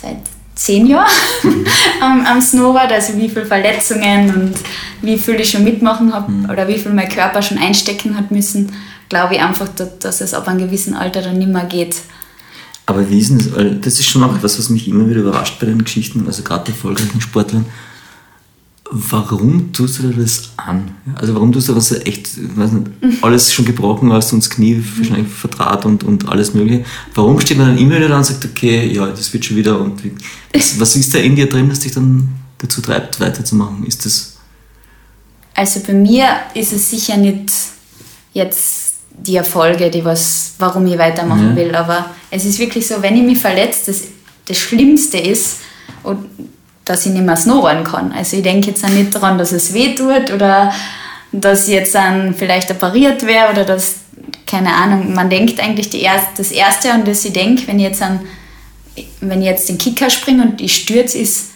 seit 0.00 0.18
zehn 0.56 0.86
Jahren 0.86 1.06
am, 2.00 2.26
am 2.26 2.40
Snowboard, 2.40 2.90
also 2.90 3.16
wie 3.16 3.28
viele 3.28 3.46
Verletzungen 3.46 4.34
und 4.34 4.54
wie 5.02 5.18
viel 5.18 5.36
ich 5.36 5.50
schon 5.50 5.62
mitmachen 5.62 6.12
habe 6.12 6.32
mhm. 6.32 6.50
oder 6.50 6.66
wie 6.66 6.78
viel 6.78 6.92
mein 6.92 7.08
Körper 7.08 7.42
schon 7.42 7.58
einstecken 7.58 8.16
hat 8.16 8.30
müssen, 8.30 8.72
glaube 9.08 9.34
ich 9.34 9.40
einfach, 9.40 9.68
dass 10.00 10.20
es 10.20 10.34
ab 10.34 10.48
einem 10.48 10.58
gewissen 10.58 10.94
Alter 10.94 11.22
dann 11.22 11.38
nicht 11.38 11.52
mehr 11.52 11.64
geht. 11.64 11.96
Aber 12.86 13.08
wie 13.10 13.18
ist 13.18 13.30
denn 13.30 13.38
das? 13.38 13.80
Das 13.82 14.00
ist 14.00 14.06
schon 14.06 14.22
auch 14.22 14.34
etwas, 14.34 14.58
was 14.58 14.70
mich 14.70 14.88
immer 14.88 15.08
wieder 15.08 15.20
überrascht 15.20 15.58
bei 15.60 15.66
den 15.66 15.84
Geschichten, 15.84 16.24
also 16.26 16.42
gerade 16.42 16.64
bei 16.64 16.70
erfolgreichen 16.70 17.20
Sportlern. 17.20 17.66
Warum 18.90 19.72
tust 19.72 19.98
du 19.98 20.04
dir 20.04 20.22
das 20.22 20.50
an? 20.56 20.92
Also 21.16 21.34
warum 21.34 21.50
tust 21.50 21.68
du 21.68 21.74
das 21.74 21.90
echt, 21.90 22.30
weiß 22.56 22.70
nicht, 22.72 23.22
alles 23.22 23.52
schon 23.52 23.64
gebrochen 23.64 24.12
hast 24.12 24.32
und 24.32 24.44
das 24.44 24.50
Knie 24.50 24.82
wahrscheinlich 24.96 25.28
verdraht 25.28 25.84
und, 25.84 26.04
und 26.04 26.28
alles 26.28 26.54
mögliche. 26.54 26.84
Warum 27.14 27.40
steht 27.40 27.58
man 27.58 27.68
dann 27.68 27.78
immer 27.78 27.96
wieder 27.96 28.08
da 28.08 28.18
und 28.18 28.24
sagt, 28.24 28.44
okay, 28.44 28.86
ja, 28.92 29.06
das 29.08 29.32
wird 29.32 29.44
schon 29.44 29.56
wieder 29.56 29.80
und 29.80 30.00
was, 30.54 30.78
was 30.78 30.94
ist 30.94 31.12
da 31.14 31.18
in 31.18 31.34
dir 31.34 31.48
drin, 31.48 31.68
das 31.68 31.80
dich 31.80 31.92
dann 31.92 32.28
dazu 32.58 32.80
treibt, 32.80 33.18
weiterzumachen? 33.18 33.84
Ist 33.86 34.04
das... 34.06 34.36
Also 35.54 35.80
bei 35.86 35.94
mir 35.94 36.28
ist 36.54 36.72
es 36.72 36.90
sicher 36.90 37.16
nicht 37.16 37.50
jetzt 38.32 38.94
die 39.10 39.36
Erfolge, 39.36 39.90
die 39.90 40.04
was, 40.04 40.54
warum 40.58 40.86
ich 40.86 40.98
weitermachen 40.98 41.50
ja. 41.50 41.56
will. 41.56 41.74
Aber 41.74 42.10
es 42.30 42.44
ist 42.44 42.58
wirklich 42.58 42.86
so, 42.86 43.00
wenn 43.00 43.16
ich 43.16 43.22
mich 43.22 43.38
verletze, 43.38 43.86
das, 43.86 44.02
das 44.44 44.58
Schlimmste 44.58 45.18
ist, 45.18 45.56
dass 46.86 47.04
ich 47.04 47.12
nicht 47.12 47.26
mehr 47.26 47.36
snowboarden 47.36 47.84
kann. 47.84 48.12
Also 48.12 48.38
ich 48.38 48.42
denke 48.42 48.68
jetzt 48.68 48.82
auch 48.84 48.88
nicht 48.88 49.14
daran, 49.14 49.36
dass 49.36 49.52
es 49.52 49.74
weh 49.74 49.94
tut 49.94 50.30
oder 50.32 50.72
dass 51.32 51.68
ich 51.68 51.74
jetzt 51.74 51.94
dann 51.94 52.34
vielleicht 52.34 52.70
operiert 52.70 53.26
wäre 53.26 53.50
oder 53.50 53.64
dass, 53.64 53.96
keine 54.46 54.72
Ahnung, 54.72 55.12
man 55.12 55.28
denkt 55.28 55.60
eigentlich 55.60 55.90
die 55.90 56.00
erste, 56.00 56.28
das 56.36 56.50
Erste 56.52 56.92
an 56.92 57.04
das 57.04 57.24
ich 57.24 57.32
denke, 57.32 57.66
wenn 57.66 57.78
ich 57.78 57.86
jetzt 57.86 58.00
an, 58.00 58.20
wenn 59.20 59.40
ich 59.40 59.48
jetzt 59.48 59.68
den 59.68 59.78
Kicker 59.78 60.08
springe 60.08 60.44
und 60.44 60.60
ich 60.60 60.76
stürze, 60.76 61.18
ist, 61.18 61.50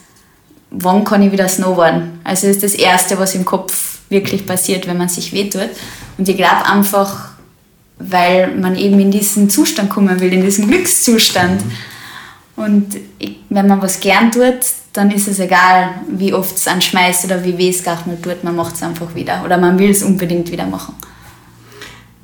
wann 0.70 1.04
kann 1.04 1.22
ich 1.22 1.32
wieder 1.32 1.48
snowboarden? 1.48 2.20
Also 2.24 2.48
das 2.48 2.56
ist 2.56 2.64
das 2.64 2.74
Erste, 2.74 3.18
was 3.18 3.34
im 3.36 3.44
Kopf 3.44 4.00
wirklich 4.08 4.44
passiert, 4.44 4.88
wenn 4.88 4.98
man 4.98 5.08
sich 5.08 5.32
wehtut. 5.32 5.70
Und 6.18 6.28
ich 6.28 6.36
glaube 6.36 6.66
einfach, 6.66 7.30
weil 8.00 8.48
man 8.56 8.74
eben 8.76 8.98
in 8.98 9.12
diesen 9.12 9.48
Zustand 9.48 9.90
kommen 9.90 10.18
will, 10.20 10.32
in 10.32 10.42
diesen 10.42 10.66
Glückszustand. 10.66 11.62
Und 12.56 12.96
wenn 13.48 13.68
man 13.68 13.80
was 13.80 14.00
gern 14.00 14.32
tut, 14.32 14.58
dann 14.92 15.10
ist 15.10 15.28
es 15.28 15.38
egal, 15.38 16.00
wie 16.08 16.32
oft 16.32 16.56
es 16.56 16.66
anschmeißt 16.66 17.24
oder 17.24 17.44
wie 17.44 17.56
weh 17.56 17.70
es 17.70 17.82
gar 17.82 18.06
nicht 18.08 18.22
tut, 18.22 18.42
man 18.42 18.56
macht 18.56 18.74
es 18.74 18.82
einfach 18.82 19.14
wieder 19.14 19.44
oder 19.44 19.56
man 19.58 19.78
will 19.78 19.90
es 19.90 20.02
unbedingt 20.02 20.50
wieder 20.50 20.66
machen. 20.66 20.94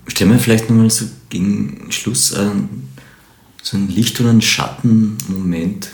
Stell 0.09 0.27
mir 0.27 0.39
vielleicht 0.39 0.69
nochmal 0.69 0.91
so 0.91 1.05
gegen 1.29 1.87
Schluss 1.91 2.33
ähm, 2.37 2.89
so 3.63 3.77
ein 3.77 3.89
Licht- 3.89 4.21
oder 4.21 4.31
ein 4.31 4.43
Schattenmoment 4.43 5.89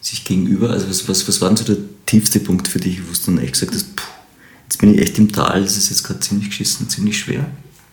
sich 0.00 0.24
gegenüber. 0.24 0.70
Also 0.70 0.88
was, 0.88 1.08
was, 1.08 1.26
was 1.28 1.40
war 1.40 1.48
denn 1.48 1.56
so 1.56 1.64
der 1.64 1.76
tiefste 2.06 2.40
Punkt 2.40 2.68
für 2.68 2.78
dich, 2.78 3.00
wo 3.02 3.12
du 3.12 3.18
dann 3.26 3.44
echt 3.44 3.54
gesagt 3.54 3.74
hast, 3.74 3.96
puh, 3.96 4.04
jetzt 4.64 4.78
bin 4.78 4.94
ich 4.94 5.00
echt 5.00 5.18
im 5.18 5.32
Tal, 5.32 5.62
das 5.62 5.76
ist 5.76 5.90
jetzt 5.90 6.04
gerade 6.04 6.20
ziemlich 6.20 6.50
geschissen, 6.50 6.88
ziemlich 6.88 7.18
schwer? 7.18 7.46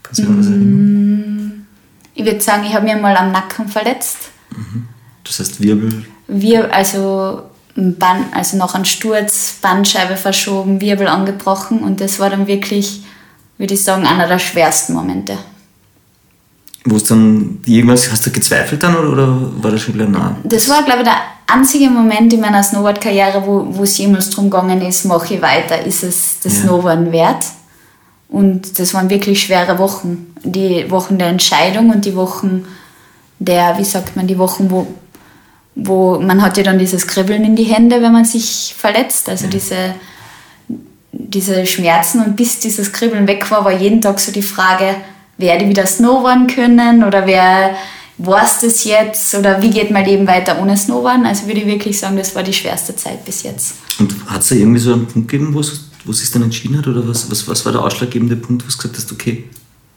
Kannst 0.04 0.20
du 0.20 0.24
dich 0.24 0.32
an 0.32 0.40
was 0.40 0.48
erinnern? 0.48 1.68
Ich 2.16 2.26
würde 2.26 2.42
sagen, 2.42 2.66
ich 2.66 2.74
habe 2.74 2.86
mir 2.86 2.98
mal 2.98 3.16
am 3.16 3.32
Nacken 3.32 3.68
verletzt. 3.68 4.18
Mhm. 4.56 4.88
Das 5.24 5.40
heißt 5.40 5.62
Wirbel? 5.62 6.06
Wir, 6.28 6.74
also, 6.74 7.49
Band, 7.76 8.26
also 8.34 8.58
nach 8.58 8.76
einem 8.76 8.86
Sturz, 8.86 9.56
Bandscheibe 9.62 10.18
verschoben, 10.18 10.82
Wirbel 10.82 11.08
angebrochen 11.08 11.80
und 11.80 12.02
das 12.02 12.20
war 12.20 12.30
dann 12.30 12.48
wirklich, 12.48 13.04
würde 13.58 13.74
ich 13.74 13.84
sagen, 13.84 14.06
einer 14.06 14.28
der 14.28 14.40
schwersten 14.40 14.94
Momente. 14.94 15.38
Wo 16.86 16.96
es 16.96 17.04
dann 17.06 17.60
irgendwas, 17.66 18.12
hast 18.12 18.26
du 18.26 18.32
gezweifelt 18.32 18.82
dann 18.82 18.96
oder, 18.96 19.12
oder 19.12 19.64
war 19.64 19.72
das 19.72 19.82
schon 19.82 19.96
wieder 19.96 20.08
nah? 20.08 20.36
Das 20.44 20.68
war, 20.70 20.84
glaube 20.84 21.00
ich, 21.00 21.06
der 21.06 21.18
einzige 21.48 21.90
Moment 21.90 22.34
in 22.34 22.42
meiner 22.42 22.64
Snowboard-Karriere, 22.64 23.44
wo, 23.46 23.68
wo 23.70 23.84
es 23.84 23.98
jemals 23.98 24.30
darum 24.30 24.50
gegangen 24.50 24.82
ist, 24.82 25.06
mache 25.06 25.36
ich 25.36 25.42
weiter, 25.42 25.84
ist 25.86 26.04
es 26.04 26.40
das 26.42 26.58
ja. 26.58 26.64
Snowboarden 26.64 27.12
wert? 27.12 27.46
Und 28.30 28.80
das 28.80 28.94
waren 28.94 29.10
wirklich 29.10 29.42
schwere 29.42 29.80
Wochen. 29.80 30.34
Die 30.44 30.90
Wochen 30.90 31.18
der 31.18 31.28
Entscheidung 31.30 31.90
und 31.90 32.06
die 32.06 32.16
Wochen 32.16 32.66
der, 33.40 33.78
wie 33.78 33.86
sagt 33.86 34.16
man, 34.16 34.28
die 34.28 34.38
Wochen, 34.38 34.70
wo, 34.70 34.88
wo 35.84 36.20
man 36.20 36.42
hat 36.42 36.58
ja 36.58 36.64
dann 36.64 36.80
dieses 36.80 37.08
Kribbeln 37.08 37.44
in 37.44 37.56
die 37.56 37.64
Hände, 37.64 38.02
wenn 38.02 38.12
man 38.12 38.26
sich 38.26 38.76
verletzt. 38.78 39.30
Also 39.30 39.48
diese, 39.48 39.96
diese 41.12 41.66
Schmerzen 41.66 42.24
und 42.24 42.36
bis 42.36 42.60
dieses 42.60 42.92
Kribbeln 42.92 43.28
weg 43.28 43.50
war, 43.52 43.66
war 43.66 43.72
jeden 43.72 44.02
Tag 44.02 44.20
so 44.20 44.32
die 44.32 44.42
Frage, 44.42 44.96
werde 45.38 45.64
ich 45.64 45.70
wieder 45.70 45.86
snowboarden 45.86 46.48
können 46.48 47.04
oder 47.04 47.26
wer 47.26 47.76
war 48.18 48.44
es 48.44 48.60
das 48.60 48.84
jetzt 48.84 49.34
oder 49.34 49.62
wie 49.62 49.70
geht 49.70 49.92
mein 49.92 50.06
Leben 50.06 50.28
weiter 50.28 50.62
ohne 50.62 50.76
Snowboarden? 50.76 51.26
Also 51.26 51.48
würde 51.48 51.62
ich 51.62 51.66
wirklich 51.66 51.98
sagen, 51.98 52.18
das 52.18 52.36
war 52.36 52.44
die 52.44 52.54
schwerste 52.54 52.94
Zeit 52.96 53.24
bis 53.24 53.44
jetzt. 53.44 53.76
Und 53.98 54.14
hat 54.28 54.42
es 54.42 54.50
da 54.50 54.56
irgendwie 54.56 54.80
so 54.80 54.92
einen 54.92 55.08
Punkt 55.08 55.30
gegeben, 55.30 55.54
wo 55.54 55.62
es 55.62 55.88
sich 56.06 56.30
dann 56.32 56.44
entschieden 56.44 56.78
hat? 56.78 56.88
Oder 56.88 57.08
was, 57.08 57.32
was, 57.32 57.48
was 57.48 57.66
war 57.66 57.72
der 57.72 57.82
ausschlaggebende 57.82 58.36
Punkt, 58.36 58.64
wo 58.64 58.70
du 58.70 58.76
gesagt 58.76 58.98
hast, 58.98 59.12
okay, 59.14 59.46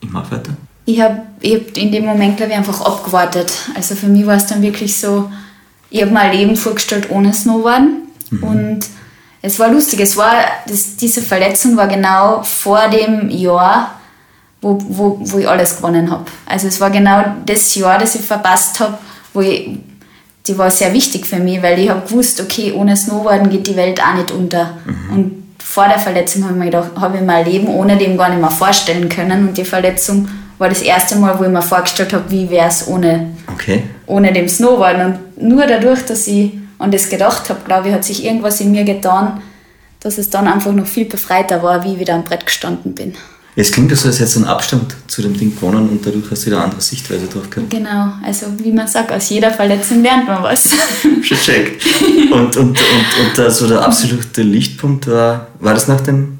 ich 0.00 0.10
mache 0.10 0.36
weiter? 0.36 0.56
Ich 0.84 1.00
habe 1.00 1.22
hab 1.44 1.76
in 1.76 1.90
dem 1.90 2.04
Moment, 2.04 2.36
glaube 2.36 2.52
ich, 2.52 2.58
einfach 2.58 2.80
abgewartet. 2.80 3.52
Also 3.74 3.96
für 3.96 4.06
mich 4.06 4.24
war 4.24 4.36
es 4.36 4.46
dann 4.46 4.62
wirklich 4.62 4.96
so, 4.96 5.28
ich 5.92 6.00
habe 6.00 6.10
mir 6.10 6.20
ein 6.20 6.32
Leben 6.32 6.56
vorgestellt 6.56 7.10
ohne 7.10 7.34
Snowboarden. 7.34 8.08
Mhm. 8.30 8.42
Und 8.42 8.80
es 9.42 9.58
war 9.58 9.68
lustig. 9.68 10.00
Es 10.00 10.16
war, 10.16 10.32
das, 10.66 10.96
diese 10.96 11.20
Verletzung 11.20 11.76
war 11.76 11.86
genau 11.86 12.42
vor 12.42 12.88
dem 12.88 13.28
Jahr, 13.28 14.00
wo, 14.62 14.78
wo, 14.88 15.18
wo 15.20 15.38
ich 15.38 15.48
alles 15.48 15.76
gewonnen 15.76 16.10
habe. 16.10 16.24
Also 16.46 16.66
es 16.66 16.80
war 16.80 16.90
genau 16.90 17.22
das 17.44 17.74
Jahr, 17.74 17.98
das 17.98 18.14
ich 18.14 18.22
verpasst 18.22 18.80
habe, 18.80 18.96
wo 19.34 19.42
ich, 19.42 19.78
die 20.46 20.56
war 20.56 20.70
sehr 20.70 20.94
wichtig 20.94 21.26
für 21.26 21.38
mich, 21.38 21.62
weil 21.62 21.78
ich 21.78 21.90
habe 21.90 22.08
gewusst, 22.08 22.40
okay, 22.40 22.72
ohne 22.72 22.96
Snowboarden 22.96 23.50
geht 23.50 23.66
die 23.66 23.76
Welt 23.76 24.02
auch 24.02 24.14
nicht 24.14 24.30
unter. 24.30 24.78
Mhm. 24.86 25.14
Und 25.14 25.42
vor 25.62 25.88
der 25.88 25.98
Verletzung 25.98 26.44
habe 26.44 26.54
ich 26.54 26.58
mir 26.58 26.64
gedacht, 26.66 26.90
habe 26.98 27.18
ich 27.18 27.22
mein 27.22 27.44
Leben 27.44 27.68
ohne 27.68 27.98
dem 27.98 28.16
gar 28.16 28.30
nicht 28.30 28.40
mehr 28.40 28.50
vorstellen 28.50 29.10
können. 29.10 29.48
Und 29.48 29.58
die 29.58 29.64
Verletzung 29.64 30.26
war 30.62 30.68
das 30.68 30.80
erste 30.80 31.16
Mal, 31.16 31.36
wo 31.38 31.42
ich 31.42 31.50
mir 31.50 31.60
vorgestellt 31.60 32.12
habe, 32.12 32.30
wie 32.30 32.48
wäre 32.48 32.68
es 32.68 32.86
ohne, 32.86 33.32
okay. 33.52 33.82
ohne 34.06 34.32
dem 34.32 34.48
Snowboarden. 34.48 35.18
Und 35.36 35.48
nur 35.48 35.66
dadurch, 35.66 36.04
dass 36.04 36.28
ich 36.28 36.52
an 36.78 36.92
das 36.92 37.10
gedacht 37.10 37.50
habe, 37.50 37.60
glaube 37.64 37.88
ich, 37.88 37.94
hat 37.94 38.04
sich 38.04 38.24
irgendwas 38.24 38.60
in 38.60 38.70
mir 38.70 38.84
getan, 38.84 39.42
dass 39.98 40.18
es 40.18 40.30
dann 40.30 40.46
einfach 40.46 40.72
noch 40.72 40.86
viel 40.86 41.04
befreiter 41.06 41.62
war, 41.64 41.84
wie 41.84 41.94
ich 41.94 41.98
wieder 41.98 42.14
am 42.14 42.22
Brett 42.22 42.46
gestanden 42.46 42.94
bin. 42.94 43.14
Es 43.56 43.72
klingt 43.72 43.94
so, 43.96 44.08
als 44.08 44.20
hättest 44.20 44.36
du 44.36 44.40
einen 44.40 44.48
Abstand 44.48 44.94
zu 45.08 45.20
dem 45.20 45.36
Ding 45.36 45.54
gewonnen 45.54 45.88
und 45.88 46.06
dadurch 46.06 46.30
hast 46.30 46.42
du 46.42 46.46
wieder 46.46 46.58
eine 46.58 46.66
andere 46.66 46.80
Sichtweise 46.80 47.26
drauf 47.26 47.50
gehabt. 47.50 47.68
Genau, 47.68 48.12
also 48.24 48.46
wie 48.58 48.72
man 48.72 48.86
sagt, 48.86 49.10
aus 49.12 49.28
jeder 49.28 49.50
Verletzung 49.50 50.02
lernt 50.02 50.26
man 50.26 50.42
was. 50.44 50.70
Schon 51.22 51.38
check. 51.38 51.78
Und, 52.32 52.56
und, 52.56 52.56
und, 52.56 52.78
und 52.78 53.38
also 53.38 53.68
der 53.68 53.82
absolute 53.82 54.42
Lichtpunkt 54.42 55.08
war, 55.08 55.48
war 55.58 55.74
das 55.74 55.88
nach 55.88 56.00
dem 56.00 56.38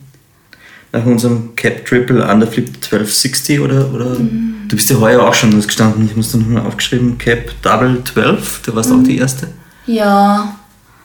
nach 0.92 1.06
unserem 1.06 1.56
Cap 1.56 1.86
Triple 1.86 2.22
Underflip 2.22 2.66
1260 2.66 3.60
oder, 3.60 3.92
oder 3.92 4.10
mm. 4.10 4.66
du 4.68 4.76
bist 4.76 4.90
ja 4.90 4.98
heuer 4.98 5.26
auch 5.26 5.34
schon 5.34 5.58
gestanden, 5.60 6.06
ich 6.06 6.16
muss 6.16 6.32
da 6.32 6.38
nochmal 6.38 6.66
aufgeschrieben, 6.66 7.16
Cap 7.18 7.50
Double 7.62 8.02
12, 8.04 8.62
da 8.66 8.74
warst 8.74 8.90
du 8.90 8.96
mm. 8.96 9.00
auch 9.00 9.04
die 9.04 9.18
erste? 9.18 9.48
Ja, 9.86 10.54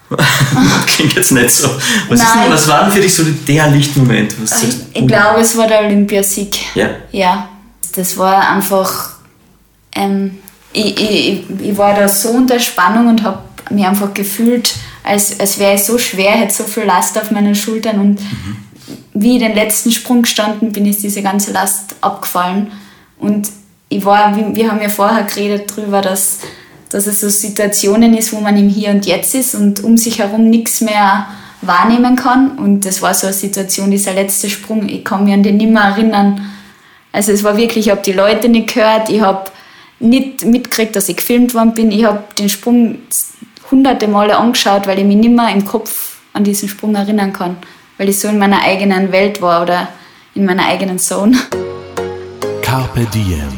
Klingt 0.86 1.14
jetzt 1.16 1.32
nicht 1.32 1.50
so. 1.50 1.68
Was, 2.08 2.22
ist 2.22 2.34
denn, 2.34 2.52
was 2.52 2.68
war 2.68 2.84
denn 2.84 2.94
für 2.94 3.02
dich 3.02 3.14
so 3.14 3.24
der 3.24 3.68
Lichtmoment? 3.68 4.36
Was 4.42 4.64
ich, 4.64 4.76
ich 4.94 5.08
glaube, 5.08 5.42
es 5.42 5.58
war 5.58 5.68
der 5.68 5.82
Olympiasieg. 5.82 6.58
Ja? 6.76 6.90
Ja. 7.12 7.50
Das 7.96 8.18
war 8.18 8.50
einfach. 8.50 9.18
Ähm, 9.94 10.38
ich, 10.72 10.98
ich, 11.00 11.44
ich 11.62 11.78
war 11.78 11.94
da 11.94 12.08
so 12.08 12.30
unter 12.30 12.60
Spannung 12.60 13.08
und 13.08 13.24
habe 13.24 13.40
mich 13.70 13.86
einfach 13.86 14.14
gefühlt, 14.14 14.76
als, 15.04 15.40
als 15.40 15.60
wäre 15.60 15.76
ich 15.76 15.84
so 15.84 15.98
schwer, 15.98 16.32
hätte 16.32 16.54
so 16.54 16.64
viel 16.64 16.84
Last 16.84 17.18
auf 17.18 17.32
meinen 17.32 17.56
Schultern. 17.56 18.00
Und 18.00 18.22
mhm. 18.22 18.58
Wie 19.22 19.38
ich 19.38 19.44
den 19.44 19.56
letzten 19.56 19.92
Sprung 19.92 20.24
gestanden 20.24 20.72
bin, 20.72 20.86
ist 20.86 21.04
diese 21.04 21.22
ganze 21.22 21.52
Last 21.52 21.96
abgefallen. 22.02 22.72
Und 23.20 23.50
ich 23.90 24.04
war, 24.06 24.36
wir 24.36 24.72
haben 24.72 24.82
ja 24.82 24.90
vorher 24.90 25.24
geredet 25.24 25.72
darüber, 25.76 26.02
dass 26.02 26.40
dass 26.90 27.08
es 27.08 27.22
so 27.22 27.30
Situationen 27.30 28.16
ist, 28.16 28.34
wo 28.34 28.40
man 28.40 28.58
im 28.58 28.70
Hier 28.70 28.92
und 28.92 29.06
Jetzt 29.06 29.36
ist 29.36 29.56
und 29.56 29.84
um 29.84 29.98
sich 29.98 30.20
herum 30.20 30.50
nichts 30.50 30.82
mehr 30.82 31.28
wahrnehmen 31.62 32.16
kann. 32.16 32.58
Und 32.58 32.86
das 32.86 33.02
war 33.02 33.14
so 33.14 33.28
eine 33.28 33.34
Situation, 33.34 33.92
dieser 33.92 34.14
letzte 34.14 34.50
Sprung, 34.50 34.88
ich 34.88 35.04
kann 35.04 35.26
mich 35.26 35.34
an 35.34 35.44
den 35.44 35.58
nicht 35.58 35.72
mehr 35.72 35.84
erinnern. 35.84 36.50
Also 37.12 37.32
es 37.32 37.44
war 37.44 37.58
wirklich, 37.58 37.88
ich 37.88 37.92
habe 37.92 38.02
die 38.04 38.14
Leute 38.14 38.48
nicht 38.48 38.74
gehört, 38.74 39.10
ich 39.10 39.22
habe 39.22 39.50
nicht 40.00 40.46
mitgekriegt, 40.46 40.96
dass 40.96 41.10
ich 41.10 41.18
gefilmt 41.18 41.54
worden 41.56 41.74
bin. 41.74 41.92
Ich 41.92 42.06
habe 42.06 42.24
den 42.38 42.50
Sprung 42.50 43.00
hunderte 43.72 44.08
Male 44.08 44.38
angeschaut, 44.38 44.88
weil 44.88 45.00
ich 45.00 45.06
mich 45.06 45.18
nicht 45.18 45.36
mehr 45.36 45.50
im 45.50 45.66
Kopf 45.66 46.20
an 46.34 46.44
diesen 46.44 46.70
Sprung 46.70 46.96
erinnern 46.96 47.34
kann. 47.34 47.58
Weil 47.98 48.10
ich 48.10 48.20
so 48.20 48.28
in 48.28 48.38
meiner 48.38 48.62
eigenen 48.62 49.12
Welt 49.12 49.42
war 49.42 49.64
oder 49.64 49.90
in 50.36 50.46
meiner 50.46 50.68
eigenen 50.68 51.00
Zone. 51.00 51.36
Carpe 52.62 53.06
Diem. 53.08 53.58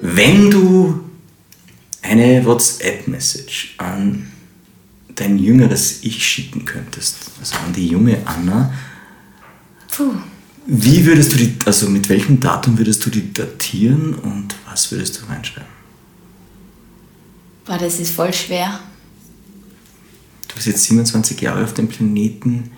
Wenn 0.00 0.50
du 0.50 1.00
eine 2.02 2.44
WhatsApp-Message 2.44 3.74
an 3.78 4.30
dein 5.16 5.38
jüngeres 5.38 6.02
Ich 6.02 6.24
schicken 6.24 6.64
könntest, 6.64 7.16
also 7.40 7.56
an 7.56 7.72
die 7.72 7.88
junge 7.88 8.18
Anna, 8.24 8.72
Puh. 9.90 10.14
wie 10.66 11.04
würdest 11.04 11.32
du 11.32 11.36
die, 11.36 11.56
also 11.66 11.88
mit 11.90 12.08
welchem 12.08 12.40
Datum 12.40 12.78
würdest 12.78 13.04
du 13.04 13.10
die 13.10 13.32
datieren 13.32 14.14
und 14.14 14.54
was 14.68 14.90
würdest 14.92 15.20
du 15.20 15.26
reinschreiben? 15.26 15.68
Boah, 17.66 17.78
das 17.78 18.00
ist 18.00 18.14
voll 18.14 18.32
schwer. 18.32 18.80
Du 20.50 20.56
bist 20.56 20.66
jetzt 20.66 20.84
27 20.84 21.40
Jahre 21.40 21.62
auf 21.62 21.74
dem 21.74 21.88
Planeten. 21.88 22.72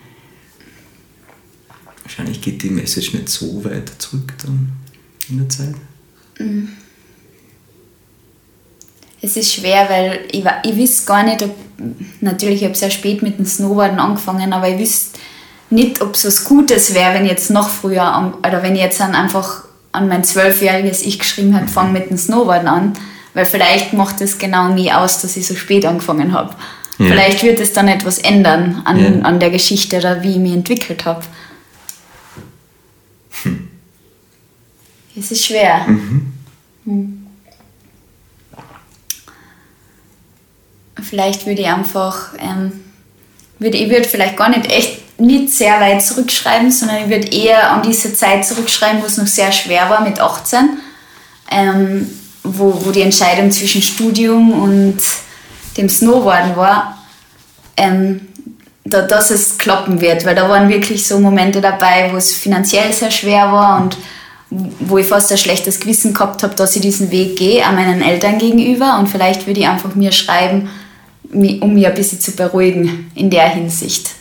Wahrscheinlich 2.03 2.41
geht 2.41 2.61
die 2.61 2.69
Message 2.69 3.13
nicht 3.13 3.29
so 3.29 3.65
weit 3.65 3.89
zurück 3.97 4.33
dann 4.43 4.73
in 5.27 5.39
der 5.39 5.49
Zeit. 5.49 5.73
Es 9.21 9.37
ist 9.37 9.53
schwer, 9.53 9.89
weil 9.89 10.19
ich, 10.31 10.45
ich 10.63 10.79
weiß 10.79 11.05
gar 11.05 11.23
nicht, 11.23 11.41
ob. 11.41 11.55
Natürlich, 12.21 12.61
ich 12.61 12.65
habe 12.65 12.75
sehr 12.75 12.91
spät 12.91 13.23
mit 13.23 13.39
dem 13.39 13.45
Snowboarden 13.45 13.99
angefangen, 13.99 14.53
aber 14.53 14.69
ich 14.69 14.79
wüsste 14.79 15.19
nicht, 15.69 16.01
ob 16.01 16.13
es 16.13 16.25
was 16.25 16.43
Gutes 16.43 16.93
wäre, 16.93 17.15
wenn 17.15 17.25
ich 17.25 17.31
jetzt 17.31 17.49
noch 17.49 17.67
früher, 17.67 18.33
oder 18.39 18.61
wenn 18.61 18.75
ich 18.75 18.81
jetzt 18.81 18.99
dann 18.99 19.15
einfach 19.15 19.63
an 19.91 20.07
mein 20.07 20.23
zwölfjähriges 20.23 21.01
Ich 21.01 21.19
geschrieben 21.19 21.53
hätte, 21.53 21.71
fang 21.71 21.91
mit 21.91 22.09
dem 22.09 22.17
Snowboarden 22.17 22.67
an. 22.67 22.93
Weil 23.33 23.45
vielleicht 23.45 23.93
macht 23.93 24.21
es 24.21 24.37
genau 24.37 24.69
mich 24.69 24.93
aus, 24.93 25.21
dass 25.21 25.35
ich 25.35 25.47
so 25.47 25.55
spät 25.55 25.85
angefangen 25.85 26.33
habe. 26.33 26.55
Ja. 26.99 27.07
Vielleicht 27.07 27.43
wird 27.43 27.59
es 27.59 27.73
dann 27.73 27.87
etwas 27.87 28.19
ändern 28.19 28.81
an, 28.85 28.99
Ja. 28.99 29.21
an 29.23 29.39
der 29.39 29.49
Geschichte 29.49 29.97
oder 29.97 30.21
wie 30.23 30.31
ich 30.31 30.37
mich 30.37 30.53
entwickelt 30.53 31.05
habe. 31.05 31.23
Es 35.15 35.31
ist 35.31 35.45
schwer. 35.45 35.85
Vielleicht 41.01 41.45
würde 41.45 41.61
ich 41.61 41.67
einfach, 41.67 42.29
ähm, 42.39 42.71
würde, 43.59 43.77
ich 43.77 43.89
würde 43.89 44.07
vielleicht 44.07 44.37
gar 44.37 44.49
nicht 44.49 44.69
echt 44.71 44.99
nicht 45.19 45.53
sehr 45.53 45.79
weit 45.79 46.01
zurückschreiben, 46.03 46.71
sondern 46.71 47.03
ich 47.03 47.09
würde 47.09 47.27
eher 47.27 47.71
an 47.71 47.83
diese 47.83 48.13
Zeit 48.13 48.45
zurückschreiben, 48.45 49.01
wo 49.01 49.05
es 49.05 49.17
noch 49.17 49.27
sehr 49.27 49.51
schwer 49.51 49.89
war 49.89 50.01
mit 50.01 50.19
18, 50.19 50.77
ähm, 51.51 52.09
wo, 52.43 52.83
wo 52.85 52.91
die 52.91 53.01
Entscheidung 53.01 53.51
zwischen 53.51 53.81
Studium 53.81 54.51
und 54.51 54.97
dem 55.77 55.89
Snowboarden 55.89 56.55
war, 56.55 56.97
ähm, 57.77 58.21
da, 58.85 59.01
dass 59.01 59.31
es 59.31 59.57
klappen 59.57 60.01
wird, 60.01 60.25
weil 60.25 60.35
da 60.35 60.49
waren 60.49 60.69
wirklich 60.69 61.07
so 61.07 61.19
Momente 61.19 61.61
dabei, 61.61 62.09
wo 62.11 62.17
es 62.17 62.35
finanziell 62.35 62.91
sehr 62.91 63.11
schwer 63.11 63.51
war 63.51 63.81
und 63.81 63.97
wo 64.49 64.97
ich 64.97 65.07
fast 65.07 65.31
ein 65.31 65.37
schlechtes 65.37 65.79
Gewissen 65.79 66.13
gehabt 66.13 66.43
habe, 66.43 66.53
dass 66.55 66.75
ich 66.75 66.81
diesen 66.81 67.09
Weg 67.09 67.37
gehe, 67.37 67.65
an 67.65 67.75
meinen 67.75 68.01
Eltern 68.01 68.37
gegenüber 68.37 68.99
und 68.99 69.07
vielleicht 69.07 69.47
würde 69.47 69.61
ich 69.61 69.67
einfach 69.67 69.95
mir 69.95 70.11
schreiben, 70.11 70.69
um 71.31 71.73
mich 71.73 71.87
ein 71.87 71.93
bisschen 71.95 72.19
zu 72.19 72.31
beruhigen 72.33 73.11
in 73.15 73.29
der 73.29 73.49
Hinsicht. 73.49 74.11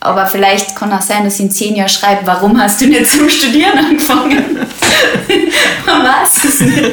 Aber 0.00 0.26
vielleicht 0.26 0.74
kann 0.76 0.92
auch 0.92 1.02
sein, 1.02 1.24
dass 1.24 1.34
ich 1.34 1.40
in 1.40 1.50
zehn 1.50 1.76
Jahren 1.76 1.88
schreibe, 1.88 2.26
warum 2.26 2.60
hast 2.60 2.80
du 2.80 2.86
nicht 2.86 3.10
zum 3.10 3.28
Studieren 3.28 3.78
angefangen? 3.78 4.66
Man 5.86 6.02
weiß 6.02 6.44
es 6.44 6.60
nicht. 6.60 6.92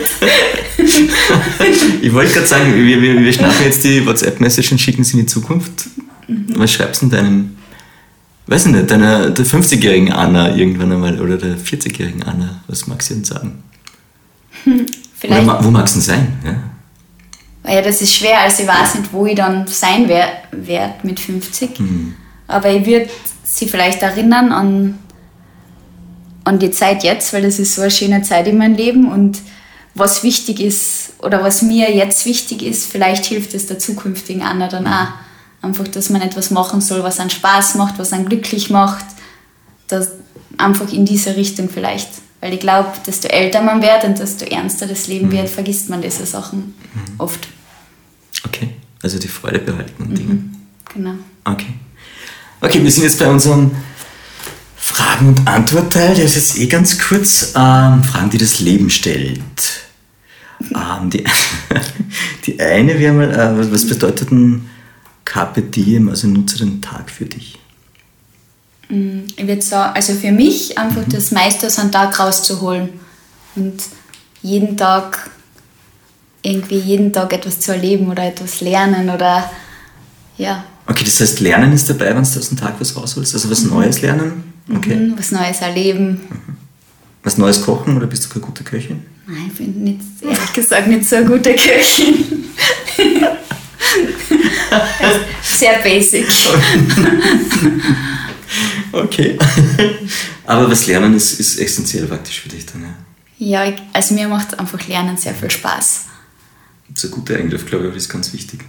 Ich 2.02 2.14
wollte 2.14 2.34
gerade 2.34 2.48
sagen, 2.48 2.74
wir, 2.76 3.02
wir, 3.02 3.20
wir 3.20 3.34
schnappen 3.34 3.64
jetzt 3.64 3.84
die 3.84 4.06
WhatsApp-Message 4.06 4.72
und 4.74 4.80
schicken 4.80 5.04
sie 5.04 5.14
in 5.14 5.20
die 5.22 5.26
Zukunft. 5.26 5.88
Was 6.28 6.72
schreibst 6.74 7.02
du 7.02 7.08
denn 7.08 7.18
deinem, 7.18 7.58
weiß 8.48 8.68
ich 8.68 8.72
nicht, 8.74 8.90
deiner 8.92 9.30
der 9.30 9.46
50-jährigen 9.46 10.12
Anna 10.12 10.56
irgendwann 10.56 10.92
einmal 10.92 11.20
oder 11.20 11.38
der 11.38 11.58
40-jährigen 11.58 12.24
Anna? 12.24 12.62
Was 12.68 12.88
magst 12.88 13.10
du 13.10 13.16
denn 13.16 13.24
sagen? 13.24 13.64
Oder 14.66 14.84
Vielleicht, 15.20 15.46
ma- 15.46 15.60
wo 15.64 15.72
magst 15.72 15.96
du 15.96 16.00
denn 16.00 16.06
sein? 16.06 16.28
Ja? 17.66 17.74
ja, 17.74 17.82
das 17.82 18.02
ist 18.02 18.14
schwer, 18.16 18.40
also 18.42 18.64
ich 18.64 18.68
weiß 18.70 18.96
nicht, 18.96 19.12
wo 19.14 19.26
ich 19.26 19.36
dann 19.36 19.66
sein 19.68 20.08
werde 20.08 20.32
werd 20.52 21.04
mit 21.04 21.20
50. 21.20 21.70
Aber 22.48 22.70
ich 22.72 22.86
würde 22.86 23.10
sie 23.44 23.68
vielleicht 23.68 24.02
erinnern 24.02 24.52
an, 24.52 25.00
an 26.44 26.60
die 26.60 26.72
Zeit 26.72 27.04
jetzt, 27.04 27.34
weil 27.34 27.42
das 27.42 27.60
ist 27.60 27.76
so 27.76 27.82
eine 27.82 27.92
schöne 27.92 28.22
Zeit 28.22 28.48
in 28.48 28.58
meinem 28.58 28.76
Leben 28.76 29.12
und 29.12 29.40
was 29.96 30.24
wichtig 30.24 30.60
ist 30.60 31.14
oder 31.20 31.44
was 31.44 31.62
mir 31.62 31.96
jetzt 31.96 32.26
wichtig 32.26 32.64
ist, 32.64 32.92
vielleicht 32.92 33.26
hilft 33.26 33.54
es 33.54 33.68
der 33.68 33.80
zukünftigen 33.80 34.42
Anna 34.42 34.68
dann 34.68 34.88
auch. 34.88 35.08
Einfach, 35.62 35.88
dass 35.88 36.10
man 36.10 36.22
etwas 36.22 36.52
machen 36.52 36.82
soll, 36.82 37.04
was 37.04 37.20
einen 37.20 37.30
Spaß 37.30 37.76
macht, 37.76 37.98
was 37.98 38.12
einen 38.12 38.26
glücklich 38.26 38.70
macht. 38.70 39.06
Das 39.88 40.12
einfach 40.58 40.92
in 40.92 41.06
diese 41.06 41.36
Richtung 41.38 41.70
vielleicht. 41.70 42.10
Weil 42.42 42.54
ich 42.54 42.60
glaube, 42.60 42.90
desto 43.08 43.30
älter 43.30 43.62
man 43.62 43.82
wird 43.82 44.04
und 44.04 44.20
desto 44.20 44.44
ernster 44.44 44.88
das 44.88 45.08
Leben 45.08 45.32
wird, 45.32 45.48
vergisst 45.48 45.90
man 45.90 46.02
diese 46.02 46.26
Sachen 46.26 46.74
oft. 47.18 47.48
Okay, 48.46 48.72
also 49.02 49.18
die 49.18 49.30
Freude 49.30 49.60
behalten 49.60 50.04
und 50.04 50.18
Dinge. 50.18 50.44
Genau. 50.94 51.14
Okay. 51.46 51.74
Okay, 52.60 52.84
wir 52.84 52.92
sind 52.92 53.04
jetzt 53.04 53.20
bei 53.20 53.28
unserem 53.30 53.72
Fragen- 55.14 55.28
und 55.28 55.48
Antwortteil. 55.48 56.16
Der 56.16 56.26
ist 56.26 56.36
jetzt 56.36 56.58
eh 56.58 56.68
ganz 56.68 56.98
kurz. 57.00 57.54
Ähm, 57.56 58.04
Fragen, 58.04 58.30
die 58.32 58.38
das 58.40 58.60
Leben 58.60 58.90
stellt. 58.90 59.40
Ähm, 60.74 61.10
die, 61.10 61.24
die 62.46 62.60
eine 62.60 62.98
wäre 63.00 63.14
mal, 63.14 63.32
äh, 63.32 63.72
was- 63.72 63.88
bedeutet 63.88 64.32
ein 64.32 64.70
Carpe 65.26 65.62
Diem, 65.62 66.10
also 66.10 66.28
nutze 66.28 66.58
den 66.58 66.82
Tag 66.82 67.10
für 67.10 67.26
dich? 67.26 67.60
Ich 68.90 69.48
würde 69.48 69.62
sagen, 69.62 69.96
also 69.96 70.14
für 70.14 70.32
mich 70.32 70.78
einfach 70.78 71.04
das 71.08 71.32
meiste 71.32 71.68
aus 71.68 71.80
einem 71.80 71.92
Tag 71.92 72.20
rauszuholen 72.20 72.90
und 73.56 73.82
jeden 74.42 74.78
Tag 74.78 75.32
irgendwie 76.44 76.78
jeden 76.78 77.12
Tag 77.14 77.34
etwas 77.34 77.60
zu 77.60 77.72
erleben 77.72 78.10
oder 78.12 78.24
etwas 78.26 78.62
lernen 78.62 79.10
oder 79.10 79.50
ja, 80.38 80.66
Okay, 80.86 81.06
das 81.06 81.20
heißt, 81.22 81.40
Lernen 81.40 81.72
ist 81.72 81.90
dabei, 81.90 82.08
wenn 82.08 82.16
du 82.16 82.20
aus 82.22 82.50
dem 82.50 82.58
Tag 82.58 82.76
was 82.80 82.96
rausholst? 82.96 83.34
Also 83.34 83.50
was 83.50 83.64
Neues 83.64 84.02
lernen? 84.02 84.53
Okay. 84.70 84.96
mhm, 84.96 85.14
was 85.18 85.32
Neues 85.32 85.62
erleben. 85.62 86.22
Was 87.24 87.38
Neues 87.38 87.62
kochen 87.62 87.96
oder 87.98 88.08
bist 88.08 88.26
du 88.26 88.30
keine 88.30 88.46
gute 88.46 88.64
Köchin? 88.64 89.04
Nein, 89.28 89.50
ich 89.52 89.58
bin 89.58 89.84
nicht, 89.84 90.00
ehrlich 90.22 90.54
gesagt 90.54 90.88
nicht 90.88 91.08
so 91.08 91.16
eine 91.18 91.26
gute 91.26 91.56
Köchin. 91.56 92.46
Sehr 95.42 95.80
basic. 95.80 96.26
Okay. 98.92 99.38
Aber 100.46 100.70
was 100.70 100.88
Lernen 100.88 101.16
ist, 101.16 101.40
ist 101.40 101.60
essentiell 101.60 102.06
praktisch 102.06 102.42
für 102.42 102.50
dich 102.50 102.66
dann, 102.66 102.84
ja. 102.84 102.94
Ja, 103.40 103.66
ich, 103.66 103.76
also 103.92 104.14
mir 104.14 104.28
macht 104.28 104.58
einfach 104.60 104.88
Lernen 104.88 105.18
sehr 105.18 105.34
viel 105.34 105.50
Spaß. 105.50 106.06
Das 106.90 107.04
ist 107.06 107.12
gute 107.12 107.36
Eigenschaft, 107.36 107.68
glaube 107.68 107.90
ich, 107.90 107.96
ist 107.96 108.10
ganz 108.10 108.32
wichtig. 108.34 108.62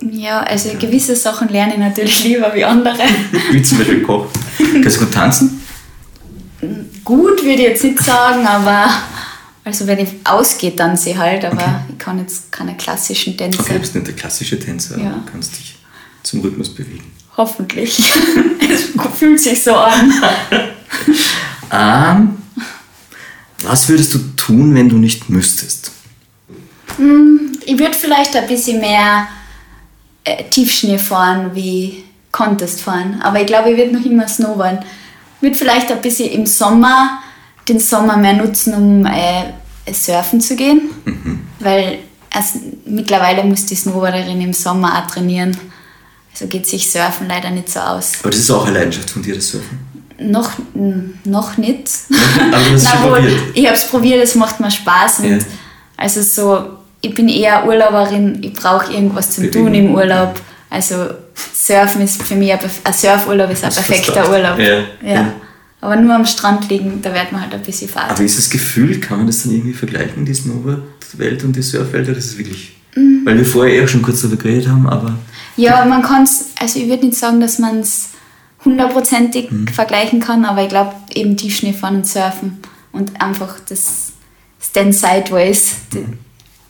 Ja, 0.00 0.40
also 0.40 0.70
gewisse 0.78 1.16
Sachen 1.16 1.48
lerne 1.48 1.74
ich 1.74 1.78
natürlich 1.80 2.24
lieber 2.24 2.54
wie 2.54 2.64
andere. 2.64 3.02
Wie 3.50 3.62
zum 3.62 3.78
Beispiel 3.78 4.02
Kochen. 4.02 4.30
Kannst 4.82 4.96
du 5.00 5.04
gut 5.04 5.14
tanzen? 5.14 5.60
Gut 7.04 7.42
würde 7.42 7.52
ich 7.62 7.68
jetzt 7.68 7.84
nicht 7.84 8.02
sagen, 8.02 8.46
aber 8.46 8.90
also 9.64 9.86
wenn 9.86 9.98
ich 9.98 10.08
ausgehe, 10.24 10.74
tanze 10.76 11.10
ich 11.10 11.16
halt, 11.16 11.44
aber 11.44 11.82
ich 11.88 11.98
kann 11.98 12.18
jetzt 12.18 12.50
keine 12.52 12.76
klassischen 12.76 13.36
Tänze. 13.36 13.60
Okay, 13.60 13.74
du 13.74 13.80
bist 13.80 13.94
nicht 13.94 14.06
der 14.06 14.14
klassische 14.14 14.58
Tänzer, 14.58 14.98
Ja. 14.98 15.10
du 15.10 15.30
kannst 15.30 15.58
dich 15.58 15.76
zum 16.22 16.40
Rhythmus 16.40 16.74
bewegen. 16.74 17.10
Hoffentlich. 17.36 17.98
es 18.70 18.90
fühlt 19.18 19.40
sich 19.40 19.62
so 19.62 19.74
an. 19.74 20.12
Ähm, 21.72 22.36
was 23.62 23.88
würdest 23.88 24.12
du 24.14 24.18
tun, 24.36 24.74
wenn 24.74 24.88
du 24.88 24.96
nicht 24.98 25.28
müsstest? 25.30 25.92
Ich 27.64 27.78
würde 27.78 27.94
vielleicht 27.94 28.34
ein 28.34 28.48
bisschen 28.48 28.80
mehr 28.80 29.28
äh, 30.24 30.42
Tiefschnee 30.50 30.98
fahren 30.98 31.52
wie 31.54 32.04
Contest 32.32 32.80
fahren, 32.82 33.20
aber 33.22 33.40
ich 33.40 33.46
glaube, 33.46 33.70
ich 33.70 33.76
würde 33.76 33.92
noch 33.92 34.04
immer 34.04 34.28
snowboarden. 34.28 34.80
Ich 35.36 35.42
würde 35.42 35.56
vielleicht 35.56 35.90
ein 35.90 36.00
bisschen 36.00 36.30
im 36.30 36.46
Sommer 36.46 37.20
den 37.68 37.78
Sommer 37.80 38.16
mehr 38.16 38.34
nutzen, 38.34 38.74
um 38.74 39.06
äh, 39.06 39.92
surfen 39.92 40.40
zu 40.40 40.56
gehen, 40.56 40.90
weil 41.60 41.98
erst, 42.32 42.56
mittlerweile 42.86 43.44
muss 43.44 43.66
die 43.66 43.74
Snowboarderin 43.74 44.40
im 44.40 44.52
Sommer 44.52 44.98
auch 44.98 45.10
trainieren. 45.10 45.56
Also 46.32 46.46
geht 46.46 46.66
sich 46.66 46.90
Surfen 46.90 47.28
leider 47.28 47.50
nicht 47.50 47.70
so 47.70 47.80
aus. 47.80 48.12
Aber 48.20 48.30
das 48.30 48.40
ist 48.40 48.50
auch 48.50 48.66
eine 48.66 48.78
Leidenschaft 48.78 49.10
von 49.10 49.22
dir, 49.22 49.34
das 49.34 49.48
Surfen. 49.48 49.78
Noch, 50.18 50.50
noch 51.24 51.56
nicht. 51.56 51.88
Aber 52.40 52.62
du 52.62 52.72
hast 52.74 52.88
Na 52.94 53.02
wohl, 53.04 53.20
probiert. 53.20 53.42
ich 53.54 53.66
habe 53.66 53.76
es 53.76 53.88
probiert, 53.88 54.22
es 54.22 54.34
macht 54.34 54.60
mir 54.60 54.70
Spaß. 54.70 55.22
Ja. 55.24 55.38
Also 55.96 56.22
so, 56.22 56.64
ich 57.00 57.14
bin 57.14 57.28
eher 57.28 57.66
Urlauberin, 57.66 58.38
ich 58.42 58.52
brauche 58.52 58.92
irgendwas 58.92 59.30
zum 59.30 59.44
Bewegung. 59.44 59.66
Tun 59.66 59.74
im 59.74 59.94
Urlaub. 59.94 60.40
Also 60.68 61.08
Surfen 61.54 62.02
ist 62.02 62.22
für 62.22 62.34
mich, 62.34 62.52
ein, 62.52 62.58
ein 62.84 62.92
Surfurlaub 62.92 63.50
ist 63.50 63.64
ein 63.64 63.70
Das 63.70 63.78
ist 63.78 63.86
perfekter 63.86 64.24
fast 64.24 64.30
Urlaub. 64.30 64.58
Ja, 64.58 64.82
Ja. 65.04 65.32
Aber 65.82 65.96
nur 65.96 66.14
am 66.14 66.26
Strand 66.26 66.68
liegen, 66.68 67.00
da 67.00 67.12
wird 67.14 67.32
man 67.32 67.40
halt 67.40 67.54
ein 67.54 67.62
bisschen 67.62 67.88
fahren. 67.88 68.10
Aber 68.10 68.22
ist 68.22 68.36
das 68.36 68.50
Gefühl, 68.50 69.00
kann 69.00 69.16
man 69.18 69.26
das 69.26 69.42
dann 69.44 69.52
irgendwie 69.52 69.72
vergleichen, 69.72 70.26
die 70.26 70.34
Snowboard-Welt 70.34 71.42
und 71.44 71.56
die 71.56 71.62
Surfwelt? 71.62 72.06
Oder 72.08 72.18
ist 72.18 72.26
es 72.32 72.38
wirklich... 72.38 72.76
Mhm. 72.94 73.22
Weil 73.24 73.38
wir 73.38 73.46
vorher 73.46 73.82
eh 73.82 73.88
schon 73.88 74.02
kurz 74.02 74.20
darüber 74.20 74.42
geredet 74.42 74.68
haben, 74.68 74.86
aber... 74.86 75.16
Ja, 75.56 75.84
man 75.86 76.02
kann 76.02 76.24
es, 76.24 76.46
also 76.60 76.78
ich 76.78 76.88
würde 76.88 77.06
nicht 77.06 77.16
sagen, 77.18 77.40
dass 77.40 77.58
man 77.58 77.80
es 77.80 78.10
hundertprozentig 78.64 79.50
Mhm. 79.50 79.68
vergleichen 79.68 80.20
kann, 80.20 80.44
aber 80.44 80.62
ich 80.62 80.68
glaube 80.68 80.94
eben 81.14 81.36
Tiefschneefahren 81.36 81.96
und 81.96 82.06
Surfen 82.06 82.58
und 82.92 83.20
einfach 83.20 83.56
das 83.68 84.12
Stand 84.60 84.94
Sideways, 84.94 85.76
die, 85.94 86.04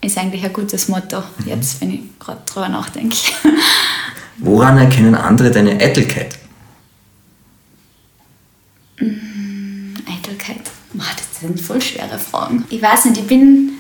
ist 0.07 0.17
eigentlich 0.19 0.45
ein 0.45 0.53
gutes 0.53 0.87
Motto, 0.89 1.23
jetzt, 1.45 1.81
wenn 1.81 1.91
ich 1.93 2.01
gerade 2.21 2.41
drüber 2.47 2.69
nachdenke. 2.69 3.17
Woran 4.41 4.79
erkennen 4.79 5.15
andere 5.15 5.51
deine 5.51 5.73
Eitelkeit? 5.73 6.39
Eitelkeit. 8.99 10.63
Boah, 10.93 11.05
das 11.17 11.41
sind 11.41 11.61
voll 11.61 11.81
schwere 11.81 12.19
Fragen. 12.19 12.65
Ich 12.71 12.81
weiß 12.83 13.07
nicht, 13.07 13.19
ich 13.19 13.27
bin 13.27 13.73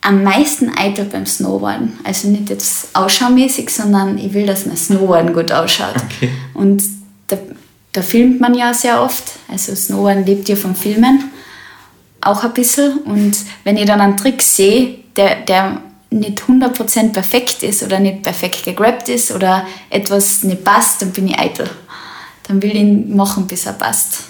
am 0.00 0.24
meisten 0.24 0.70
eitel 0.76 1.04
beim 1.04 1.26
Snowboarden. 1.26 1.92
Also 2.04 2.28
nicht 2.28 2.50
jetzt 2.50 2.94
ausschaumäßig, 2.94 3.70
sondern 3.70 4.18
ich 4.18 4.34
will, 4.34 4.46
dass 4.46 4.66
mein 4.66 4.76
Snowboarden 4.76 5.32
gut 5.32 5.52
ausschaut. 5.52 5.94
Okay. 5.96 6.30
Und 6.54 6.82
da, 7.28 7.38
da 7.92 8.02
filmt 8.02 8.40
man 8.40 8.54
ja 8.54 8.74
sehr 8.74 9.00
oft. 9.00 9.24
Also 9.48 9.74
Snowboarden 9.74 10.26
lebt 10.26 10.48
ja 10.48 10.56
vom 10.56 10.74
Filmen 10.74 11.30
auch 12.20 12.42
ein 12.42 12.52
bisschen. 12.52 12.98
Und 12.98 13.36
wenn 13.64 13.76
ich 13.76 13.86
dann 13.86 14.00
einen 14.00 14.16
Trick 14.16 14.42
sehe, 14.42 14.98
der, 15.16 15.36
der 15.42 15.80
nicht 16.12 16.42
100% 16.42 17.12
perfekt 17.12 17.62
ist 17.62 17.82
oder 17.82 17.98
nicht 17.98 18.22
perfekt 18.22 18.64
gegrabt 18.64 19.08
ist 19.08 19.30
oder 19.32 19.66
etwas 19.90 20.42
nicht 20.44 20.64
passt, 20.64 21.02
dann 21.02 21.10
bin 21.12 21.28
ich 21.28 21.38
eitel. 21.38 21.68
Dann 22.48 22.60
will 22.62 22.70
ich 22.70 22.76
ihn 22.76 23.16
machen, 23.16 23.46
bis 23.46 23.66
er 23.66 23.72
passt. 23.74 24.24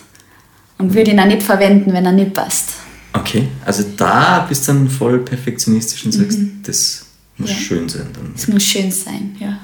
Und 0.78 0.94
würde 0.94 1.10
ihn 1.12 1.20
auch 1.20 1.26
nicht 1.26 1.42
verwenden, 1.42 1.92
wenn 1.92 2.04
er 2.04 2.12
nicht 2.12 2.34
passt. 2.34 2.70
Okay, 3.12 3.48
also 3.64 3.84
da 3.96 4.46
bist 4.48 4.66
du 4.66 4.72
dann 4.72 4.88
voll 4.88 5.18
perfektionistisch 5.20 6.04
und 6.04 6.12
sagst, 6.12 6.38
das 6.64 7.06
muss 7.36 7.50
Ja. 7.50 7.56
schön 7.56 7.88
sein. 7.88 8.08
Dann. 8.14 8.32
Es 8.34 8.48
muss 8.48 8.62
schön 8.62 8.90
sein, 8.90 9.36
ja. 9.38 9.58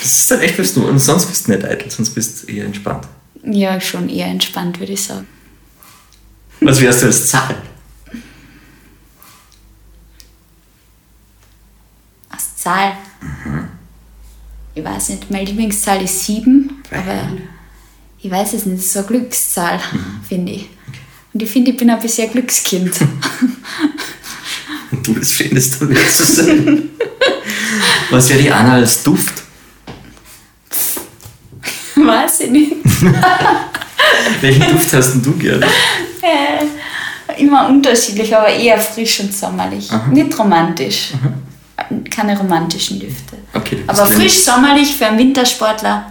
Das 0.00 0.18
ist 0.20 0.30
dann 0.30 0.40
echt 0.40 0.56
bist 0.56 0.76
du. 0.76 0.86
Und 0.86 0.98
sonst 0.98 1.26
bist 1.26 1.46
du 1.48 1.52
nicht 1.52 1.64
eitel, 1.64 1.90
sonst 1.90 2.10
bist 2.10 2.42
du 2.48 2.52
eher 2.52 2.66
entspannt. 2.66 3.06
Ja, 3.44 3.80
schon 3.80 4.08
eher 4.08 4.26
entspannt, 4.26 4.78
würde 4.80 4.92
ich 4.92 5.02
sagen. 5.02 5.26
Was 6.60 6.80
wärst 6.80 7.02
du 7.02 7.06
als 7.06 7.28
Zahl? 7.28 7.56
Zahl. 12.64 12.92
Ich 14.74 14.82
weiß 14.82 15.10
nicht, 15.10 15.30
meine 15.30 15.44
Lieblingszahl 15.44 16.02
ist 16.02 16.24
7, 16.24 16.82
Weil? 16.90 16.98
aber 16.98 17.28
ich 18.18 18.30
weiß 18.30 18.54
es 18.54 18.64
nicht, 18.64 18.78
es 18.78 18.86
ist 18.86 18.92
so 18.94 19.00
eine 19.00 19.08
Glückszahl, 19.08 19.78
finde 20.26 20.52
ich. 20.52 20.70
Und 21.34 21.42
ich 21.42 21.50
finde, 21.50 21.72
ich 21.72 21.76
bin 21.76 21.90
ein 21.90 22.00
bisschen 22.00 22.26
ein 22.26 22.32
Glückskind. 22.32 22.92
Und 24.90 25.06
du 25.06 25.12
das 25.12 25.32
findest, 25.32 25.78
dann 25.82 25.90
wert 25.90 26.10
zu 26.10 26.24
sein. 26.24 26.88
Was 28.10 28.30
wäre 28.30 28.40
die 28.40 28.50
Anna 28.50 28.76
als 28.76 29.02
Duft? 29.02 29.42
weiß 31.96 32.40
ich 32.40 32.50
nicht. 32.50 32.72
Welchen 34.40 34.72
Duft 34.72 34.92
hast 34.94 35.12
denn 35.12 35.22
du 35.22 35.36
gerne? 35.36 35.66
Äh, 35.66 37.40
immer 37.42 37.68
unterschiedlich, 37.68 38.34
aber 38.34 38.48
eher 38.48 38.78
frisch 38.78 39.20
und 39.20 39.34
sommerlich. 39.34 39.90
Nicht 40.10 40.38
romantisch. 40.38 41.12
Keine 42.10 42.38
romantischen 42.38 42.98
Düfte. 43.00 43.36
Okay, 43.52 43.78
aber 43.86 44.06
frisch 44.06 44.44
sommerlich 44.44 44.96
für 44.96 45.06
einen 45.06 45.18
Wintersportler. 45.18 46.10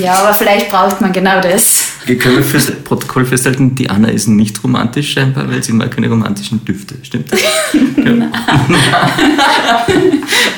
Ja, 0.00 0.14
aber 0.14 0.32
vielleicht 0.34 0.70
braucht 0.70 1.00
man 1.00 1.12
genau 1.12 1.40
das. 1.40 1.84
Wir 2.06 2.16
können 2.18 2.36
wir 2.36 2.44
fürs 2.44 2.70
Protokoll 2.70 3.26
festhalten, 3.26 3.74
die 3.74 3.88
Anna 3.90 4.08
ist 4.08 4.26
nicht 4.26 4.62
romantisch 4.64 5.12
scheinbar, 5.12 5.48
weil 5.50 5.62
sie 5.62 5.72
mag 5.72 5.90
keine 5.90 6.08
romantischen 6.08 6.64
Düfte. 6.64 6.96
Stimmt 7.02 7.32
das? 7.32 7.40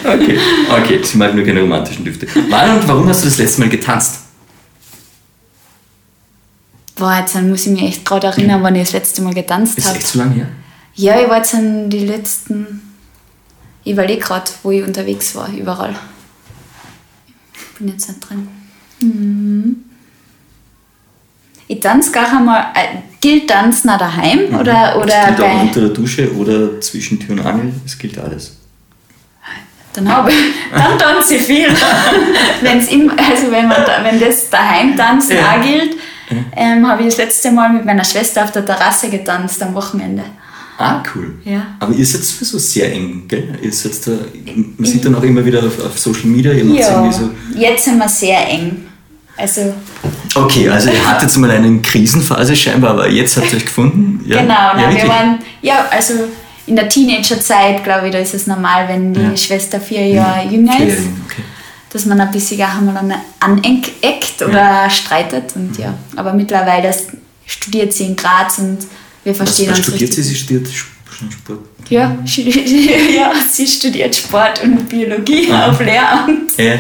Okay. 0.04 0.38
okay, 0.70 1.00
sie 1.02 1.18
mag 1.18 1.34
nur 1.34 1.44
keine 1.44 1.60
romantischen 1.60 2.04
Düfte. 2.04 2.28
Wann 2.48 2.78
und 2.78 2.88
warum 2.88 3.08
hast 3.08 3.22
du 3.22 3.28
das 3.28 3.38
letzte 3.38 3.60
Mal 3.62 3.68
getanzt? 3.68 4.20
Boah, 6.94 7.18
jetzt 7.20 7.34
muss 7.42 7.66
ich 7.66 7.72
mich 7.72 7.82
echt 7.82 8.04
gerade 8.04 8.28
erinnern, 8.28 8.62
wann 8.62 8.74
ich 8.76 8.82
das 8.84 8.92
letzte 8.92 9.22
Mal 9.22 9.34
getanzt 9.34 9.76
Ist 9.78 9.88
habe. 9.88 9.98
echt 9.98 10.06
so 10.06 10.18
lange 10.20 10.34
her? 10.34 10.48
Ja, 10.94 11.20
ich 11.20 11.28
war 11.28 11.38
jetzt 11.38 11.54
an 11.54 11.90
die 11.90 12.06
letzten. 12.06 12.85
Ich 13.86 13.92
überlege 13.92 14.20
gerade, 14.20 14.50
wo 14.64 14.72
ich 14.72 14.82
unterwegs 14.82 15.36
war, 15.36 15.48
überall. 15.48 15.94
Ich 17.54 17.78
bin 17.78 17.86
jetzt 17.86 18.08
nicht 18.08 18.18
drin. 18.18 18.48
Mhm. 18.98 19.76
Ich 21.68 21.78
tanze 21.78 22.10
gar 22.10 22.36
einmal. 22.36 22.66
Äh, 22.74 22.98
gilt 23.20 23.48
Tanzen 23.48 23.88
auch 23.90 23.98
daheim 23.98 24.52
oder, 24.58 24.96
oder 24.96 25.06
das 25.06 25.26
gilt 25.26 25.40
auch 25.40 25.60
unter 25.62 25.80
der 25.82 25.88
Dusche 25.90 26.34
oder 26.34 26.80
zwischen 26.80 27.20
Tür 27.20 27.36
und 27.36 27.46
Angel, 27.46 27.72
es 27.84 27.96
gilt 27.96 28.18
alles. 28.18 28.56
Dann, 29.92 30.12
habe 30.12 30.32
ich, 30.32 30.36
dann 30.72 30.98
tanze 30.98 31.36
ich 31.36 31.42
viel. 31.42 31.68
Wenn's 32.62 32.88
im, 32.88 33.08
also 33.10 33.52
wenn, 33.52 33.68
man 33.68 33.84
da, 33.86 34.02
wenn 34.02 34.18
das 34.18 34.50
daheim 34.50 34.96
tanzen 34.96 35.36
Ja. 35.36 35.52
auch 35.52 35.62
gilt, 35.62 35.96
ähm, 36.56 36.88
habe 36.88 37.02
ich 37.02 37.10
das 37.10 37.18
letzte 37.18 37.52
Mal 37.52 37.70
mit 37.72 37.84
meiner 37.84 38.04
Schwester 38.04 38.42
auf 38.42 38.50
der 38.50 38.66
Terrasse 38.66 39.10
getanzt 39.10 39.62
am 39.62 39.74
Wochenende. 39.74 40.24
Ah, 40.78 41.02
cool. 41.14 41.34
Ja. 41.44 41.66
Aber 41.80 41.92
ihr 41.94 42.04
seid 42.04 42.22
sowieso 42.22 42.58
sehr 42.58 42.92
eng, 42.92 43.24
gell? 43.26 43.58
Ihr 43.62 43.72
seid 43.72 44.06
da, 44.06 44.12
man 44.76 44.86
sieht 44.86 45.04
dann 45.04 45.14
auch 45.14 45.22
immer 45.22 45.44
wieder 45.44 45.60
auf, 45.60 45.82
auf 45.84 45.98
Social 45.98 46.26
Media, 46.26 46.52
ihr 46.52 46.64
macht 46.64 46.78
Ja, 46.80 47.02
irgendwie 47.02 47.16
so. 47.18 47.30
jetzt 47.58 47.84
sind 47.84 47.98
wir 47.98 48.08
sehr 48.08 48.46
eng. 48.48 48.82
Also, 49.38 49.74
Okay, 50.34 50.68
also 50.68 50.90
ihr 50.90 51.06
hattet 51.06 51.34
mal 51.38 51.50
eine 51.50 51.80
Krisenphase 51.80 52.54
scheinbar, 52.56 52.90
aber 52.90 53.08
jetzt 53.10 53.36
habt 53.36 53.50
ihr 53.52 53.56
euch 53.58 53.64
gefunden. 53.64 54.22
Ja, 54.26 54.42
genau, 54.42 54.76
ja, 54.78 54.94
wir 54.94 55.08
waren, 55.08 55.38
ja, 55.62 55.86
also 55.90 56.12
in 56.66 56.76
der 56.76 56.88
Teenagerzeit, 56.88 57.82
glaube 57.84 58.06
ich, 58.08 58.12
da 58.12 58.18
ist 58.18 58.34
es 58.34 58.46
normal, 58.46 58.86
wenn 58.88 59.14
die 59.14 59.20
Ja. 59.20 59.36
Schwester 59.36 59.80
vier 59.80 60.06
Jahre 60.08 60.46
jünger 60.48 60.72
Okay, 60.74 60.88
ist, 60.88 60.98
okay. 61.26 61.42
dass 61.92 62.04
man 62.06 62.20
ein 62.20 62.30
bisschen 62.30 62.60
auch 62.62 62.76
einmal 62.78 62.96
an- 62.98 63.14
aneckt 63.40 64.42
oder 64.42 64.90
streitet. 64.90 65.54
Und 65.54 65.78
ja, 65.78 65.94
aber 66.16 66.32
mittlerweile 66.34 66.94
studiert 67.46 67.92
sie 67.92 68.04
in 68.06 68.16
Graz 68.16 68.58
und 68.58 68.78
wir 69.26 69.32
Was, 69.40 69.48
verstehen 69.48 69.70
was 69.70 69.78
uns 69.78 69.86
studiert 69.88 70.12
sie? 70.12 70.20
richtig. 70.20 70.38
Sie 70.38 70.44
studiert 70.44 70.68
Sport. 70.72 71.60
Ja, 71.88 72.16
ja, 73.16 73.32
sie 73.52 73.66
studiert 73.66 74.14
Sport 74.14 74.62
und 74.62 74.88
Biologie 74.88 75.52
auf 75.52 75.80
Lehramt. 75.80 76.56
Ja. 76.58 76.78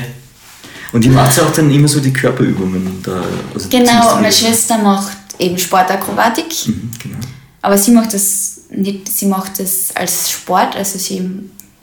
Und 0.92 1.04
ihr 1.04 1.10
macht 1.10 1.38
auch 1.40 1.52
dann 1.52 1.70
immer 1.70 1.88
so 1.88 2.00
die 2.00 2.12
Körperübungen 2.12 3.02
da. 3.02 3.22
Also 3.54 3.68
Genau, 3.68 4.14
meine 4.16 4.28
die- 4.28 4.34
Schwester 4.34 4.78
macht 4.78 5.16
eben 5.38 5.58
Sportakrobatik. 5.58 6.46
Mhm, 6.66 6.90
genau. 7.02 7.16
Aber 7.62 7.76
sie 7.76 7.90
macht 7.90 8.14
das 8.14 8.60
nicht, 8.70 9.08
sie 9.10 9.26
macht 9.26 9.58
das 9.58 9.94
als 9.94 10.30
Sport, 10.30 10.76
also 10.76 10.98
sie 10.98 11.28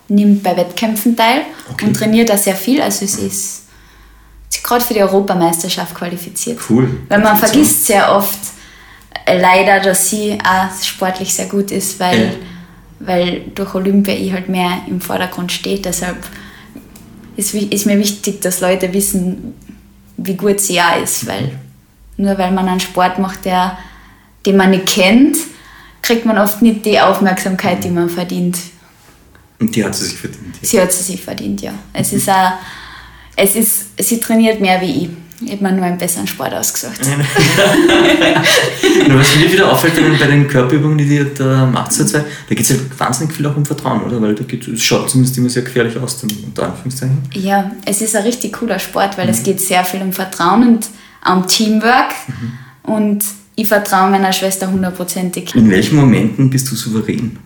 nimmt 0.08 0.44
bei 0.44 0.56
Wettkämpfen 0.56 1.16
teil 1.16 1.42
Okay. 1.72 1.86
und 1.88 1.94
trainiert 1.96 2.30
da 2.30 2.38
sehr 2.38 2.56
viel. 2.56 2.82
Also 2.82 3.06
sie 3.06 3.26
ist, 3.28 3.64
gerade 4.64 4.84
für 4.84 4.94
die 4.94 5.02
Europameisterschaft 5.02 5.94
qualifiziert. 5.96 6.60
Cool. 6.70 6.90
Weil 7.10 7.20
man 7.22 7.38
vergisst 7.38 7.86
sehr 7.86 8.16
oft 8.16 8.38
äh, 8.38 8.43
leider, 9.28 9.80
dass 9.80 10.10
sie 10.10 10.38
auch 10.44 10.84
sportlich 10.84 11.34
sehr 11.34 11.46
gut 11.48 11.72
ist, 11.72 12.00
weil, 12.00 12.26
Ja. 12.26 12.32
weil 13.00 13.42
durch 13.56 13.74
Olympia 13.76 14.14
ich 14.14 14.32
halt 14.34 14.50
mehr 14.50 14.82
im 14.88 15.02
Vordergrund 15.02 15.52
steht. 15.52 15.86
Deshalb 15.86 16.18
ist, 17.36 17.54
ist 17.54 17.86
mir 17.86 17.98
wichtig, 17.98 18.42
dass 18.42 18.62
Leute 18.62 18.94
wissen, 18.94 19.54
wie 20.18 20.36
gut 20.36 20.60
sie 20.60 20.80
auch 20.80 21.02
ist, 21.02 21.26
weil 21.28 21.52
nur 22.18 22.38
weil 22.38 22.52
man 22.52 22.68
einen 22.68 22.80
Sport 22.80 23.18
macht, 23.20 23.46
der, 23.46 23.78
den 24.46 24.56
man 24.58 24.70
nicht 24.70 24.86
kennt, 24.88 25.38
kriegt 26.02 26.26
man 26.26 26.38
oft 26.38 26.62
nicht 26.62 26.86
die 26.86 27.00
Aufmerksamkeit, 27.00 27.84
die 27.84 27.90
man 27.90 28.10
verdient. 28.10 28.58
Und 29.60 29.76
die 29.76 29.84
hat 29.84 29.96
sie 29.96 30.06
sich 30.06 30.18
verdient. 30.18 30.56
Sie 30.62 30.80
hat 30.80 30.92
sie 30.92 31.04
sich 31.04 31.22
verdient, 31.22 31.62
ja. 31.62 31.74
Es 31.94 32.14
ist 32.14 32.30
auch, 32.30 32.52
es 33.36 33.56
ist, 33.56 33.86
sie 33.98 34.20
trainiert 34.20 34.60
mehr 34.62 34.80
wie 34.82 35.06
ich. 35.06 35.10
Ich 35.42 35.52
habe 35.52 35.64
mir 35.64 35.72
nur 35.74 35.86
einen 35.86 35.98
besseren 35.98 36.28
Sport 36.28 36.54
ausgesucht. 36.54 37.02
Nur 39.08 39.20
was 39.20 39.36
mir 39.36 39.52
wieder 39.52 39.72
auffällt 39.72 39.94
bei 40.20 40.28
den, 40.28 40.48
Körperübungen, 40.48 40.98
die 40.98 41.16
ihr 41.16 41.34
da 41.34 41.66
macht, 41.66 41.92
so 41.92 42.06
zwei, 42.06 42.20
da 42.20 42.56
geht 42.56 42.62
es 42.62 42.70
ja 42.70 42.76
wahnsinnig 42.98 43.36
viel 43.36 43.46
auch 43.48 43.56
um 43.56 43.66
Vertrauen, 43.66 44.04
oder? 44.04 44.22
Weil 44.22 44.36
da 44.36 44.44
geht, 44.44 44.68
es 44.68 44.84
schaut 44.84 45.10
zumindest 45.10 45.38
immer 45.38 45.50
sehr 45.50 45.64
gefährlich 45.64 45.98
aus, 45.98 46.22
dann 46.22 46.32
unter 46.46 46.68
Anführungszeichen. 46.68 47.18
Ja, 47.34 47.72
es 47.86 48.02
ist 48.02 48.16
ein 48.16 48.24
richtig 48.24 48.54
cooler 48.54 48.80
Sport, 48.80 49.18
weil 49.18 49.28
es 49.30 49.44
geht 49.44 49.60
sehr 49.60 49.84
viel 49.84 50.02
um 50.02 50.14
Vertrauen 50.14 50.68
und 50.68 50.88
um 51.26 51.48
Teamwork. 51.48 52.14
Und 52.84 53.24
ich 53.56 53.68
vertraue 53.68 54.10
meiner 54.10 54.34
Schwester 54.34 54.72
hundertprozentig. 54.72 55.56
In 55.56 55.70
welchen 55.70 55.98
Momenten 55.98 56.50
bist 56.50 56.72
du 56.72 56.76
souverän? 56.76 57.38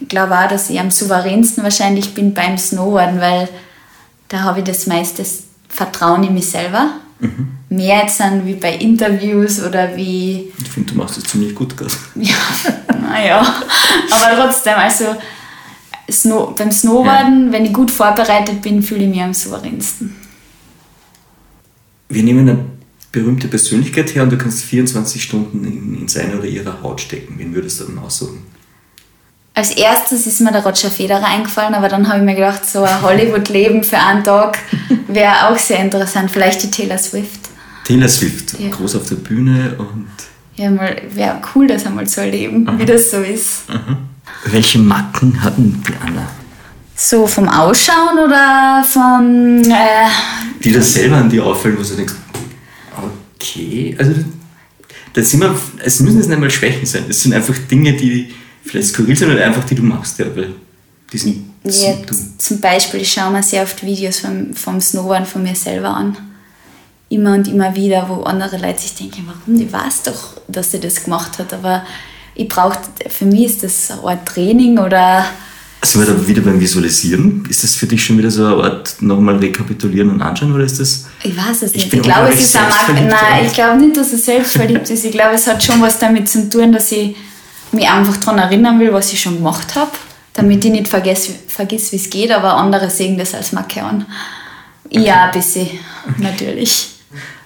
Ich 0.00 0.08
glaube 0.08 0.38
auch, 0.38 0.48
dass 0.48 0.70
ich 0.70 0.78
am 0.78 0.90
souveränsten 0.90 1.62
wahrscheinlich 1.62 2.14
bin 2.14 2.32
beim 2.34 2.56
Snowboarden, 2.56 3.20
weil 3.20 3.48
da 4.28 4.42
habe 4.42 4.60
ich 4.60 4.64
das 4.64 4.86
meiste 4.86 5.24
Vertrauen 5.68 6.24
in 6.24 6.34
mich 6.34 6.50
selber. 6.50 6.90
Mehr 7.68 8.02
jetzt 8.02 8.20
dann 8.20 8.46
wie 8.46 8.54
bei 8.54 8.74
Interviews 8.74 9.62
oder 9.62 9.96
wie, 9.96 10.52
Ich 10.58 10.68
finde, 10.68 10.92
du 10.92 10.98
machst 10.98 11.16
das 11.16 11.24
ziemlich 11.24 11.54
gut 11.54 11.76
gerade. 11.76 11.92
ja, 12.14 12.34
naja, 13.00 13.40
aber 14.10 14.36
trotzdem, 14.36 14.74
also 14.74 15.16
Snow, 16.10 16.54
beim 16.54 16.70
Snowboarden, 16.70 17.50
wenn 17.52 17.64
ich 17.64 17.72
gut 17.72 17.90
vorbereitet 17.90 18.62
bin, 18.62 18.82
fühle 18.82 19.04
ich 19.04 19.10
mich 19.10 19.22
am 19.22 19.34
souveränsten. 19.34 20.14
Wir 22.08 22.22
nehmen 22.22 22.48
eine 22.48 22.64
berühmte 23.10 23.48
Persönlichkeit 23.48 24.14
her 24.14 24.22
und 24.22 24.30
du 24.30 24.38
kannst 24.38 24.62
24 24.64 25.22
Stunden 25.22 25.64
in, 25.64 26.00
in 26.02 26.08
seine 26.08 26.38
oder 26.38 26.46
ihre 26.46 26.82
Haut 26.82 27.00
stecken. 27.00 27.34
Wen 27.38 27.54
würdest 27.54 27.80
du 27.80 27.84
dann 27.84 27.98
aussuchen? 27.98 28.44
Als 29.56 29.70
erstes 29.70 30.26
ist 30.26 30.42
mir 30.42 30.52
der 30.52 30.62
Roger 30.62 30.90
Federer 30.90 31.24
eingefallen, 31.24 31.72
aber 31.72 31.88
dann 31.88 32.06
habe 32.08 32.18
ich 32.18 32.24
mir 32.26 32.34
gedacht, 32.34 32.68
so 32.68 32.82
ein 32.82 33.00
Hollywood-Leben 33.00 33.82
für 33.84 33.96
einen 33.98 34.22
Tag 34.22 34.58
wäre 35.08 35.48
auch 35.48 35.56
sehr 35.58 35.80
interessant. 35.80 36.30
Vielleicht 36.30 36.62
die 36.62 36.70
Taylor 36.70 36.98
Swift. 36.98 37.40
Taylor 37.84 38.06
Swift, 38.08 38.60
Ja. 38.60 38.68
groß 38.68 38.96
auf 38.96 39.08
der 39.08 39.14
Bühne 39.16 39.74
und 39.78 40.08
ja, 40.56 40.70
mal 40.70 41.00
wäre 41.14 41.40
cool, 41.54 41.66
das 41.68 41.86
einmal 41.86 42.06
zu 42.06 42.20
erleben, 42.20 42.68
wie 42.78 42.84
das 42.84 43.10
so 43.10 43.16
ist. 43.22 43.62
Welche 44.44 44.78
Macken 44.78 45.42
hatten 45.42 45.82
die 45.88 45.94
Anna? 46.06 46.28
So 46.94 47.26
vom 47.26 47.48
Ausschauen 47.48 48.18
oder 48.26 48.84
vom. 48.86 49.62
Äh, 49.70 50.08
Die 50.62 50.72
das 50.72 50.92
selber 50.92 51.16
an 51.16 51.30
dir 51.30 51.44
auffällen, 51.46 51.78
wo 51.78 51.82
du 51.82 51.94
denkst, 51.94 52.14
okay, 53.38 53.96
also 53.98 54.12
das 55.14 55.30
sind 55.30 55.40
wir, 55.40 55.54
es 55.82 56.00
müssen 56.00 56.18
jetzt 56.18 56.28
nicht 56.28 56.40
mal 56.40 56.50
Schwächen 56.50 56.84
sein, 56.84 57.04
es 57.08 57.22
sind 57.22 57.32
einfach 57.32 57.54
Dinge, 57.70 57.94
die 57.94 58.34
vielleicht 58.66 58.88
skurril 58.88 59.16
sind 59.16 59.32
oder 59.32 59.44
einfach 59.44 59.64
die 59.64 59.74
du 59.74 59.82
machst, 59.82 60.18
ja, 60.18 60.26
weil 60.34 60.54
die 61.12 61.18
sind 61.18 61.44
ja, 61.64 61.94
zum 62.38 62.60
Beispiel, 62.60 63.00
ich 63.00 63.12
schaue 63.12 63.32
mir 63.32 63.42
sehr 63.42 63.62
oft 63.62 63.84
Videos 63.84 64.20
vom, 64.20 64.54
vom 64.54 64.80
Snowboarden 64.80 65.26
von 65.26 65.42
mir 65.42 65.54
selber 65.54 65.88
an. 65.88 66.16
Immer 67.08 67.34
und 67.34 67.48
immer 67.48 67.74
wieder, 67.74 68.08
wo 68.08 68.22
andere 68.22 68.56
Leute 68.58 68.80
sich 68.80 68.94
denken, 68.94 69.24
warum, 69.26 69.58
die 69.58 69.72
weiß 69.72 70.02
doch, 70.04 70.40
dass 70.48 70.72
sie 70.72 70.80
das 70.80 71.04
gemacht 71.04 71.38
hat. 71.38 71.52
Aber 71.52 71.84
ich 72.34 72.48
brauche, 72.48 72.78
für 73.08 73.24
mich 73.24 73.46
ist 73.46 73.62
das 73.62 73.90
eine 73.90 74.02
Art 74.02 74.26
Training 74.26 74.78
oder 74.78 75.24
Sind 75.82 76.06
wir 76.06 76.14
da 76.14 76.26
wieder 76.26 76.42
beim 76.42 76.60
Visualisieren? 76.60 77.44
Ist 77.48 77.62
das 77.62 77.76
für 77.76 77.86
dich 77.86 78.04
schon 78.04 78.18
wieder 78.18 78.30
so 78.30 78.44
eine 78.44 78.62
Art 78.64 78.96
nochmal 79.00 79.36
rekapitulieren 79.36 80.10
und 80.10 80.22
anschauen 80.22 80.52
oder 80.52 80.64
ist 80.64 80.80
das 80.80 81.06
Ich 81.22 81.36
weiß 81.36 81.62
es 81.62 81.70
Ich 81.70 81.76
nicht. 81.76 81.90
bin 81.90 82.00
Ich, 82.00 82.06
glaube, 82.06 82.28
es 82.32 82.40
ist 82.40 82.56
auch 82.56 82.60
selbstverliebt, 82.62 83.10
Nein, 83.10 83.46
ich 83.46 83.52
glaube 83.52 83.80
nicht, 83.80 83.96
dass 83.96 84.12
es 84.12 84.24
selbstverliebt 84.24 84.90
ist. 84.90 85.04
Ich 85.04 85.12
glaube, 85.12 85.34
es 85.34 85.46
hat 85.46 85.62
schon 85.62 85.80
was 85.80 85.98
damit 85.98 86.28
zu 86.28 86.48
tun, 86.48 86.72
dass 86.72 86.90
ich 86.92 87.16
mich 87.72 87.88
einfach 87.88 88.16
daran 88.18 88.38
erinnern 88.38 88.78
will, 88.78 88.92
was 88.92 89.12
ich 89.12 89.20
schon 89.20 89.36
gemacht 89.36 89.74
habe, 89.74 89.92
damit 90.34 90.64
ich 90.64 90.70
nicht 90.70 90.88
vergesse, 90.88 91.32
vergiss, 91.48 91.92
wie 91.92 91.96
es 91.96 92.10
geht, 92.10 92.30
aber 92.30 92.54
andere 92.54 92.90
sehen 92.90 93.18
das 93.18 93.34
als 93.34 93.52
Macke 93.52 93.82
an. 93.82 94.06
Ja, 94.90 95.24
ein 95.24 95.30
bisschen, 95.32 95.68
natürlich. 96.18 96.88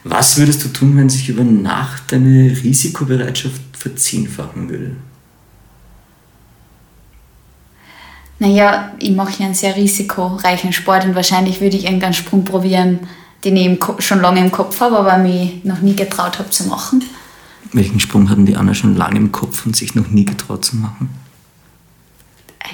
Was 0.04 0.36
würdest 0.38 0.64
du 0.64 0.68
tun, 0.68 0.96
wenn 0.96 1.10
sich 1.10 1.28
über 1.28 1.44
Nacht 1.44 2.04
deine 2.08 2.50
Risikobereitschaft 2.50 3.60
verzehnfachen 3.76 4.68
würde? 4.68 4.96
Naja, 8.38 8.92
ich 8.98 9.10
mache 9.10 9.40
ja 9.40 9.46
einen 9.46 9.54
sehr 9.54 9.76
risikoreichen 9.76 10.72
Sport 10.72 11.04
und 11.04 11.14
wahrscheinlich 11.14 11.60
würde 11.60 11.76
ich 11.76 11.84
irgendeinen 11.84 12.14
Sprung 12.14 12.44
probieren, 12.44 13.00
den 13.44 13.56
ich 13.56 13.78
schon 13.98 14.22
lange 14.22 14.40
im 14.40 14.50
Kopf 14.50 14.80
habe, 14.80 14.98
aber 14.98 15.18
mich 15.18 15.62
noch 15.64 15.80
nie 15.80 15.94
getraut 15.94 16.38
habe 16.38 16.48
zu 16.48 16.64
machen. 16.64 17.04
Welchen 17.72 18.00
Sprung 18.00 18.30
hatten 18.30 18.46
die 18.46 18.56
Anna 18.56 18.74
schon 18.74 18.96
lange 18.96 19.16
im 19.18 19.32
Kopf 19.32 19.64
und 19.66 19.76
sich 19.76 19.94
noch 19.94 20.08
nie 20.08 20.24
getraut 20.24 20.64
zu 20.64 20.76
machen? 20.76 21.10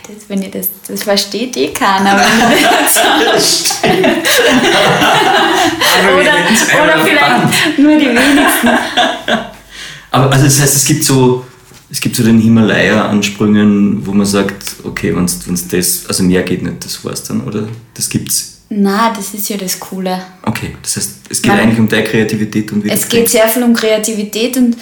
Das, 0.07 0.29
wenn 0.29 0.41
ihr 0.41 0.51
das, 0.51 0.69
das 0.87 1.03
versteht 1.03 1.57
eh 1.57 1.73
keiner. 1.73 2.17
Wenn 2.17 2.51
ihr 2.61 2.69
das 3.33 3.81
oder, 6.15 6.35
oder 6.85 7.05
vielleicht 7.05 7.79
nur 7.79 7.99
die 7.99 8.07
wenigsten. 8.07 8.69
Aber 10.13 10.33
also 10.33 10.45
das 10.45 10.61
heißt, 10.61 10.77
es 10.77 10.85
gibt 10.85 11.03
so, 11.03 11.45
es 11.91 12.01
gibt 12.01 12.15
so 12.15 12.23
den 12.23 12.39
Himalaya 12.39 13.09
an 13.09 13.21
Sprüngen, 13.23 14.07
wo 14.07 14.13
man 14.13 14.27
sagt, 14.27 14.77
okay, 14.85 15.15
wenn 15.17 15.25
es 15.25 15.69
das, 15.69 16.07
also 16.07 16.23
mehr 16.23 16.45
geht 16.45 16.63
nicht, 16.63 16.85
das 16.85 17.05
war's 17.05 17.25
dann, 17.25 17.41
oder? 17.41 17.67
Das 17.95 18.09
gibt's. 18.09 18.56
Na, 18.69 19.13
das 19.15 19.33
ist 19.33 19.49
ja 19.49 19.57
das 19.57 19.79
Coole. 19.79 20.21
Okay, 20.43 20.77
das 20.83 20.97
heißt, 20.97 21.11
es 21.31 21.43
geht 21.43 21.53
Man- 21.53 21.61
eigentlich 21.61 21.79
um 21.79 21.89
deine 21.89 22.05
Kreativität 22.05 22.73
und 22.73 22.85
wie 22.85 22.91
Es 22.91 23.09
geht 23.09 23.29
sehr 23.29 23.49
viel 23.49 23.63
um 23.63 23.75
Kreativität 23.75 24.57
und 24.57 24.77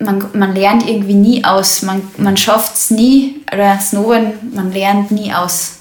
man, 0.00 0.24
man 0.32 0.54
lernt 0.54 0.88
irgendwie 0.88 1.14
nie 1.14 1.44
aus. 1.44 1.82
Man, 1.82 2.02
man 2.16 2.36
schafft 2.36 2.74
es 2.76 2.90
nie, 2.90 3.42
oder 3.52 3.78
Snowboarden, 3.78 4.54
man 4.54 4.72
lernt 4.72 5.10
nie 5.10 5.32
aus. 5.32 5.72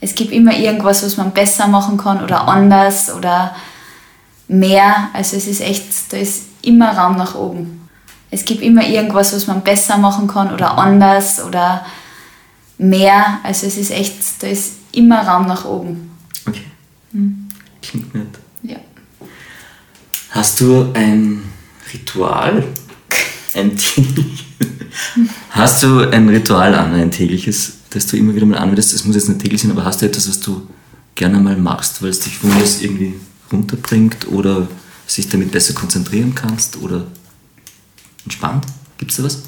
Es 0.00 0.14
gibt 0.14 0.32
immer 0.32 0.54
irgendwas, 0.54 1.02
was 1.02 1.16
man 1.16 1.30
besser 1.32 1.66
machen 1.68 1.96
kann 1.96 2.22
oder 2.22 2.46
anders 2.46 3.14
oder 3.14 3.56
mehr. 4.48 5.08
Also 5.14 5.36
es 5.36 5.46
ist 5.46 5.62
echt, 5.62 5.84
da 6.10 6.18
ist 6.18 6.42
immer 6.60 6.90
Raum 6.96 7.16
nach 7.16 7.34
oben. 7.34 7.88
Es 8.30 8.44
gibt 8.44 8.62
immer 8.62 8.86
irgendwas, 8.86 9.32
was 9.34 9.46
man 9.46 9.62
besser 9.62 9.96
machen 9.96 10.26
kann 10.26 10.52
oder 10.52 10.76
anders 10.76 11.42
oder 11.42 11.86
mehr. 12.76 13.38
Also 13.42 13.66
es 13.66 13.78
ist 13.78 13.90
echt, 13.90 14.42
da 14.42 14.48
ist 14.48 14.72
immer 14.92 15.26
Raum 15.26 15.46
nach 15.46 15.64
oben. 15.64 16.10
Okay. 17.14 17.30
Klingt 17.82 18.14
nett. 18.14 18.38
Ja. 18.62 18.76
Hast 20.30 20.60
du 20.60 20.90
ein 20.94 21.42
Ritual? 21.92 22.64
Ein 23.54 23.78
hast 25.50 25.82
du 25.84 26.10
ein 26.10 26.28
Ritual 26.28 26.74
an, 26.74 26.92
ein 26.94 27.12
tägliches, 27.12 27.74
das 27.90 28.08
du 28.08 28.16
immer 28.16 28.34
wieder 28.34 28.46
mal 28.46 28.58
anwendest? 28.58 28.92
Das 28.92 29.04
muss 29.04 29.14
jetzt 29.14 29.28
nicht 29.28 29.40
täglich 29.40 29.62
sein, 29.62 29.70
aber 29.70 29.84
hast 29.84 30.02
du 30.02 30.06
etwas, 30.06 30.28
was 30.28 30.40
du 30.40 30.68
gerne 31.14 31.38
mal 31.38 31.56
machst, 31.56 32.02
weil 32.02 32.08
es 32.08 32.18
dich 32.18 32.36
von 32.36 32.50
das 32.58 32.82
irgendwie 32.82 33.14
runterbringt 33.52 34.26
oder 34.26 34.66
sich 35.06 35.28
damit 35.28 35.52
besser 35.52 35.72
konzentrieren 35.74 36.34
kannst 36.34 36.76
oder 36.78 37.06
entspannt? 38.24 38.66
Gibt 38.98 39.12
es 39.12 39.18
da 39.18 39.22
was? 39.22 39.42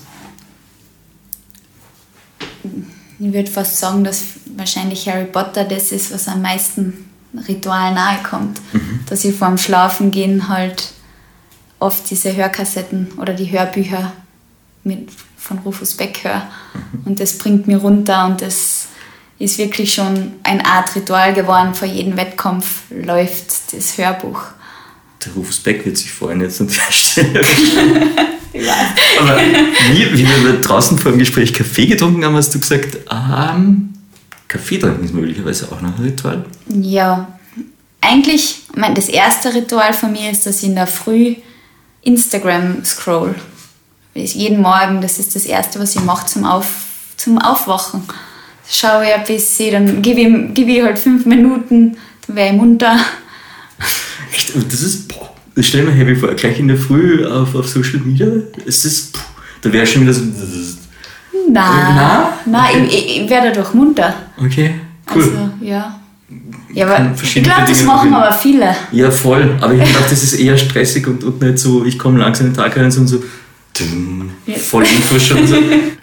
Ich 3.19 3.33
würde 3.33 3.51
fast 3.51 3.79
sagen, 3.79 4.05
dass 4.05 4.23
wahrscheinlich 4.57 5.09
Harry 5.09 5.25
Potter 5.27 5.65
das 5.65 5.91
ist, 5.91 6.13
was 6.13 6.29
am 6.29 6.43
meisten 6.43 7.07
Ritual 7.49 7.95
nahe 7.95 8.23
kommt. 8.23 8.61
Dass 9.09 9.25
ich 9.25 9.35
vorm 9.35 9.59
Schlafen 9.59 10.11
gehen 10.11 10.49
halt 10.49 10.93
oft 11.79 12.09
diese 12.11 12.35
Hörkassetten 12.35 13.09
oder 13.19 13.35
die 13.35 13.51
Hörbücher 13.51 14.13
mit, 14.85 15.11
von 15.37 15.59
Rufus 15.59 15.95
Beck 15.95 16.25
höre. 16.25 16.47
Und 17.05 17.21
das 17.21 17.39
bringt 17.39 17.67
mir 17.67 17.79
runter 17.79 18.27
und 18.27 18.41
das 18.41 18.89
ist 19.39 19.59
wirklich 19.59 19.93
schon 19.93 20.33
ein 20.43 20.65
Art 20.65 20.95
Ritual 20.97 21.35
geworden. 21.35 21.75
Vor 21.75 21.89
jedem 21.89 22.17
Wettkampf 22.17 22.83
läuft 22.91 23.73
das 23.73 23.99
Hörbuch. 23.99 24.41
Der 25.25 25.33
Rufus 25.35 25.59
Beck 25.59 25.85
wird 25.85 25.99
sich 25.99 26.11
freuen 26.11 26.41
jetzt 26.41 26.61
an 26.61 26.69
der 26.69 26.93
Stelle. 26.93 27.41
Aber 29.21 29.39
wie, 29.93 30.19
wie 30.19 30.27
wir 30.45 30.61
draußen 30.61 30.99
vor 30.99 31.13
dem 31.13 31.19
Gespräch 31.19 31.53
Kaffee 31.53 31.87
getrunken 31.87 32.25
haben, 32.25 32.37
hast 32.37 32.55
du 32.55 32.61
gesagt, 32.61 32.97
ähm, 33.11 33.93
Kaffee 34.49 34.79
trinken 34.79 35.05
ist 35.05 35.15
möglicherweise 35.15 35.67
auch 35.73 35.81
noch 35.81 35.99
ein 35.99 36.05
Ritual. 36.05 36.45
Ja, 36.69 37.29
eigentlich, 38.01 38.63
ich 38.71 38.77
mein, 38.77 38.95
das 38.95 39.09
erste 39.09 39.53
Ritual 39.55 39.93
von 39.93 40.13
mir 40.13 40.31
ist, 40.31 40.47
dass 40.47 40.63
ich 40.63 40.69
in 40.69 40.75
der 40.77 40.87
Früh 40.87 41.35
Instagram 42.03 42.85
scroll. 42.85 43.35
Ich- 44.15 44.35
Jeden 44.35 44.61
Morgen, 44.63 45.01
das 45.01 45.19
ist 45.19 45.35
das 45.35 45.45
erste, 45.45 45.81
was 45.81 45.95
ich 45.97 46.03
mache 46.03 46.27
zum, 46.27 46.45
Auf, 46.45 46.67
zum 47.17 47.39
Aufwachen. 47.39 48.03
Schaue 48.69 49.05
ich 49.07 49.15
ein 49.15 49.25
bisschen, 49.25 49.73
dann 49.73 50.03
gebe 50.03 50.21
ich, 50.21 50.55
gebe 50.55 50.71
ich 50.73 50.83
halt 50.83 50.99
fünf 50.99 51.25
Minuten, 51.27 51.97
dann 52.27 52.37
wäre 52.37 52.49
ich 52.55 52.61
munter. 52.61 52.99
Echt, 54.33 54.53
das 54.57 54.83
ist, 54.83 55.09
boah, 55.09 55.33
das 55.55 55.67
stell 55.67 55.85
mir 55.85 55.93
heavy 55.93 56.17
vor, 56.17 56.35
gleich 56.35 56.59
in 56.59 56.69
der 56.69 56.77
Früh 56.77 57.25
auf, 57.27 57.55
auf 57.55 57.69
Social 57.69 58.01
Media, 58.01 58.27
ist 58.65 58.85
das, 58.85 59.01
puh, 59.13 59.21
da 59.63 59.73
wäre 59.73 59.87
schon 59.87 60.03
wieder 60.03 60.13
so, 60.15 60.23
Nein, 61.53 61.95
Na? 61.97 62.29
nein 62.47 62.85
ich, 62.87 62.95
ich, 62.95 63.21
ich 63.23 63.31
werde 63.31 63.49
dadurch 63.53 63.75
munter. 63.75 64.15
okay, 64.39 64.75
cool. 65.15 65.23
Also, 65.23 65.51
ja. 65.61 66.01
Ja, 66.75 66.87
aber 66.87 67.13
ich 67.23 67.35
glaube, 67.43 67.63
das 67.69 67.79
Dinge 67.79 67.87
machen 67.93 68.13
aber 68.15 68.33
viele. 68.33 68.75
Ja, 68.93 69.11
voll, 69.11 69.57
aber 69.61 69.73
ich 69.75 69.81
gedacht, 69.81 70.11
das 70.11 70.23
ist 70.23 70.35
eher 70.35 70.59
stressig 70.59 71.07
und, 71.07 71.23
und 71.25 71.41
nicht 71.41 71.59
so, 71.59 71.85
ich 71.85 71.99
komme 71.99 72.19
langsam 72.19 72.47
in 72.49 72.53
den 72.53 72.57
Tag 72.59 72.77
rein 72.77 72.85
und 72.87 73.07
so, 73.07 73.23
dum, 73.79 74.31
Ja. 74.47 74.57
voll 74.57 74.83
Info 74.83 75.19
schon 75.19 75.47
so. 75.47 75.57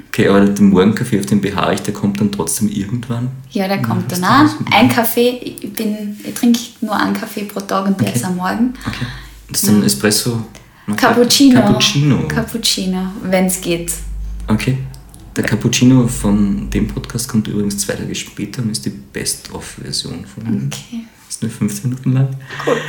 Okay, 0.08 0.28
aber 0.30 0.42
der 0.46 0.64
Morgenkaffee 0.64 1.20
auf 1.20 1.26
den 1.26 1.42
BH, 1.42 1.76
der 1.76 1.94
kommt 1.94 2.20
dann 2.22 2.32
trotzdem 2.32 2.70
irgendwann. 2.70 3.30
Ja, 3.52 3.68
der 3.68 3.82
kommt 3.82 4.12
danach. 4.12 4.50
Ein 4.72 4.88
Kaffee, 4.88 5.42
ich, 5.60 5.74
bin, 5.74 6.18
ich 6.24 6.34
trinke 6.36 6.60
nur 6.82 6.96
einen 6.96 7.14
Kaffee 7.14 7.44
pro 7.44 7.60
Tag 7.60 7.86
und 7.88 8.00
der 8.00 8.08
Okay. 8.10 8.18
ist 8.18 8.26
am 8.26 8.36
Morgen. 8.38 8.74
Okay. 8.88 9.06
Das 9.52 9.64
ist 9.64 9.70
dann 9.70 9.84
Espresso. 9.84 10.44
Cappuccino. 10.96 11.60
Cappuccino. 11.62 12.28
Cappuccino, 12.28 13.00
wenn 13.24 13.46
es 13.46 13.60
geht. 13.60 13.92
Okay. 14.48 14.78
Der 15.36 15.44
Cappuccino 15.44 16.08
von 16.08 16.70
dem 16.70 16.88
Podcast 16.88 17.28
kommt 17.28 17.48
übrigens 17.48 17.80
zwei 17.80 17.94
Tage 17.94 18.14
später 18.14 18.62
und 18.62 18.70
ist 18.70 18.86
die 18.86 18.92
Best-of-Version 18.92 20.26
von 20.26 20.46
ihm. 20.46 20.70
Okay. 20.72 21.06
Ist 21.28 21.42
nur 21.42 21.50
15 21.50 21.90
Minuten 21.90 22.14
lang. 22.14 22.30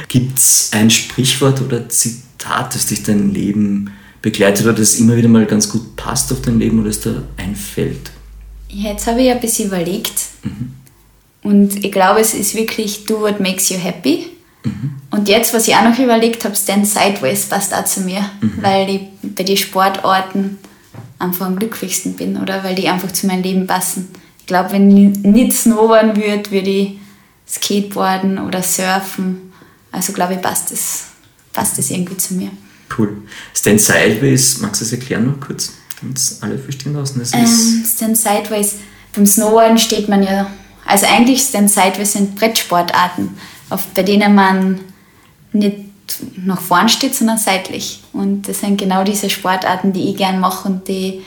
Gibt 0.09 0.39
es 0.39 0.71
ein 0.73 0.91
Sprichwort 0.91 1.63
oder 1.63 1.89
Zitat, 1.89 2.75
das 2.75 2.87
dich 2.87 3.03
dein 3.03 3.33
Leben 3.33 3.91
begleitet 4.21 4.67
oder 4.67 4.75
das 4.75 4.97
immer 4.97 5.17
wieder 5.17 5.29
mal 5.29 5.47
ganz 5.47 5.71
gut 5.71 5.97
passt 5.97 6.33
auf 6.33 6.43
dein 6.43 6.59
Leben 6.59 6.81
oder 6.81 6.89
das 6.89 7.01
da 7.01 7.23
einfällt? 7.39 8.11
Jetzt 8.69 9.07
habe 9.07 9.23
ich 9.23 9.31
ein 9.31 9.41
bisschen 9.41 9.69
überlegt. 9.69 10.13
Und 11.43 11.83
ich 11.83 11.93
glaube, 11.93 12.21
es 12.21 12.35
ist 12.35 12.55
wirklich 12.55 13.07
do 13.07 13.21
what 13.21 13.41
makes 13.41 13.71
you 13.71 13.79
happy. 13.79 14.27
Und 15.11 15.29
jetzt, 15.29 15.55
was 15.55 15.69
ich 15.69 15.75
auch 15.75 15.85
noch 15.85 15.99
überlegt 15.99 16.45
habe, 16.45 16.57
Stand 16.57 16.87
Sideways 16.87 17.47
passt 17.47 17.75
auch 17.75 17.85
zu 17.85 18.01
mir, 18.01 18.31
weil 18.61 18.89
ich 18.89 19.01
bei 19.35 19.45
den 19.45 19.57
Sportarten 19.57 20.59
einfach 21.19 21.47
am 21.47 21.57
glücklichsten 21.59 22.15
bin 22.15 22.37
oder 22.37 22.65
weil 22.65 22.75
die 22.75 22.89
einfach 22.89 23.13
zu 23.13 23.27
meinem 23.27 23.43
Leben 23.43 23.67
passen. 23.67 24.09
Ich 24.41 24.47
glaube, 24.47 24.73
wenn 24.73 24.95
ich 24.95 25.19
nicht 25.19 25.53
snowboarden 25.53 26.17
würde, 26.17 26.51
würde 26.51 26.71
ich 26.71 26.99
Skateboarden 27.49 28.39
oder 28.39 28.63
surfen. 28.63 29.53
Also 29.93 30.13
glaube 30.13 30.35
ich, 30.35 30.43
passt 30.43 30.71
das, 30.71 31.05
passt 31.53 31.79
das 31.79 31.91
irgendwie 31.91 32.17
zu 32.17 32.35
mir. 32.35 32.51
Cool. 32.97 33.17
Stand 33.55 33.81
Sideways, 33.81 34.59
magst 34.61 34.81
du 34.81 34.85
das 34.85 34.93
erklären 34.93 35.27
noch 35.27 35.41
kurz, 35.41 35.73
damit 36.01 36.19
es 36.19 36.43
alle 36.43 36.59
verstehen 36.59 36.95
draußen? 36.95 37.19
Das 37.19 37.29
ist, 37.29 37.35
Ähm, 37.35 37.85
Stand 37.87 38.19
Sideways. 38.19 38.77
Beim 39.15 39.27
Snowboarden 39.27 39.79
steht 39.79 40.09
man 40.09 40.23
ja, 40.23 40.51
also 40.85 41.07
eigentlich 41.07 41.41
Stand 41.43 41.71
Sideways 41.71 42.13
sind 42.13 42.35
Brettsportarten, 42.35 43.31
auf, 43.71 43.87
bei 43.95 44.03
denen 44.03 44.35
man 44.35 44.81
nicht 45.53 45.77
nach 46.37 46.61
vorn 46.61 46.89
steht, 46.89 47.15
sondern 47.15 47.39
seitlich. 47.39 48.03
Und 48.13 48.49
das 48.49 48.61
sind 48.61 48.79
genau 48.79 49.05
diese 49.05 49.31
Sportarten, 49.31 49.93
die 49.93 50.11
ich 50.11 50.17
gern 50.17 50.41
mache 50.41 50.69
und 50.69 50.89
die, 50.89 51.23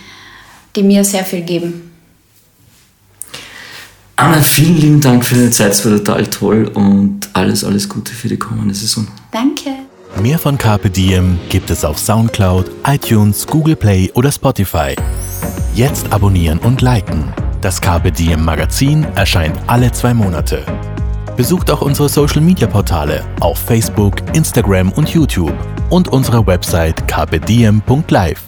die 0.75 0.83
mir 0.83 1.03
sehr 1.03 1.25
viel 1.25 1.41
geben. 1.41 1.91
Anna, 4.15 4.41
vielen 4.41 4.77
lieben 4.77 5.01
Dank 5.01 5.23
für 5.23 5.35
deine 5.35 5.51
Zeit, 5.51 5.73
es 5.73 5.85
war 5.85 5.95
total 5.95 6.25
toll 6.25 6.71
und 6.73 7.29
alles, 7.33 7.63
alles 7.63 7.87
Gute 7.87 8.13
für 8.13 8.27
die 8.27 8.37
kommende 8.37 8.73
Saison. 8.73 9.07
Danke. 9.31 9.69
Mehr 10.21 10.39
von 10.39 10.57
Carpe 10.57 10.89
Diem 10.89 11.37
gibt 11.49 11.69
es 11.69 11.85
auf 11.85 11.99
Soundcloud, 11.99 12.71
iTunes, 12.87 13.45
Google 13.45 13.75
Play 13.75 14.11
oder 14.15 14.31
Spotify. 14.31 14.95
Jetzt 15.75 16.11
abonnieren 16.11 16.57
und 16.57 16.81
liken. 16.81 17.31
Das 17.61 17.79
Carpe 17.79 18.11
Diem 18.11 18.43
Magazin 18.43 19.05
erscheint 19.15 19.55
alle 19.67 19.91
zwei 19.91 20.15
Monate. 20.15 20.65
Besucht 21.37 21.69
auch 21.69 21.81
unsere 21.81 22.09
Social 22.09 22.41
Media 22.41 22.67
Portale 22.67 23.23
auf 23.39 23.59
Facebook, 23.59 24.15
Instagram 24.33 24.91
und 24.91 25.09
YouTube 25.09 25.53
und 25.91 26.07
unsere 26.07 26.45
Website 26.47 27.07
carpediem.live. 27.07 28.41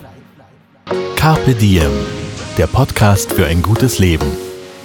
Carpe 1.16 1.54
Diem, 1.54 1.92
der 2.58 2.66
Podcast 2.66 3.32
für 3.32 3.46
ein 3.46 3.62
gutes 3.62 4.00
Leben. 4.00 4.26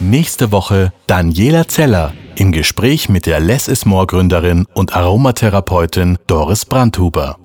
Nächste 0.01 0.53
Woche 0.53 0.93
Daniela 1.07 1.67
Zeller 1.67 2.13
im 2.37 2.53
Gespräch 2.53 3.09
mit 3.09 3.25
der 3.25 3.41
Less 3.41 3.69
is 3.69 3.87
More 3.87 4.07
Gründerin 4.07 4.67
und 4.75 4.95
Aromatherapeutin 4.95 6.19
Doris 6.27 6.67
Brandhuber. 6.67 7.39